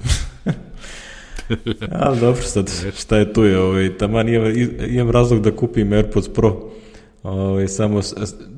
[1.91, 4.53] A, dobro, sad, šta je tu je, ovaj, taman imam,
[4.89, 6.71] imam razlog da kupim AirPods Pro,
[7.23, 8.01] ovaj, samo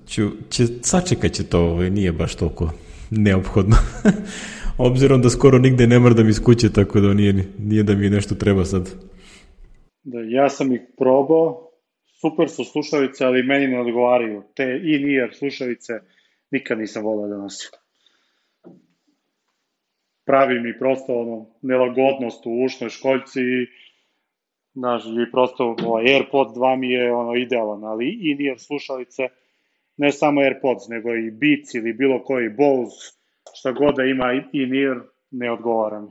[0.08, 2.72] ću, će, sačekat će to, ovaj, nije baš toliko
[3.10, 3.76] neophodno.
[4.88, 8.34] Obzirom da skoro nigde ne mrdam iz kuće, tako da nije, nije da mi nešto
[8.34, 8.90] treba sad.
[10.02, 11.70] Da, ja sam ih probao,
[12.20, 14.42] super su slušalice, ali meni ne odgovaraju.
[14.56, 15.92] Te in-ear slušalice
[16.50, 17.70] nikad nisam volao da nosim
[20.30, 23.66] pravi mi prosto ono, nelagodnost u ušnoj školjci i
[24.81, 29.23] znaš, i prosto ovaj, AirPods 2 mi je ono idealan, ali in-ear slušalice,
[29.97, 33.12] ne samo AirPods, nego i Beats ili bilo koji Bose,
[33.55, 34.97] šta god da ima in-ear,
[35.31, 36.09] ne odgovara mi.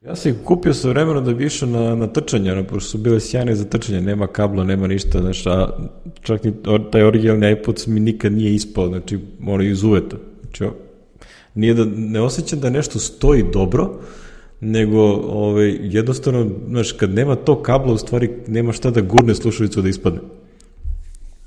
[0.00, 2.98] Ja sam ih kupio sa vremenom da bi išao na, na trčanje, ono, pošto su
[2.98, 5.68] bile sjajne za trčanje, nema kabla, nema ništa, znaš, a
[6.22, 6.52] čak ni
[6.92, 10.16] taj originalni iPod mi nikad nije ispao, znači, ono, iz uveta.
[10.42, 10.74] Znači,
[11.54, 13.90] Nije da, ne osjećam da nešto stoji dobro,
[14.60, 19.82] nego ovaj, jednostavno, znaš, kad nema to kabla, u stvari nema šta da gurne slušalicu
[19.82, 20.20] da ispadne.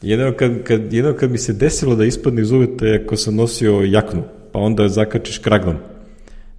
[0.02, 3.36] Jedino kad, kad, jedino kad mi se desilo da ispadne iz uveta je ako sam
[3.36, 5.76] nosio jaknu, pa onda zakačiš kraglom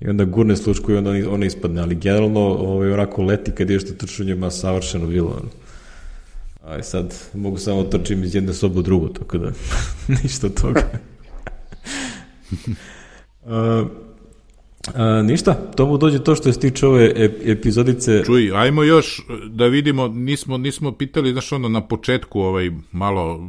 [0.01, 3.85] i onda gurne slučku i onda ona ispadne, ali generalno ovaj, onako leti kad ideš
[3.85, 5.29] to trčanje, ma savršeno bilo.
[5.29, 5.51] Ono.
[6.75, 9.53] Aj sad mogu samo trčim iz jedne sobe u drugu, tako da
[10.23, 10.83] ništa od toga.
[13.45, 13.51] Uh,
[14.95, 17.13] A, ništa, to mu dođe to što se tiče ove
[17.45, 18.23] epizodice.
[18.25, 23.49] Čuj, ajmo još da vidimo, nismo, nismo pitali, znaš ono, na početku ovaj, malo,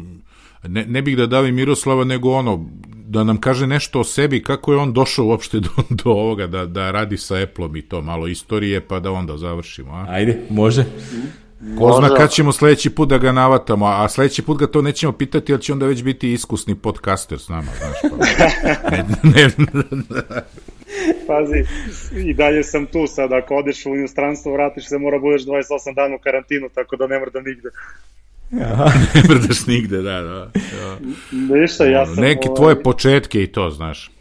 [0.64, 4.74] ne, ne bih da davi Miroslava, nego ono, da nam kaže nešto o sebi, kako
[4.74, 8.28] je on došao uopšte do, do ovoga, da, da radi sa Apple-om i to, malo
[8.28, 9.92] istorije, pa da onda završimo.
[9.92, 10.06] A?
[10.10, 10.86] Ajde, može.
[11.80, 15.14] Ko zna kad ćemo sledeći put da ga navatamo, a sledeći put ga to nećemo
[15.14, 18.12] pitati, ali će onda već biti iskusni podcaster s nama, znaš.
[18.12, 18.98] Pa.
[19.30, 20.42] ne, ne, ne,
[21.28, 21.66] Pazi,
[22.30, 26.16] i dalje sam tu sad, ako odeš u inostranstvo, vratiš se, mora budeš 28 dana
[26.16, 27.70] u karantinu, tako da ne mrdam nigde.
[28.62, 28.92] Aha.
[29.16, 30.52] ne mrdaš nigde, da, da.
[30.54, 30.98] da.
[31.56, 32.24] Ništa, ja sam...
[32.24, 32.56] Neki ovaj...
[32.56, 34.12] tvoje početke i to, znaš.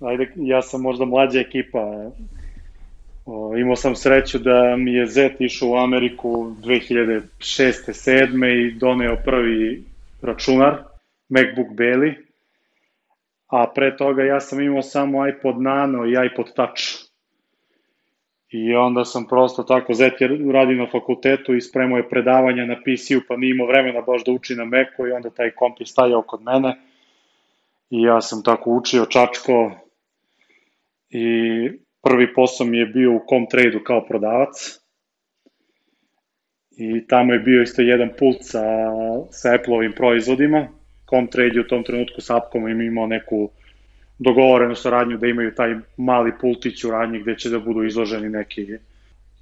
[0.00, 2.10] Ajde, ja sam možda mlađa ekipa,
[3.30, 7.22] O, imao sam sreću da mi je Zet išao u Ameriku 2006.
[7.40, 8.68] 7.
[8.68, 9.84] i doneo prvi
[10.22, 10.76] računar,
[11.28, 12.14] MacBook Belly,
[13.48, 17.08] a pre toga ja sam imao samo iPod Nano i iPod Touch.
[18.50, 22.76] I onda sam prosto tako, Zet je radi na fakultetu i spremao je predavanja na
[22.76, 25.86] PC-u, pa nije imao vremena baš da uči na Macu i onda taj komp je
[25.86, 26.76] stajao kod mene.
[27.90, 29.70] I ja sam tako učio čačko
[31.10, 31.24] i
[32.02, 34.80] prvi posao mi je bio u Comtrade-u kao prodavac
[36.70, 38.62] i tamo je bio isto jedan pult sa,
[39.30, 40.68] sa Apple-ovim proizvodima.
[41.10, 43.50] Comtrade je u tom trenutku sa Apkom im imao neku
[44.18, 48.66] dogovorenu saradnju da imaju taj mali pultić u radnji gde će da budu izloženi neki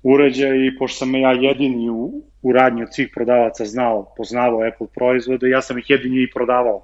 [0.03, 4.87] uređaj i pošto sam ja jedini u, u radnji od svih prodavaca znao, poznavao Apple
[4.95, 6.83] proizvode, ja sam ih jedini i prodavao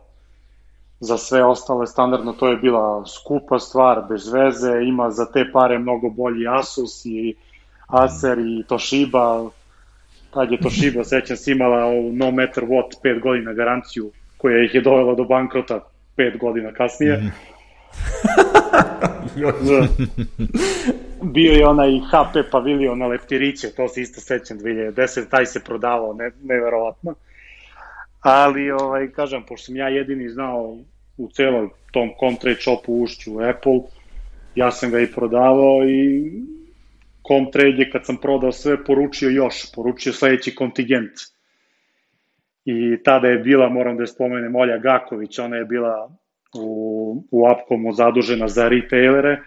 [1.00, 2.32] za sve ostale standardno.
[2.32, 7.34] To je bila skupa stvar, bez veze, ima za te pare mnogo bolji Asus i
[7.86, 9.50] Acer i Toshiba,
[10.30, 14.10] tad je Toshiba, sećam se, imala no matter what 5 godina garanciju
[14.42, 15.80] koja ih je dovela do bankrota
[16.16, 17.22] 5 godina kasnije.
[19.36, 21.28] Mm.
[21.32, 26.14] Bio je onaj HP Pavilion na Leptiriće, to se isto sećam 2010, taj se prodavao,
[26.14, 27.14] ne, neverovatno.
[28.20, 30.76] Ali, ovaj, kažem, pošto sam ja jedini znao
[31.16, 33.80] u celom tom Comtrade shopu ušću u Apple,
[34.54, 36.32] ja sam ga i prodavao i
[37.28, 41.12] Comtrade je kad sam prodao sve poručio još, poručio sledeći kontingent.
[42.64, 46.10] I tada je bila, moram da je spomenem, Olja Gaković, ona je bila
[46.58, 49.40] u, u Apcomu zadužena za retailere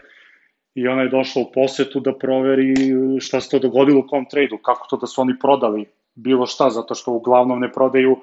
[0.75, 2.73] i ona je došla u posetu da proveri
[3.19, 5.85] šta se to dogodilo u Comtrade-u, kako to da su oni prodali
[6.15, 8.17] bilo šta, zato što uglavnom ne prodaju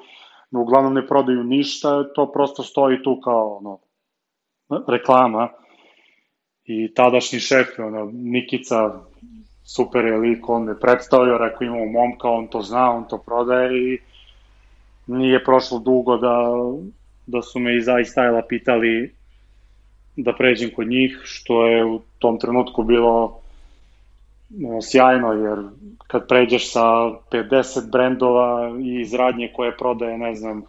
[0.58, 3.78] uglavnom ne prodaju ništa, to prosto stoji tu kao ono,
[4.88, 5.48] reklama.
[6.64, 9.00] I tadašnji šef, ono, Nikica,
[9.64, 13.92] super je lik, on me predstavio, rekao imamo momka, on to zna, on to prodaje
[13.92, 13.98] i
[15.06, 16.36] nije prošlo dugo da,
[17.26, 19.14] da su me iz iStyle-a pitali
[20.16, 23.42] da pređem kod njih, što je u tom trenutku bilo
[24.82, 25.58] sjajno, jer
[26.06, 30.62] kad pređeš sa 50 brendova i iz radnje koje prodaje, ne znam,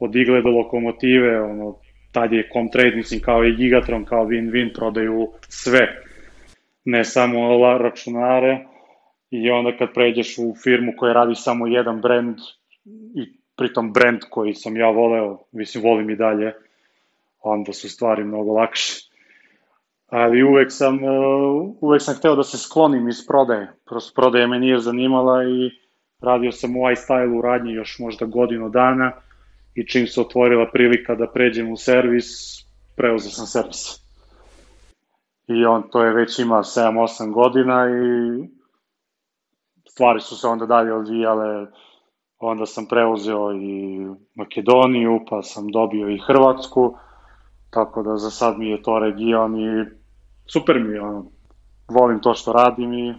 [0.00, 1.76] od igle do lokomotive, ono,
[2.12, 5.88] tad je Comtrade, mislim, kao i Gigatron, kao Win-Win, prodaju sve,
[6.84, 8.66] ne samo računare,
[9.30, 12.36] i onda kad pređeš u firmu koja radi samo jedan brend,
[13.14, 16.54] i pritom brend koji sam ja voleo, mislim, volim i dalje,
[17.42, 19.10] onda su stvari mnogo lakše
[20.10, 23.72] ali uvek sam, uh, uvek sam hteo da se sklonim iz prodaje.
[23.86, 25.70] Prosto prodaje me nije zanimala i
[26.20, 29.12] radio sam u iStyle u radnji još možda godinu dana
[29.74, 32.26] i čim se otvorila prilika da pređem u servis,
[32.96, 34.00] preuzeo sam servis.
[35.48, 38.48] I on to je već ima 7-8 godina i
[39.88, 41.66] stvari su se onda dalje odvijale,
[42.40, 43.98] onda sam preuzeo i
[44.34, 46.94] Makedoniju, pa sam dobio i Hrvatsku,
[47.70, 49.84] tako da za sad mi je to region i
[50.46, 51.26] super mi je, ono,
[51.88, 53.14] volim to što radim i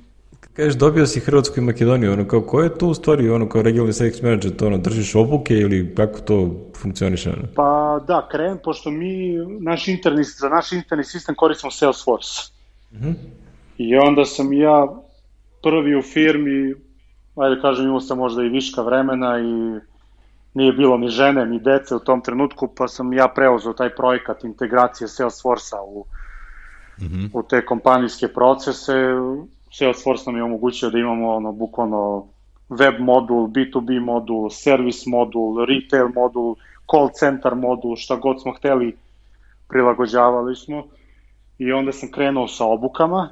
[0.53, 3.61] Kažeš, dobio si Hrvatsku i Makedoniju, ono, kao, ko je to u stvari, ono, kao
[3.61, 7.48] regionalni sales manager, to, ono, držiš obuke ili kako to funkcioniše, ono?
[7.56, 12.52] Pa, da, krem, pošto mi, naš interni, za naš interni sistem koristimo Salesforce.
[12.91, 13.14] Mm -hmm.
[13.77, 14.88] I onda sam ja
[15.64, 16.76] prvi u firmi,
[17.42, 19.80] ajde kažem, imao sam možda i viška vremena i
[20.54, 24.44] nije bilo ni žene, ni dece u tom trenutku, pa sam ja preuzeo taj projekat
[24.44, 26.06] integracije Salesforce-a u,
[27.02, 27.30] mm -hmm.
[27.34, 28.94] u te kompanijske procese.
[29.72, 32.28] Salesforce nam je omogućio da imamo ono, bukvalno
[32.70, 36.56] web modul, B2B modul, service modul, retail modul,
[36.92, 38.98] call center modul, šta god smo hteli,
[39.68, 40.84] prilagođavali smo.
[41.58, 43.30] I onda sam krenuo sa obukama,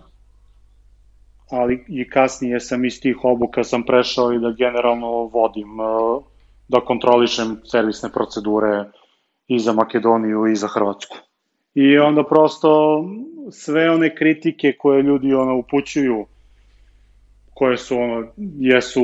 [1.51, 5.77] ali i kasnije sam iz tih obuka sam prešao i da generalno vodim,
[6.67, 8.85] da kontrolišem servisne procedure
[9.47, 11.17] i za Makedoniju i za Hrvatsku.
[11.73, 13.03] I onda prosto
[13.51, 16.25] sve one kritike koje ljudi ono upućuju
[17.53, 18.27] koje su ono,
[18.59, 19.03] jesu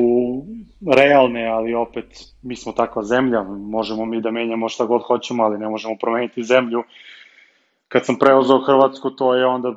[0.96, 2.06] realne, ali opet
[2.42, 6.44] mi smo takva zemlja, možemo mi da menjamo šta god hoćemo, ali ne možemo promeniti
[6.44, 6.84] zemlju.
[7.88, 9.76] Kad sam preuzao Hrvatsku, to je onda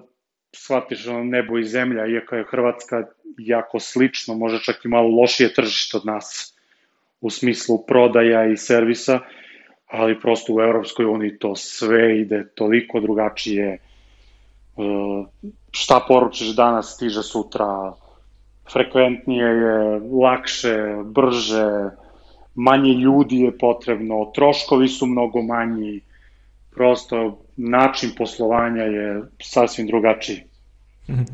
[0.57, 3.05] shvatiš ono nebo i zemlja, iako je Hrvatska
[3.39, 6.55] jako slično, može čak i malo lošije tržište od nas
[7.21, 9.21] u smislu prodaja i servisa,
[9.87, 13.69] ali prosto u Evropskoj uniji to sve ide toliko drugačije.
[13.69, 13.79] E,
[15.71, 17.93] šta poručiš danas stiže sutra,
[18.73, 21.91] frekventnije je, lakše, brže,
[22.55, 26.01] manje ljudi je potrebno, troškovi su mnogo manji,
[26.71, 30.43] prosto način poslovanja je sasvim drugačiji.
[31.09, 31.25] Mm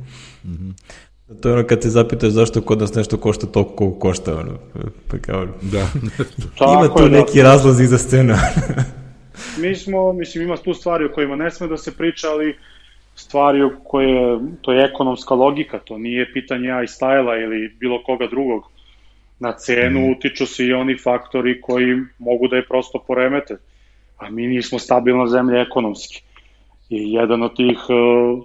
[0.44, 0.72] -hmm.
[1.42, 4.58] To je ono kad te zapitaš zašto kod nas nešto košta toliko koliko košta, ono,
[5.10, 5.78] pa kao, da.
[6.78, 7.08] ima tu da.
[7.08, 7.44] neki da.
[7.44, 8.38] razlozi za scena.
[9.62, 12.56] mi smo, mislim, ima tu stvari o kojima ne sme da se priča, ali
[13.14, 18.26] stvari o koje, to je ekonomska logika, to nije pitanje i stajla ili bilo koga
[18.26, 18.62] drugog.
[19.38, 20.10] Na cenu mm.
[20.10, 23.56] utiču se i oni faktori koji mogu da je prosto poremete,
[24.24, 26.22] a mi nismo stabilna zemlja ekonomski.
[26.90, 28.44] I jedan od tih uh,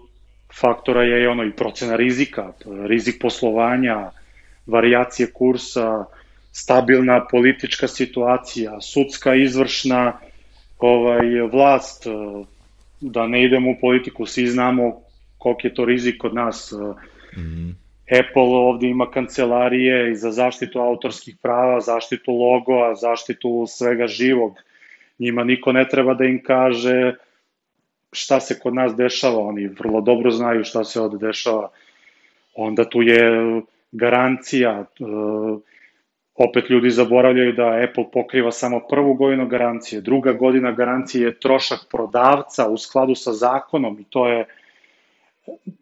[0.61, 4.11] faktora je ono i procena rizika, rizik poslovanja,
[4.68, 6.06] varijacije kursa,
[6.51, 10.14] stabilna politička situacija, sudska izvršna
[10.80, 12.07] ovaj, vlast,
[13.01, 15.01] da ne idemo u politiku, svi znamo
[15.38, 16.72] koliko je to rizik kod nas.
[17.38, 17.73] Mm -hmm.
[18.19, 24.53] Apple ovde ima kancelarije i za zaštitu autorskih prava, zaštitu logoa, zaštitu svega živog.
[25.20, 27.14] Njima niko ne treba da im kaže
[28.12, 31.70] šta se kod nas dešava, oni vrlo dobro znaju šta se ovde dešava.
[32.56, 33.32] Onda tu je
[33.91, 34.86] garancija,
[36.36, 41.80] opet ljudi zaboravljaju da Apple pokriva samo prvu godinu garancije, druga godina garancije je trošak
[41.91, 44.46] prodavca u skladu sa zakonom i to je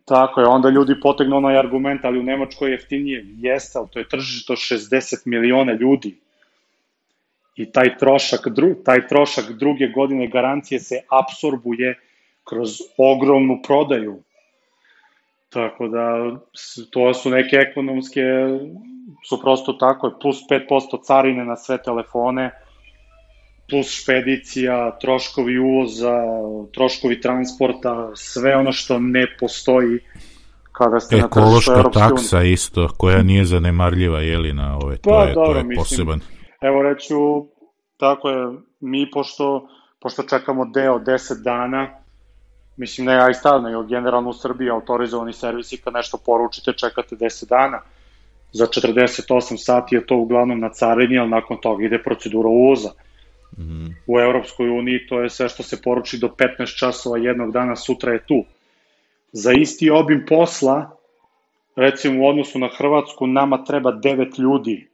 [0.05, 3.25] Tako je, onda ljudi potegnu onaj argument, ali u Nemačkoj je jeftinije.
[3.27, 6.15] Jeste, ali to je tržište 60 miliona ljudi.
[7.57, 11.99] I taj trošak, dru, taj trošak druge godine garancije se apsorbuje
[12.43, 14.19] kroz ogromnu prodaju.
[15.49, 16.37] Tako da,
[16.91, 18.21] to su neke ekonomske,
[19.29, 22.51] su prosto tako, plus 5% carine na sve telefone,
[23.69, 26.17] plus špedicija, troškovi uvoza,
[26.73, 29.99] troškovi transporta, sve ono što ne postoji
[30.77, 35.09] kada ste Ekološka na tržištu Ekološka taksa isto, koja nije zanemarljiva, jeli, na ove, pa,
[35.09, 36.19] to je, dobro, to je mislim, poseban.
[36.61, 37.45] Evo reću,
[37.97, 39.67] tako je, mi pošto,
[39.99, 41.89] pošto čekamo deo 10 dana,
[42.77, 47.81] mislim ne iStyle, nego generalno u Srbiji autorizovani servisi kad nešto poručite čekate 10 dana.
[48.51, 52.89] Za 48 sati je to uglavnom na carini, ali nakon toga ide procedura uvoza.
[53.57, 53.93] Mm -hmm.
[54.07, 58.13] U Europskoj uniji to je sve što se poruči do 15 časova jednog dana, sutra
[58.13, 58.43] je tu.
[59.31, 60.91] Za isti obim posla,
[61.75, 64.87] recimo u odnosu na Hrvatsku, nama treba 9 ljudi.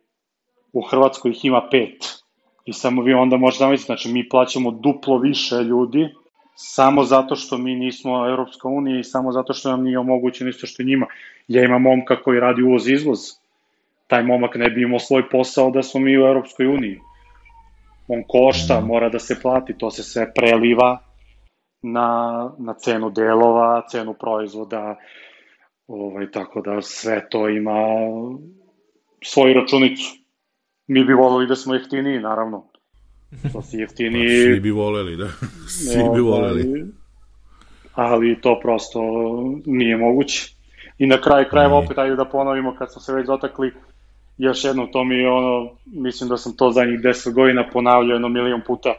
[0.74, 2.24] U Hrvatskoj ih ima 5.
[2.66, 6.10] I samo vi onda možete zamisliti, znači mi plaćamo duplo više ljudi,
[6.56, 10.68] samo zato što mi nismo Europska unija i samo zato što nam nije omogućeno isto
[10.68, 11.06] što njima.
[11.48, 13.20] Ja imam momka koji radi uvoz-izvoz.
[14.08, 17.00] Taj momak ne bi imao svoj posao da smo mi u Europskoj uniji.
[18.08, 18.88] On košta, mhm.
[18.88, 21.00] mora da se plati, to se sve preliva
[21.82, 24.96] na, na cenu delova, cenu proizvoda,
[25.88, 27.80] ovaj, tako da sve to ima
[29.24, 30.23] svoju računicu.
[30.88, 32.66] Mi bi volili da smo jeftiniji, naravno.
[33.54, 34.28] To si jeftiniji...
[34.28, 35.28] Pa, svi bi voleli, da.
[35.78, 36.86] Svi bi ovaj, voleli.
[37.94, 39.02] Ali to prosto
[39.66, 40.54] nije moguće.
[40.98, 43.72] I na kraju krajeva opet, ajde da ponovimo, kad smo se već dotakli,
[44.38, 48.30] još jednom, to mi je ono, mislim da sam to zadnjih 10 godina ponavljao jedno
[48.30, 48.94] milion puta,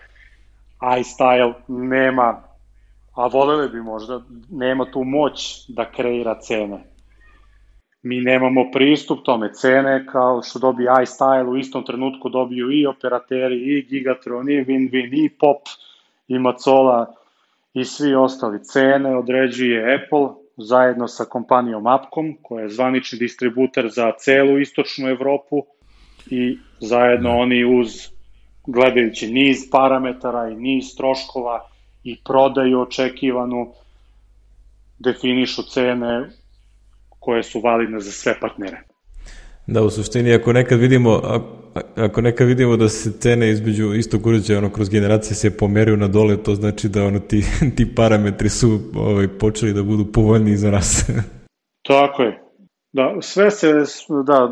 [0.81, 2.43] iStyle nema,
[3.15, 6.94] a voleli bi možda, nema tu moć da kreira cene.
[8.05, 13.56] Mi nemamo pristup tome, cene kao što dobije iStyle u istom trenutku dobiju i operateri,
[13.56, 15.62] i Gigatron, i WinWin, i Pop,
[16.28, 17.14] i Macola,
[17.74, 18.64] i svi ostali.
[18.64, 25.62] Cene određuje Apple, zajedno sa kompanijom Upcom, koja je zvanični distributer za celu istočnu Evropu
[26.31, 27.89] i zajedno oni uz
[28.66, 31.68] gledajući niz parametara i niz troškova
[32.05, 33.72] i prodaju očekivanu
[34.98, 36.28] definišu cene
[37.25, 38.81] koje su validne za sve partnere.
[39.67, 41.21] Da, u suštini, ako nekad vidimo,
[41.97, 46.09] ako nekad vidimo da se cene između istog uređaja ono, kroz generacije se pomeraju na
[46.09, 47.43] dole, to znači da ono, ti,
[47.77, 51.11] ti parametri su ovaj, počeli da budu povoljniji za nas.
[51.89, 52.41] Tako je.
[52.93, 53.73] Da, sve se,
[54.27, 54.51] da,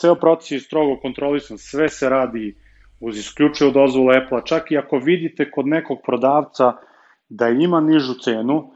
[0.00, 2.56] ceo proces je strogo kontrolisan, sve se radi
[3.00, 6.72] uz isključivu dozvolu Apple-a, čak i ako vidite kod nekog prodavca
[7.28, 8.70] da ima nižu cenu,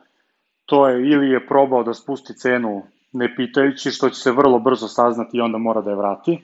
[0.66, 2.82] to je ili je probao da spusti cenu
[3.12, 6.42] ne pitajući, što će se vrlo brzo saznati i onda mora da je vrati,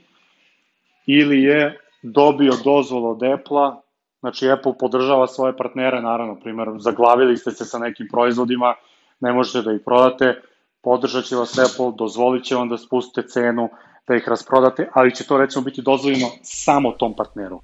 [1.07, 3.81] ili je dobio dozvolu od Apple-a,
[4.21, 8.75] znači Apple podržava svoje partnere, naravno, primjer, zaglavili ste se sa nekim proizvodima,
[9.21, 10.43] ne možete da ih prodate,
[10.83, 13.69] podržat će vas Apple, dozvolit će vam da spustite cenu,
[14.09, 17.61] da ih rasprodate, ali će to recimo biti dozvoljeno samo tom partneru.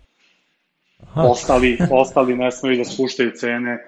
[1.02, 1.22] Aha.
[1.22, 3.78] Ostali, ostali ne smiju da spuštaju cene,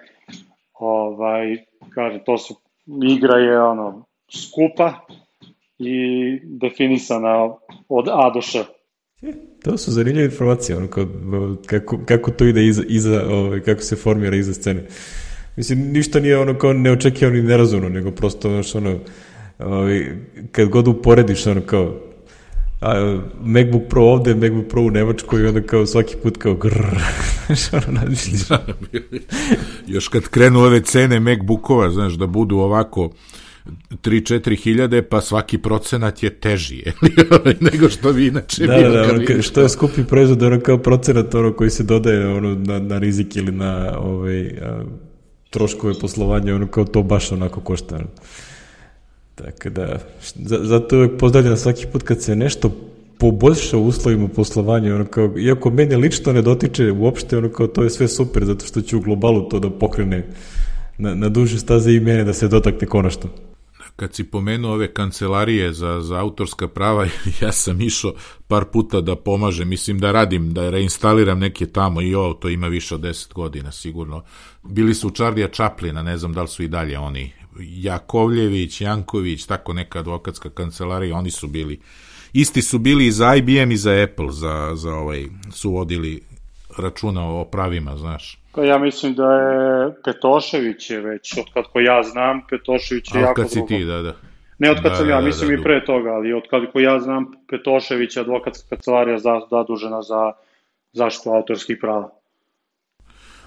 [0.75, 1.65] ovaj,
[1.95, 2.55] kaže, to su,
[3.03, 5.07] igra je ono, skupa
[5.79, 5.95] i
[6.45, 7.55] definisana
[7.89, 8.65] od A do Š.
[9.63, 11.07] To su zanimljive informacije, ono, kao,
[11.67, 14.87] kako, kako to ide iza, iza ovaj, kako se formira iza scene.
[15.57, 18.99] Mislim, ništa nije ono kao neočekivano i nerazumno, nego prosto ono što ono,
[19.59, 20.05] ovaj,
[20.53, 21.95] kad god uporediš ono kao
[22.81, 26.87] a, MacBook Pro ovde, MacBook Pro u Nemačkoj i onda kao svaki put kao grrr,
[27.77, 28.41] ono nadmišljiš.
[29.95, 33.11] Još kad krenu ove cene MacBookova, znaš, da budu ovako
[33.91, 36.83] 3-4 hiljade, pa svaki procenat je teži,
[37.73, 41.35] nego što vi inače da, da, da, ono, što je skupi proizvod, ono kao procenat
[41.35, 44.85] ono koji se dodaje ono, na, na rizik ili na ovaj, a,
[45.51, 48.01] troškove poslovanja, ono kao to baš onako košta.
[49.35, 49.99] Tako da,
[50.45, 52.71] zato uvek pozdravljam svaki put kad se nešto
[53.19, 57.91] poboljša uslovima poslovanja, ono kao, iako mene lično ne dotiče uopšte, ono kao, to je
[57.91, 60.27] sve super, zato što će u globalu to da pokrene
[60.99, 63.31] na, na duže staze i mene da se dotakne konačno.
[63.97, 67.07] Kad si pomenuo ove kancelarije za, za autorska prava,
[67.43, 68.15] ja sam išao
[68.49, 72.69] par puta da pomažem, mislim da radim, da reinstaliram neke tamo i ovo, to ima
[72.69, 74.25] više od 10 godina sigurno.
[74.63, 79.73] Bili su Charlija Chaplina, ne znam da li su i dalje oni, Jakovljević, Janković, tako
[79.73, 81.81] neka advokatska kancelarija, oni su bili
[82.33, 86.23] isti su bili i za IBM i za Apple, za, za ovaj, su vodili
[86.79, 88.39] računa o pravima, znaš.
[88.57, 93.21] Pa ja mislim da je Petošević je već, od kad ko ja znam, Petošević je
[93.21, 94.15] A, jako si ti, da, da.
[94.59, 96.63] Ne od kad da, sam ja, da, mislim da, i pre toga, ali od kad
[96.73, 99.19] ko ja znam, Petošević je advokatska kancelarija
[99.51, 100.33] zadužena za
[100.93, 102.11] zaštitu autorskih prava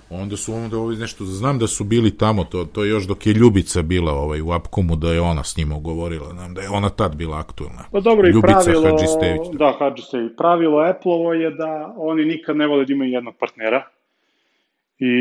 [0.09, 3.33] onda su onda ovi nešto, znam da su bili tamo, to, to još dok je
[3.33, 6.89] Ljubica bila ovaj, u Apkomu, da je ona s njima govorila, znam da je ona
[6.89, 7.83] tad bila aktualna.
[7.91, 9.41] Pa dobro, i Ljubica pravilo, Hadžistević.
[9.53, 10.31] Da, Hadžistević.
[10.37, 13.83] Pravilo Apple-ovo je da oni nikad ne vole da imaju jednog partnera,
[14.99, 15.13] i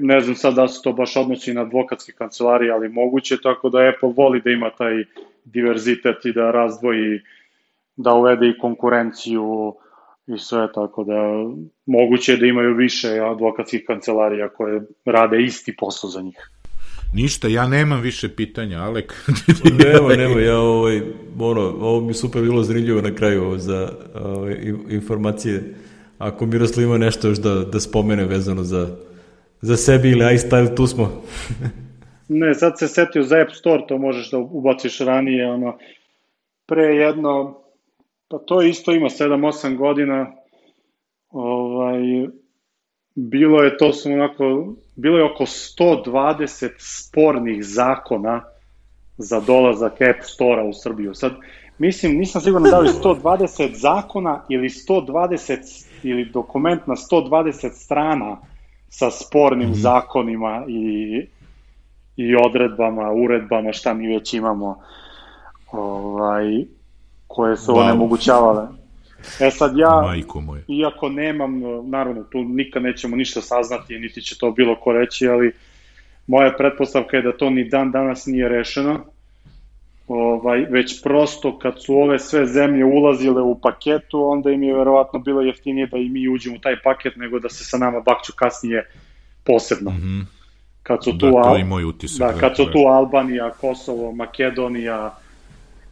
[0.00, 3.78] ne znam sad da se to baš odnosi na advokatske kancelarije, ali moguće, tako da
[3.78, 5.04] Apple voli da ima taj
[5.44, 7.20] diverzitet i da razdvoji,
[7.96, 9.74] da uvede i konkurenciju
[10.26, 11.14] i sve, tako da
[11.86, 16.50] moguće je da imaju više advokatskih kancelarija koje rade isti posao za njih.
[17.14, 19.14] Ništa, ja nemam više pitanja, Alek.
[19.84, 21.00] nema, nema, ja ovaj,
[21.38, 24.56] ono, ovo mi super bilo zanimljivo na kraju ovo, za ovaj,
[24.88, 25.74] informacije.
[26.18, 28.96] Ako Miroslav ima nešto još da, da spomene vezano za,
[29.60, 31.22] za sebi ili iStyle, tu smo.
[32.28, 35.78] ne, sad se setio za App Store, to možeš da ubaciš ranije, ono,
[36.66, 37.66] pre jedno
[38.28, 40.32] Pa to isto ima 7-8 godina.
[41.30, 42.00] Ovaj,
[43.14, 48.44] bilo je to su onako, bilo je oko 120 spornih zakona
[49.18, 51.14] za dolazak App Store-a u Srbiju.
[51.14, 51.32] Sad,
[51.78, 58.36] mislim, nisam siguran da li 120 zakona ili 120 ili dokument na 120 strana
[58.88, 61.26] sa spornim mm zakonima i,
[62.16, 64.80] i odredbama, uredbama, šta mi već imamo.
[65.72, 66.64] Ovaj,
[67.26, 67.80] koje su wow.
[67.80, 68.68] onemogućavale.
[69.40, 70.64] E sad ja, Majko moje.
[70.68, 71.60] iako nemam,
[71.90, 75.52] naravno tu nikad nećemo ništa saznati, niti će to bilo ko reći, ali
[76.26, 79.04] moja pretpostavka je da to ni dan danas nije rešeno,
[80.08, 85.18] ovaj, već prosto kad su ove sve zemlje ulazile u paketu, onda im je verovatno
[85.18, 88.32] bilo jeftinije da i mi uđemo u taj paket nego da se sa nama bakću
[88.36, 88.90] kasnije
[89.44, 89.90] posebno.
[89.90, 90.24] Mm -hmm.
[90.82, 92.34] Kad su tu, da, to je moj utisak.
[92.34, 95.14] Da, kad su tu Albanija, Kosovo, Makedonija,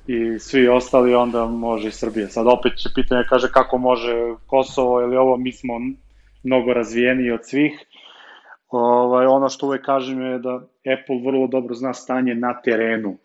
[0.07, 2.29] i svi ostali, onda može i Srbija.
[2.29, 5.75] Sad opet će pitanje, kaže kako može Kosovo ili ovo, mi smo
[6.43, 7.73] mnogo razvijeniji od svih.
[8.69, 10.55] Ovaj, ono što uvek kažem je da
[10.95, 13.17] Apple vrlo dobro zna stanje na terenu.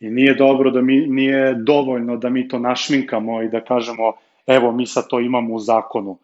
[0.00, 4.12] I nije dobro da mi, nije dovoljno da mi to našminkamo i da kažemo
[4.46, 6.18] evo mi sad to imamo u zakonu.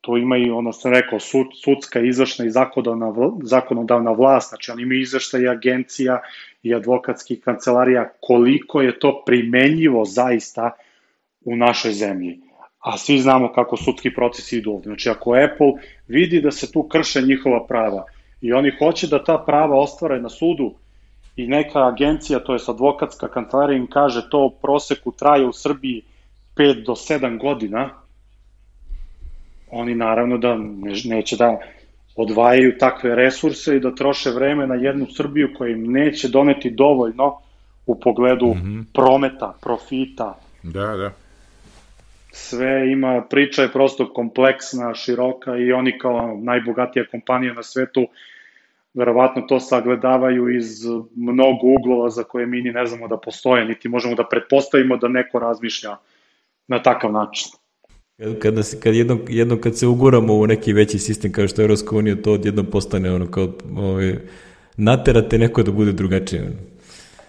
[0.00, 3.12] To ima i, ono sam rekao, sud, sudska, izvršna i zakonodavna,
[3.42, 6.20] zakonodavna vlast, znači oni imaju izvršta agencija
[6.62, 10.70] i advokatskih kancelarija, koliko je to primenjivo zaista
[11.44, 12.40] u našoj zemlji.
[12.78, 14.88] A svi znamo kako sudski procesi idu ovde.
[14.88, 15.72] Znači, ako Apple
[16.08, 18.04] vidi da se tu krše njihova prava
[18.40, 20.74] i oni hoće da ta prava ostvare na sudu
[21.36, 26.02] i neka agencija, to je advokatska kancelarija im kaže to u proseku traje u Srbiji
[26.56, 27.90] 5 do 7 godina,
[29.70, 30.56] oni naravno da
[31.04, 31.58] neće da
[32.16, 37.38] odvajaju takve resurse i da troše vreme na jednu Srbiju koja im neće doneti dovoljno
[37.86, 38.84] u pogledu mm -hmm.
[38.94, 40.38] prometa, profita.
[40.62, 41.10] Da, da.
[42.32, 48.06] Sve ima, priča je prosto kompleksna, široka i oni kao najbogatija kompanija na svetu
[48.96, 50.84] verovatno to sagledavaju iz
[51.16, 55.08] mnogo uglova za koje mi ni ne znamo da postoje, niti možemo da pretpostavimo da
[55.08, 55.96] neko razmišlja
[56.68, 57.48] na takav način.
[58.42, 61.64] Kada se, kad jednom, jednom kad se uguramo u neki veći sistem kao što je
[61.64, 64.14] Evropska unija, to odjednom postane ono kao ovaj,
[64.76, 66.52] naterate neko da bude drugačije.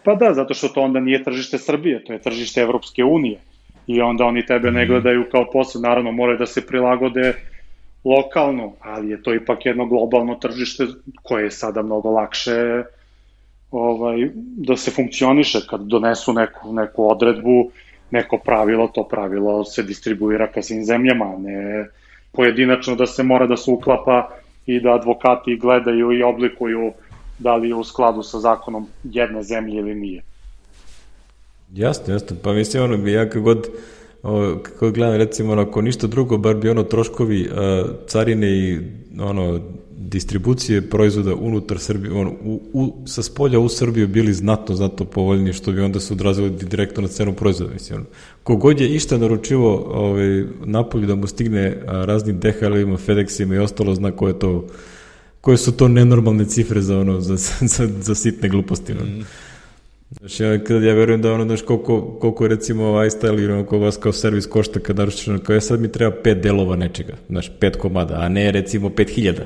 [0.04, 3.40] Pa da, zato što to onda nije tržište Srbije, to je tržište Evropske unije.
[3.88, 4.92] I onda oni tebe ne mhm.
[4.92, 7.34] gledaju kao posao, naravno moraju da se prilagode
[8.04, 10.88] lokalno, ali je to ipak jedno globalno tržište
[11.24, 12.84] koje je sada mnogo lakše
[13.72, 17.72] ovaj, da se funkcioniše kad donesu neku, neku odredbu
[18.12, 21.88] neko pravilo, to pravilo se distribuira ka svim zemljama, ne
[22.32, 24.30] pojedinačno da se mora da se uklapa
[24.66, 26.94] i da advokati gledaju i oblikuju
[27.40, 30.24] da li je u skladu sa zakonom jedne zemlje ili nije.
[31.74, 32.36] Jasno, jasno.
[32.44, 33.68] Pa mislim, ono, ja kako god,
[34.64, 38.80] kako gledam, recimo, ako ništa drugo, bar bi ono troškovi a, carine i
[39.20, 39.60] ono,
[39.98, 45.54] distribucije proizvoda unutar Srbije, ono, u, u, sa spolja u Srbiju bili znatno, znatno povoljniji,
[45.54, 47.74] što bi onda se odrazilo direktno na cenu proizvoda.
[47.74, 48.06] Mislim, ono,
[48.44, 53.96] kogod je išta naručivo ovaj, napolju da mu stigne a, raznim DHL-ima, FedExima i ostalo,
[53.96, 54.68] zna koje to
[55.42, 57.36] koje su to nenormalne cifre za ono za,
[57.76, 58.94] za, za sitne gluposti.
[58.94, 59.06] No.
[59.06, 59.26] Mm.
[60.10, 63.98] Znaš, ja, kad ja verujem da ono, znaš, koliko, koliko recimo iStyle ili ono, vas
[63.98, 67.52] kao servis košta kad naručiš, ono, kao ja sad mi treba pet delova nečega, znaš,
[67.60, 69.44] pet komada, a ne recimo pet hiljada.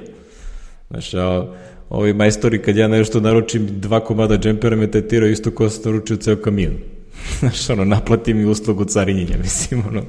[0.89, 1.53] Znaš, a
[1.89, 6.17] ovi majstori kad ja nešto naručim dva komada džempera me tetiraju isto ko se naručio
[6.17, 6.73] ceo kamion.
[7.39, 10.01] znaš, ono, naplati mi uslugu carinjenja, mislim, ono.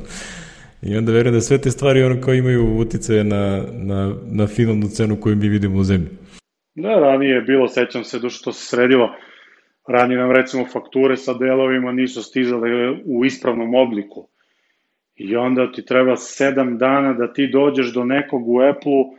[0.83, 4.89] I onda verujem da sve te stvari ono kao imaju uticaje na, na, na finalnu
[4.89, 6.09] cenu koju mi vidimo u zemlji.
[6.75, 9.09] Da, ranije je bilo, sećam se, duše to se sredilo,
[9.89, 12.69] ranije nam recimo fakture sa delovima nisu stizale
[13.05, 14.29] u ispravnom obliku.
[15.17, 19.17] I onda ti treba sedam dana da ti dođeš do nekog u Apple-u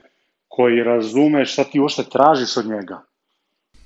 [0.48, 3.02] koji razume šta ti uopšte tražiš od njega.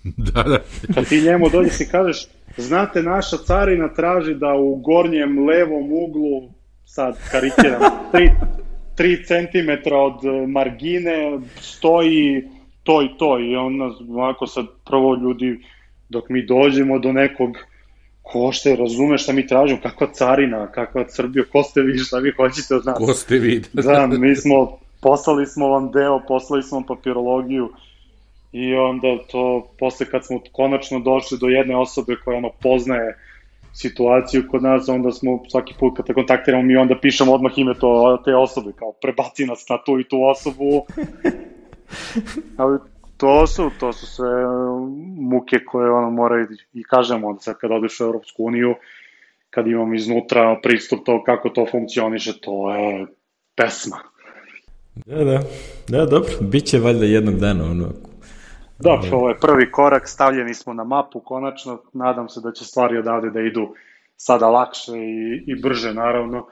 [0.34, 0.60] da, da.
[0.94, 2.28] Kad ti njemu dođeš i kažeš,
[2.58, 6.50] znate, naša carina traži da u gornjem levom uglu,
[6.86, 7.82] sad karikiram,
[8.14, 8.30] 3,
[8.98, 12.44] 3 cm od margine stoji
[12.84, 13.40] to i to.
[13.40, 15.60] I on, ovako sad prvo ljudi
[16.10, 17.58] dok mi dođemo do nekog
[18.22, 22.32] ko što razume šta mi tražimo, kakva carina, kakva Srbija, ko ste vi, šta vi
[22.32, 22.98] hoćete od nas.
[22.98, 23.62] Ko ste vi?
[23.74, 27.70] da, mi smo, poslali smo vam deo, poslali smo vam papirologiju
[28.52, 33.18] i onda to, posle kad smo konačno došli do jedne osobe koja ono poznaje
[33.74, 37.74] situaciju kod nas, onda smo svaki put kad te kontaktiramo mi onda pišemo odmah ime
[37.80, 40.86] to, te osobe, kao prebaci nas na tu i tu osobu.
[42.58, 42.80] Ali
[43.18, 44.30] to su, to su sve
[45.18, 48.76] muke koje ono moraju i kažemo onda sad kad odeš u Europsku uniju,
[49.50, 53.06] kad imam iznutra pristup to kako to funkcioniše, to je
[53.56, 53.98] pesma.
[55.06, 55.40] Da, da,
[55.88, 57.90] da, dobro, bit će valjda jednog dana ono.
[58.80, 62.98] Da, ovo je prvi korak, stavljeni smo na mapu konačno, nadam se da će stvari
[62.98, 63.74] odavde da idu
[64.18, 66.48] sada lakše i, i brže naravno,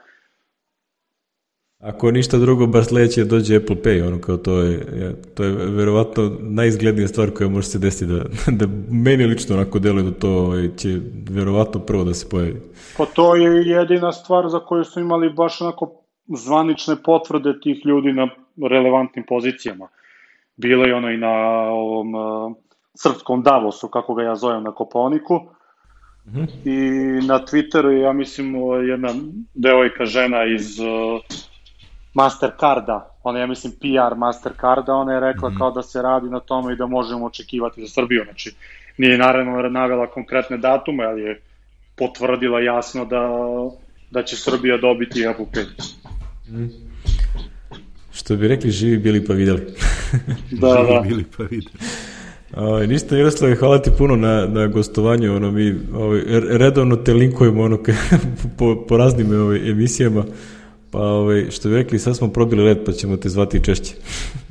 [1.80, 6.36] Ako ništa drugo, bar sledeće dođe Apple Pay, ono kao to je, to je verovatno
[6.40, 8.24] najizglednija stvar koja može se desiti da,
[8.58, 11.00] da meni lično onako deluje da to ovaj, će
[11.30, 12.62] verovatno prvo da se pojavi.
[12.96, 15.92] Pa to je jedina stvar za koju su imali baš onako
[16.26, 18.28] zvanične potvrde tih ljudi na
[18.70, 19.88] relevantnim pozicijama.
[20.56, 21.32] Bilo je ono i na
[21.70, 22.52] ovom uh,
[22.94, 25.34] srpskom Davosu, kako ga ja zovem na Koponiku,
[26.26, 26.48] mm -hmm.
[26.64, 28.54] i na Twitteru ja mislim
[28.88, 29.08] jedna
[29.54, 31.20] devojka žena iz uh,
[32.16, 35.54] Mastercarda, ona ja mislim PR Mastercarda, ona je rekla mm.
[35.58, 38.54] kao da se radi na tome i da možemo očekivati za Srbiju, znači
[38.98, 41.40] nije naravno navela konkretne datume, ali je
[41.96, 43.28] potvrdila jasno da,
[44.10, 45.66] da će Srbija dobiti Pay.
[46.48, 46.68] Mm.
[48.12, 49.60] Što bi rekli, živi bili pa videli.
[50.60, 51.00] da, živi da.
[51.08, 51.76] bili pa videli.
[52.56, 56.20] O, ništa, Miroslav, hvala ti puno na, na gostovanju, ono, mi ovaj,
[56.58, 57.78] redovno te linkujemo ono,
[58.58, 60.24] po, po raznim ovaj, emisijama,
[60.96, 63.94] Pa, ovaj, što bi rekli, sad smo probili red, pa ćemo te zvati češće.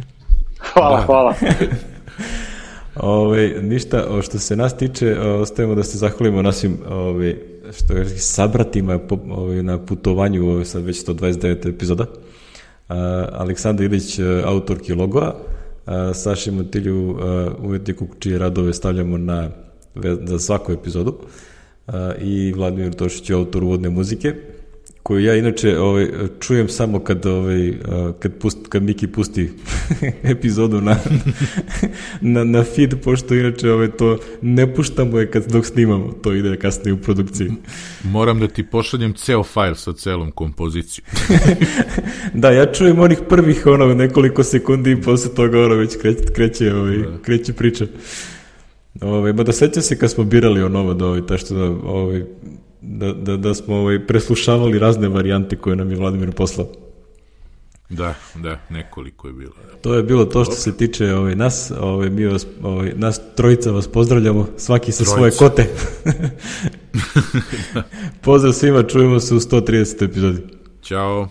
[0.74, 1.06] hvala, da.
[1.06, 1.34] hvala.
[2.96, 7.36] Ove, ovaj, ništa, o, što se nas tiče, ostajemo da se zahvalimo našim ove, ovaj,
[7.78, 9.00] što je sabratima
[9.30, 12.06] ove, na putovanju, ove, sad već 129 epizoda.
[12.90, 15.36] A, Aleksandar Ilić, autorki logoa,
[15.86, 17.18] a, Saši Matilju,
[17.60, 19.50] umetniku čije radove stavljamo na,
[20.24, 21.16] za svaku epizodu,
[21.88, 24.36] a, i Vladimir Tošić, autor uvodne muzike
[25.06, 26.08] koju ja inače ovaj,
[26.40, 27.74] čujem samo kad, ovaj,
[28.20, 29.52] kad, pust, kad Miki pusti
[30.34, 30.98] epizodu na,
[32.34, 36.58] na, na feed, pošto inače ovaj, to ne puštamo je kad dok snimamo, to ide
[36.58, 37.52] kasnije u produkciji.
[38.04, 41.06] Moram da ti pošaljem ceo fajl sa celom kompozicijom.
[42.42, 46.76] da, ja čujem onih prvih ono, nekoliko sekundi i posle toga ono, već kreće, kreće,
[46.76, 47.18] ovaj, da.
[47.22, 47.86] kreće priča.
[49.02, 52.24] Ovaj, ba da seća se kad smo birali ono da ovaj, ta što da, ovaj,
[52.88, 56.68] da, da, da smo ovaj, preslušavali razne varijante koje nam je Vladimir poslao.
[57.90, 59.54] Da, da, nekoliko je bilo.
[59.82, 63.72] To je bilo to što se tiče ovaj, nas, ovaj, mi vas, ovaj, nas trojica
[63.72, 65.16] vas pozdravljamo, svaki sa trojica.
[65.16, 65.66] svoje kote.
[68.24, 70.04] Pozdrav svima, čujemo se u 130.
[70.06, 70.42] epizodi.
[70.84, 71.30] Ćao.